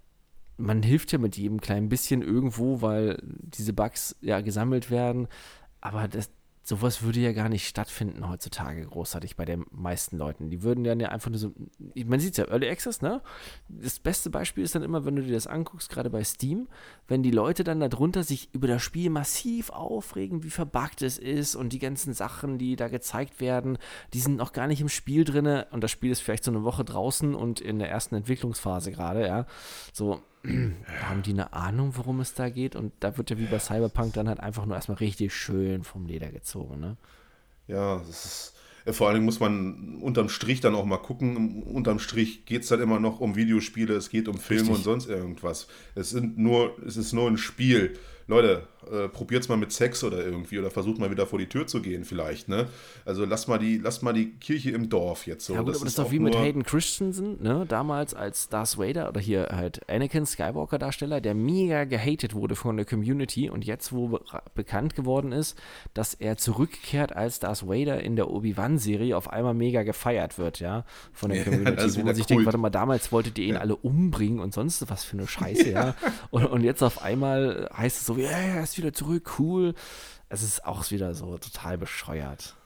[0.63, 5.27] man hilft ja mit jedem kleinen bisschen irgendwo, weil diese Bugs ja gesammelt werden.
[5.81, 6.31] Aber das,
[6.63, 10.51] sowas würde ja gar nicht stattfinden heutzutage großartig bei den meisten Leuten.
[10.51, 11.53] Die würden ja einfach nur so,
[12.07, 13.21] man sieht es ja, Early Access, ne?
[13.69, 16.69] Das beste Beispiel ist dann immer, wenn du dir das anguckst, gerade bei Steam,
[17.09, 21.57] wenn die Leute dann darunter sich über das Spiel massiv aufregen, wie verbuggt es ist
[21.57, 23.79] und die ganzen Sachen, die da gezeigt werden,
[24.15, 26.63] die sind noch gar nicht im Spiel drin und das Spiel ist vielleicht so eine
[26.63, 29.47] Woche draußen und in der ersten Entwicklungsphase gerade, ja.
[29.93, 30.23] So,
[31.03, 32.77] haben die eine Ahnung, worum es da geht?
[32.77, 36.07] Und da wird ja wie bei Cyberpunk dann halt einfach nur erstmal richtig schön vom
[36.07, 36.97] Leder gezogen, ne?
[37.69, 38.55] Ja, das ist.
[38.97, 41.63] Vor allen Dingen muss man unterm Strich dann auch mal gucken.
[41.63, 44.79] Unterm Strich geht es dann immer noch um Videospiele, es geht um Filme Richtig.
[44.79, 45.69] und sonst irgendwas.
[45.95, 47.97] Es sind nur, es ist nur ein Spiel.
[48.27, 51.67] Leute, äh, probiert's mal mit Sex oder irgendwie oder versucht mal wieder vor die Tür
[51.67, 52.69] zu gehen vielleicht, ne?
[53.05, 55.55] Also lass mal die, lass mal die Kirche im Dorf jetzt so.
[55.55, 57.67] Ja gut, das aber das ist doch wie mit Hayden Christensen, ne?
[57.69, 62.77] Damals als Darth Vader oder hier halt Anakin Skywalker Darsteller, der mega gehatet wurde von
[62.77, 64.21] der Community und jetzt, wo
[64.55, 65.59] bekannt geworden ist,
[65.95, 70.85] dass er zurückkehrt als Darth Vader in der Obi-Wan-Serie, auf einmal mega gefeiert wird, ja,
[71.13, 71.87] von der Community.
[71.87, 73.61] Ja, wo man sich denkt, warte mal, damals wolltet ihr ihn ja.
[73.61, 75.95] alle umbringen und sonst was für eine Scheiße, ja.
[76.31, 79.75] Und, und jetzt auf einmal heißt es so, ja, er ist wieder zurück, cool.
[80.29, 82.57] Es ist auch wieder so total bescheuert.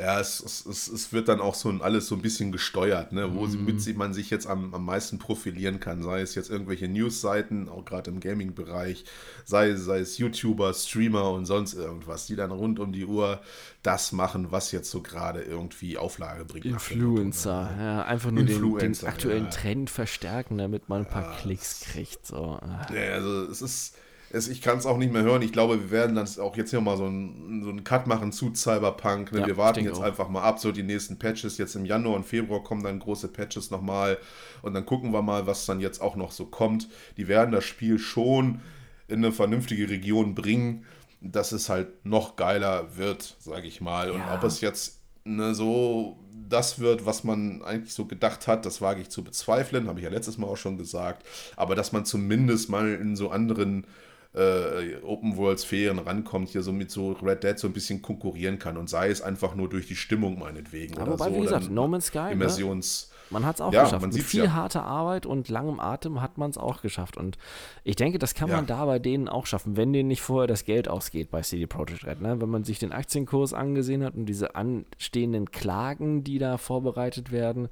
[0.00, 3.34] Ja, es, es, es wird dann auch so alles so ein bisschen gesteuert, ne?
[3.34, 3.64] wo mm.
[3.66, 6.02] mit man sich jetzt am, am meisten profilieren kann.
[6.02, 9.04] Sei es jetzt irgendwelche Newsseiten, auch gerade im Gaming-Bereich,
[9.44, 13.42] sei, sei es YouTuber, Streamer und sonst irgendwas, die dann rund um die Uhr
[13.82, 16.64] das machen, was jetzt so gerade irgendwie Auflage bringt.
[16.64, 19.50] Influencer, ja, einfach nur den, den, aktuellen ja.
[19.50, 22.24] Trend verstärken, damit man ein paar ja, Klicks kriegt.
[22.26, 22.58] So.
[22.94, 23.96] Ja, also es ist
[24.32, 25.42] es, ich kann es auch nicht mehr hören.
[25.42, 28.30] Ich glaube, wir werden dann auch jetzt hier mal so einen, so einen Cut machen
[28.32, 29.32] zu Cyberpunk.
[29.32, 29.40] Ne?
[29.40, 30.04] Ja, wir warten jetzt auch.
[30.04, 31.58] einfach mal ab, so die nächsten Patches.
[31.58, 34.18] Jetzt im Januar und Februar kommen dann große Patches nochmal.
[34.62, 36.88] Und dann gucken wir mal, was dann jetzt auch noch so kommt.
[37.16, 38.60] Die werden das Spiel schon
[39.08, 40.84] in eine vernünftige Region bringen,
[41.20, 44.12] dass es halt noch geiler wird, sage ich mal.
[44.12, 46.18] Und ob es jetzt ne, so
[46.48, 50.04] das wird, was man eigentlich so gedacht hat, das wage ich zu bezweifeln, habe ich
[50.04, 51.26] ja letztes Mal auch schon gesagt.
[51.56, 53.86] Aber dass man zumindest mal in so anderen
[54.34, 58.58] äh, Open World Sphären rankommt, hier so mit so Red Dead so ein bisschen konkurrieren
[58.58, 60.98] kann und sei es einfach nur durch die Stimmung meinetwegen.
[60.98, 62.32] Aber wobei, so, wie gesagt, No Man's Sky, ne?
[62.32, 63.10] Immersions ne?
[63.30, 64.12] Man hat es auch ja, geschafft.
[64.12, 64.52] Mit viel ja.
[64.52, 67.16] harter Arbeit und langem Atem hat man es auch geschafft.
[67.16, 67.38] Und
[67.84, 68.56] ich denke, das kann ja.
[68.56, 71.66] man da bei denen auch schaffen, wenn denen nicht vorher das Geld ausgeht bei CD
[71.66, 72.20] Projekt Red.
[72.20, 72.40] Ne?
[72.40, 77.68] Wenn man sich den Aktienkurs angesehen hat und diese anstehenden Klagen, die da vorbereitet werden.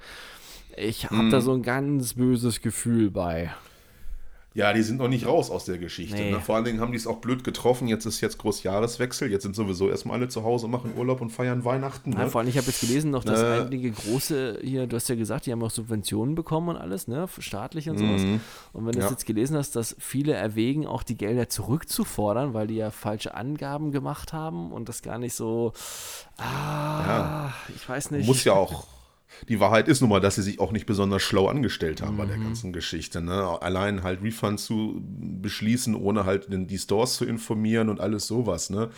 [0.76, 1.30] Ich habe mm.
[1.30, 3.50] da so ein ganz böses Gefühl bei.
[4.54, 6.16] Ja, die sind noch nicht raus aus der Geschichte.
[6.16, 6.32] Nee.
[6.32, 6.40] Ne?
[6.40, 7.86] Vor allen Dingen haben die es auch blöd getroffen.
[7.86, 9.30] Jetzt ist jetzt Großjahreswechsel.
[9.30, 12.10] Jetzt sind sowieso erstmal alle zu Hause, machen Urlaub und feiern Weihnachten.
[12.10, 12.16] Ne?
[12.16, 15.08] Ja, vor allem, ich habe jetzt gelesen noch, dass äh, einige große hier, du hast
[15.08, 17.28] ja gesagt, die haben auch Subventionen bekommen und alles, ne?
[17.38, 18.22] Staatlich und sowas.
[18.22, 18.40] Mhm.
[18.72, 19.10] Und wenn du ja.
[19.10, 23.92] jetzt gelesen hast, dass viele erwägen, auch die Gelder zurückzufordern, weil die ja falsche Angaben
[23.92, 25.72] gemacht haben und das gar nicht so.
[26.38, 27.54] Ah, ja.
[27.76, 28.26] ich weiß nicht.
[28.26, 28.86] Muss ja auch
[29.48, 32.18] die Wahrheit ist nun mal, dass sie sich auch nicht besonders schlau angestellt haben mhm.
[32.18, 32.44] bei der mhm.
[32.44, 33.20] ganzen Geschichte.
[33.20, 33.60] Ne?
[33.60, 38.70] Allein halt Refund zu beschließen, ohne halt die Stores zu informieren und alles sowas.
[38.70, 38.90] Ne?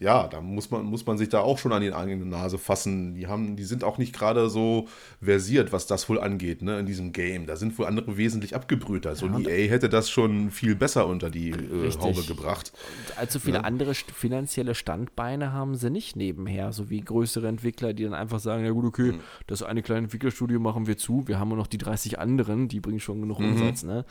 [0.00, 3.14] Ja, da muss man, muss man sich da auch schon an die eigene Nase fassen.
[3.14, 4.88] Die, haben, die sind auch nicht gerade so
[5.22, 6.78] versiert, was das wohl angeht, ne?
[6.78, 7.46] in diesem Game.
[7.46, 9.14] Da sind wohl andere wesentlich abgebrühter.
[9.14, 12.72] So ja, ein EA hätte das schon viel besser unter die äh, Haube gebracht.
[13.08, 13.64] Und allzu viele ja.
[13.64, 18.64] andere finanzielle Standbeine haben sie nicht nebenher, so wie größere Entwickler, die dann einfach sagen,
[18.64, 21.66] ja gut, okay, mhm das eine kleine Entwicklerstudio machen wir zu, wir haben nur noch
[21.66, 23.52] die 30 anderen, die bringen schon genug mhm.
[23.52, 24.04] Umsatz, ne?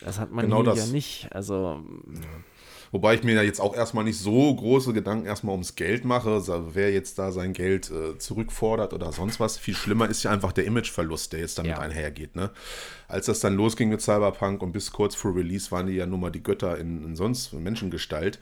[0.00, 1.28] Das hat man genau ja nicht.
[1.32, 1.82] Also.
[2.14, 2.20] Ja.
[2.92, 6.42] Wobei ich mir ja jetzt auch erstmal nicht so große Gedanken erstmal ums Geld mache,
[6.74, 9.58] wer jetzt da sein Geld äh, zurückfordert oder sonst was.
[9.58, 11.78] Viel schlimmer ist ja einfach der Imageverlust, der jetzt damit ja.
[11.78, 12.34] einhergeht.
[12.34, 12.50] Ne?
[13.06, 16.18] Als das dann losging mit Cyberpunk und bis kurz vor Release waren die ja nun
[16.18, 18.40] mal die Götter in, in sonst Menschengestalt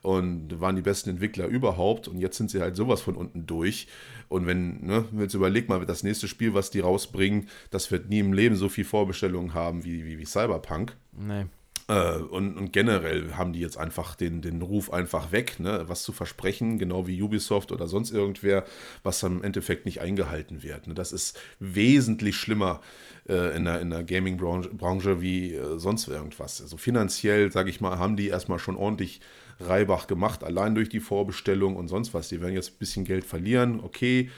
[0.00, 3.86] und waren die besten Entwickler überhaupt und jetzt sind sie halt sowas von unten durch.
[4.30, 8.08] Und wenn, ne, wenn jetzt überleg mal, das nächste Spiel, was die rausbringen, das wird
[8.08, 10.96] nie im Leben so viel Vorbestellungen haben wie, wie, wie Cyberpunk.
[11.12, 11.46] Nee.
[11.88, 15.82] Äh, und, und, generell haben die jetzt einfach den, den Ruf einfach weg, ne?
[15.88, 18.64] was zu versprechen, genau wie Ubisoft oder sonst irgendwer,
[19.02, 20.86] was im Endeffekt nicht eingehalten wird.
[20.86, 20.94] Ne?
[20.94, 22.80] Das ist wesentlich schlimmer
[23.28, 26.62] äh, in der, in der Gaming-Branche wie äh, sonst irgendwas.
[26.62, 29.20] Also finanziell, sage ich mal, haben die erstmal schon ordentlich
[29.60, 32.28] Reibach gemacht, allein durch die Vorbestellung und sonst was.
[32.28, 34.30] Die werden jetzt ein bisschen Geld verlieren, okay,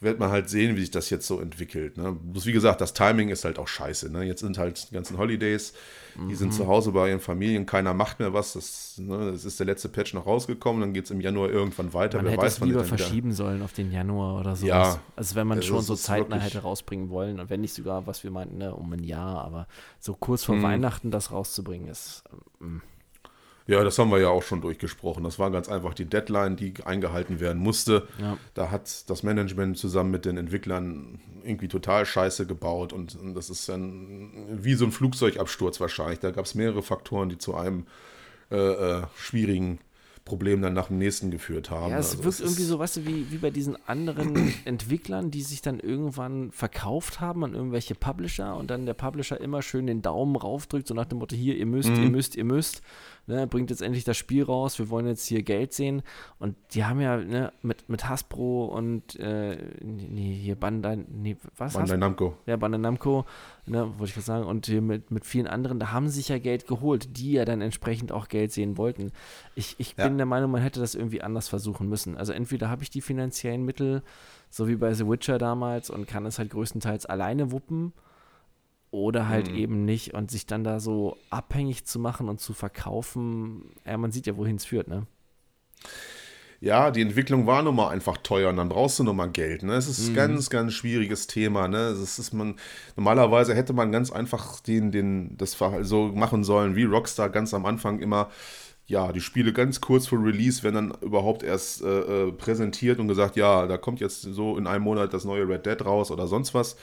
[0.00, 1.96] wird man halt sehen, wie sich das jetzt so entwickelt.
[1.96, 2.12] Ne?
[2.12, 4.12] Bloß wie gesagt, das Timing ist halt auch scheiße.
[4.12, 4.22] Ne?
[4.22, 5.72] Jetzt sind halt die ganzen Holidays,
[6.28, 6.68] die sind zu mhm.
[6.68, 8.54] Hause bei ihren Familien, keiner macht mehr was.
[8.54, 11.94] Das, ne, das ist der letzte Patch noch rausgekommen, dann geht es im Januar irgendwann
[11.94, 12.18] weiter.
[12.18, 14.66] Man Wer hätte weiß, es lieber verschieben sollen auf den Januar oder so.
[14.66, 18.24] Ja, also wenn man schon so zeitnah hätte rausbringen wollen und wenn nicht sogar, was
[18.24, 19.68] wir meinten, ne, um ein Jahr, aber
[20.00, 20.62] so kurz vor mhm.
[20.62, 22.24] Weihnachten das rauszubringen ist.
[22.60, 22.82] Ähm,
[23.68, 25.24] ja, das haben wir ja auch schon durchgesprochen.
[25.24, 28.08] Das war ganz einfach die Deadline, die eingehalten werden musste.
[28.18, 28.38] Ja.
[28.54, 33.50] Da hat das Management zusammen mit den Entwicklern irgendwie total scheiße gebaut und, und das
[33.50, 36.18] ist dann wie so ein Flugzeugabsturz wahrscheinlich.
[36.18, 37.86] Da gab es mehrere Faktoren, die zu einem
[38.50, 39.78] äh, äh, schwierigen
[40.28, 41.90] Problem dann nach dem nächsten geführt haben.
[41.90, 45.42] Ja, es also wirkt irgendwie so, weißt du, wie, wie bei diesen anderen Entwicklern, die
[45.42, 50.02] sich dann irgendwann verkauft haben an irgendwelche Publisher und dann der Publisher immer schön den
[50.02, 52.02] Daumen raufdrückt, so nach dem Motto, hier, ihr müsst, mhm.
[52.04, 52.82] ihr müsst, ihr müsst
[53.28, 56.02] ne, bringt jetzt endlich das Spiel raus, wir wollen jetzt hier Geld sehen.
[56.38, 61.74] Und die haben ja ne, mit, mit Hasbro und äh, nee, hier Bandai, nee, was?
[61.74, 62.36] Bandai Namco.
[62.46, 63.26] Ja, Bandai Namco,
[63.66, 64.44] ne, wollte ich gerade sagen.
[64.46, 67.44] Und hier mit, mit vielen anderen, da haben sie sich ja Geld geholt, die ja
[67.44, 69.12] dann entsprechend auch Geld sehen wollten.
[69.54, 70.08] Ich, ich ja.
[70.08, 72.16] bin der Meinung, man hätte das irgendwie anders versuchen müssen.
[72.16, 74.02] Also entweder habe ich die finanziellen Mittel,
[74.48, 77.92] so wie bei The Witcher damals, und kann es halt größtenteils alleine wuppen
[78.90, 79.56] oder halt mhm.
[79.56, 84.12] eben nicht und sich dann da so abhängig zu machen und zu verkaufen, ja, man
[84.12, 85.06] sieht ja, wohin es führt, ne?
[86.60, 89.62] Ja, die Entwicklung war nun mal einfach teuer und dann brauchst du nun mal Geld.
[89.62, 89.74] Ne?
[89.74, 90.16] Es ist ein mhm.
[90.16, 91.68] ganz, ganz schwieriges Thema.
[91.68, 91.78] Ne?
[91.78, 92.56] Es ist man,
[92.96, 97.64] normalerweise hätte man ganz einfach den, den, das so machen sollen, wie Rockstar ganz am
[97.64, 98.28] Anfang immer
[98.86, 103.06] ja, die Spiele ganz kurz vor Release werden dann überhaupt erst äh, äh präsentiert und
[103.06, 106.26] gesagt, ja, da kommt jetzt so in einem Monat das neue Red Dead raus oder
[106.26, 106.76] sonst was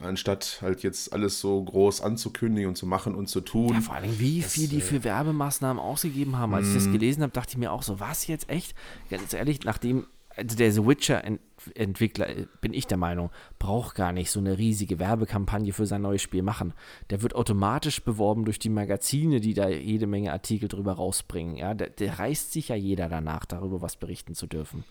[0.00, 3.74] anstatt halt jetzt alles so groß anzukündigen und zu machen und zu tun.
[3.74, 6.54] Ja, vor allem, wie das, viel die für Werbemaßnahmen ausgegeben haben.
[6.54, 6.92] Als ich das mhm.
[6.92, 8.74] gelesen habe, dachte ich mir auch so, was jetzt echt?
[9.10, 10.06] Ganz ehrlich, nachdem
[10.38, 14.98] also der The Witcher-Entwickler, äh, bin ich der Meinung, braucht gar nicht so eine riesige
[14.98, 16.74] Werbekampagne für sein neues Spiel machen.
[17.10, 21.56] Der wird automatisch beworben durch die Magazine, die da jede Menge Artikel drüber rausbringen.
[21.56, 24.84] Ja, der, der reißt sich ja jeder danach, darüber was berichten zu dürfen.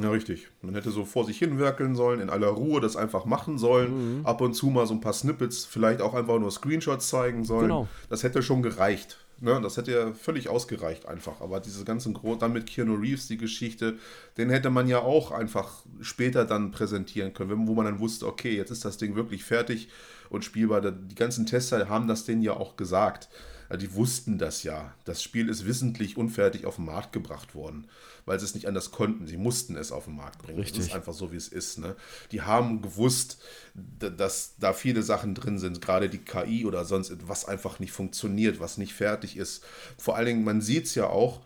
[0.00, 0.48] Ja, richtig.
[0.62, 4.20] Man hätte so vor sich hinwerkeln sollen, in aller Ruhe das einfach machen sollen.
[4.20, 4.26] Mhm.
[4.26, 7.62] Ab und zu mal so ein paar Snippets, vielleicht auch einfach nur Screenshots zeigen sollen.
[7.62, 7.88] Genau.
[8.08, 9.18] Das hätte schon gereicht.
[9.40, 11.40] Ne, das hätte ja völlig ausgereicht einfach.
[11.40, 13.96] Aber diese ganzen Gro dann mit Keanu Reeves, die Geschichte,
[14.36, 18.56] den hätte man ja auch einfach später dann präsentieren können, wo man dann wusste, okay,
[18.56, 19.90] jetzt ist das Ding wirklich fertig
[20.28, 20.80] und spielbar.
[20.80, 23.28] Die ganzen Tester haben das denen ja auch gesagt.
[23.68, 24.94] Also die wussten das ja.
[25.04, 27.86] Das Spiel ist wissentlich unfertig auf den Markt gebracht worden,
[28.28, 29.26] weil sie es nicht anders konnten.
[29.26, 30.58] Sie mussten es auf den Markt bringen.
[30.58, 30.78] Richtig.
[30.78, 31.78] Das ist einfach so, wie es ist.
[31.78, 31.96] Ne?
[32.30, 33.38] Die haben gewusst,
[33.74, 38.60] dass da viele Sachen drin sind, gerade die KI oder sonst was einfach nicht funktioniert,
[38.60, 39.64] was nicht fertig ist.
[39.96, 41.40] Vor allen Dingen, man sieht es ja auch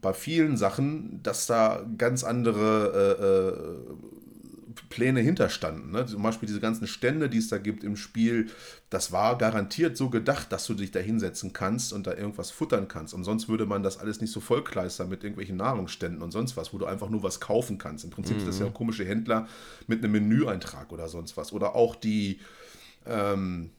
[0.00, 4.27] bei vielen Sachen, dass da ganz andere äh, äh,
[4.88, 5.92] Pläne hinterstanden.
[5.92, 6.06] Ne?
[6.06, 8.48] Zum Beispiel diese ganzen Stände, die es da gibt im Spiel,
[8.90, 12.88] das war garantiert so gedacht, dass du dich da hinsetzen kannst und da irgendwas futtern
[12.88, 13.14] kannst.
[13.14, 16.72] Und sonst würde man das alles nicht so vollkleistern mit irgendwelchen Nahrungsständen und sonst was,
[16.72, 18.04] wo du einfach nur was kaufen kannst.
[18.04, 18.42] Im Prinzip mhm.
[18.42, 18.74] ist das ja mhm.
[18.74, 19.48] komische Händler
[19.86, 21.52] mit einem Menüeintrag oder sonst was.
[21.52, 22.40] Oder auch die,
[23.06, 23.70] ähm,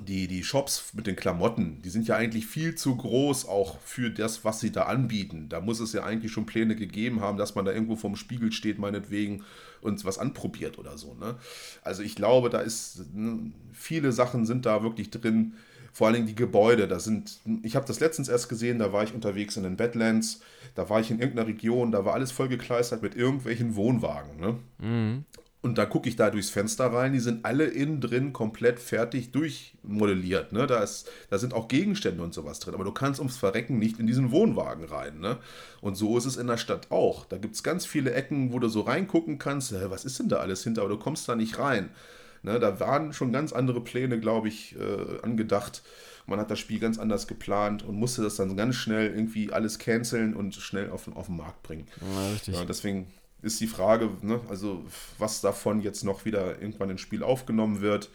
[0.00, 4.10] die, die Shops mit den Klamotten, die sind ja eigentlich viel zu groß auch für
[4.10, 5.48] das, was sie da anbieten.
[5.48, 8.52] Da muss es ja eigentlich schon Pläne gegeben haben, dass man da irgendwo vorm Spiegel
[8.52, 9.44] steht, meinetwegen,
[9.80, 11.14] und was anprobiert oder so.
[11.14, 11.36] Ne?
[11.82, 15.54] Also ich glaube, da ist, ne, viele Sachen sind da wirklich drin.
[15.92, 19.02] Vor allen Dingen die Gebäude, da sind, ich habe das letztens erst gesehen, da war
[19.02, 20.40] ich unterwegs in den Badlands,
[20.74, 24.38] da war ich in irgendeiner Region, da war alles vollgekleistert mit irgendwelchen Wohnwagen.
[24.38, 24.58] Ne?
[24.78, 25.24] Mhm.
[25.62, 29.32] Und da gucke ich da durchs Fenster rein, die sind alle innen drin komplett fertig
[29.32, 30.52] durchmodelliert.
[30.52, 30.66] Ne?
[30.66, 33.98] Da, ist, da sind auch Gegenstände und sowas drin, aber du kannst ums Verrecken nicht
[33.98, 35.18] in diesen Wohnwagen rein.
[35.18, 35.38] Ne?
[35.80, 37.24] Und so ist es in der Stadt auch.
[37.24, 40.28] Da gibt es ganz viele Ecken, wo du so reingucken kannst, äh, was ist denn
[40.28, 41.90] da alles hinter, aber du kommst da nicht rein.
[42.42, 42.60] Ne?
[42.60, 45.82] Da waren schon ganz andere Pläne, glaube ich, äh, angedacht.
[46.26, 49.78] Man hat das Spiel ganz anders geplant und musste das dann ganz schnell irgendwie alles
[49.78, 51.86] canceln und schnell auf, auf den Markt bringen.
[52.00, 52.54] Ja, richtig.
[52.54, 53.06] Ja, deswegen
[53.46, 54.84] ist die Frage, ne, also
[55.18, 58.10] was davon jetzt noch wieder irgendwann ins Spiel aufgenommen wird.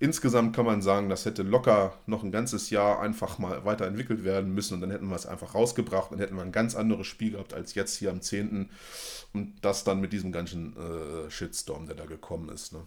[0.00, 4.52] Insgesamt kann man sagen, das hätte locker noch ein ganzes Jahr einfach mal weiterentwickelt werden
[4.52, 7.32] müssen und dann hätten wir es einfach rausgebracht und hätten wir ein ganz anderes Spiel
[7.32, 8.68] gehabt als jetzt hier am 10.
[9.32, 12.72] Und das dann mit diesem ganzen äh, Shitstorm, der da gekommen ist.
[12.72, 12.80] Ne?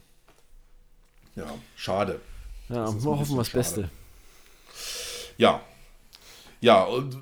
[1.35, 1.47] Ja,
[1.77, 2.19] schade.
[2.67, 3.89] Ja, wir hoffen das Beste.
[5.37, 5.61] Ja,
[6.65, 7.15] ja, und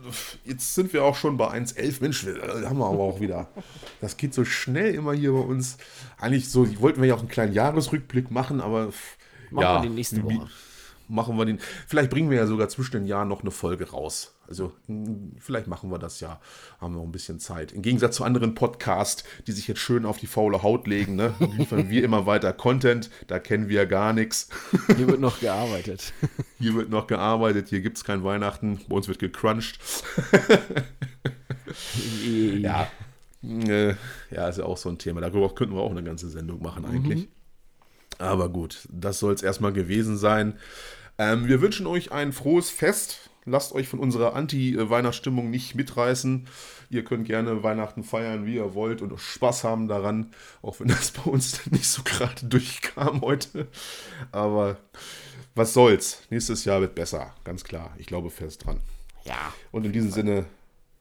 [0.45, 1.97] jetzt sind wir auch schon bei 1,11.
[1.99, 3.49] Mensch, haben wir aber auch wieder.
[3.99, 5.77] Das geht so schnell immer hier bei uns.
[6.17, 8.91] Eigentlich so, wollten wir ja auch einen kleinen Jahresrückblick machen, aber.
[9.49, 10.49] Machen ja, wir die nächste Woche.
[11.07, 11.59] Machen wir den.
[11.87, 14.32] Vielleicht bringen wir ja sogar zwischen den Jahren noch eine Folge raus.
[14.47, 14.73] Also
[15.39, 16.41] vielleicht machen wir das ja,
[16.81, 17.71] haben wir noch ein bisschen Zeit.
[17.71, 21.33] Im Gegensatz zu anderen Podcasts, die sich jetzt schön auf die faule Haut legen, ne?
[21.57, 24.49] liefern wir immer weiter Content, da kennen wir gar nichts.
[24.95, 26.13] Hier wird noch gearbeitet.
[26.59, 29.79] Hier wird noch gearbeitet, hier gibt es kein Weihnachten, bei uns wird gecrunched.
[32.59, 32.87] ja.
[33.43, 33.95] Äh,
[34.31, 35.19] ja, ist ja auch so ein Thema.
[35.19, 37.21] Darüber könnten wir auch eine ganze Sendung machen eigentlich.
[37.21, 37.27] Mhm.
[38.19, 40.57] Aber gut, das soll es erstmal gewesen sein.
[41.17, 46.47] Ähm, wir wünschen euch ein frohes Fest Lasst euch von unserer Anti-Weihnachtsstimmung nicht mitreißen.
[46.89, 51.11] Ihr könnt gerne Weihnachten feiern, wie ihr wollt und Spaß haben daran, auch wenn das
[51.11, 53.67] bei uns nicht so gerade durchkam heute.
[54.31, 54.77] Aber
[55.55, 56.23] was soll's?
[56.29, 57.93] Nächstes Jahr wird besser, ganz klar.
[57.97, 58.79] Ich glaube fest dran.
[59.25, 59.53] Ja.
[59.71, 60.45] Und in diesem Sinne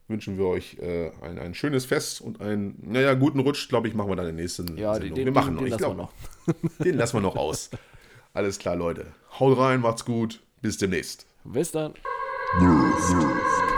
[0.09, 3.95] wünschen wir euch äh, ein, ein schönes Fest und einen, naja, guten Rutsch, glaube ich,
[3.95, 5.15] machen wir dann in der nächsten ja, Sendung.
[5.15, 6.79] Den, wir machen den, noch, den lassen glaub, wir noch.
[6.85, 7.71] den lassen wir noch aus.
[8.35, 9.07] Alles klar, Leute.
[9.39, 10.41] Haut rein, macht's gut.
[10.61, 11.27] Bis demnächst.
[11.45, 11.95] Bis dann.
[12.61, 13.09] Nerf.
[13.09, 13.72] Nerf.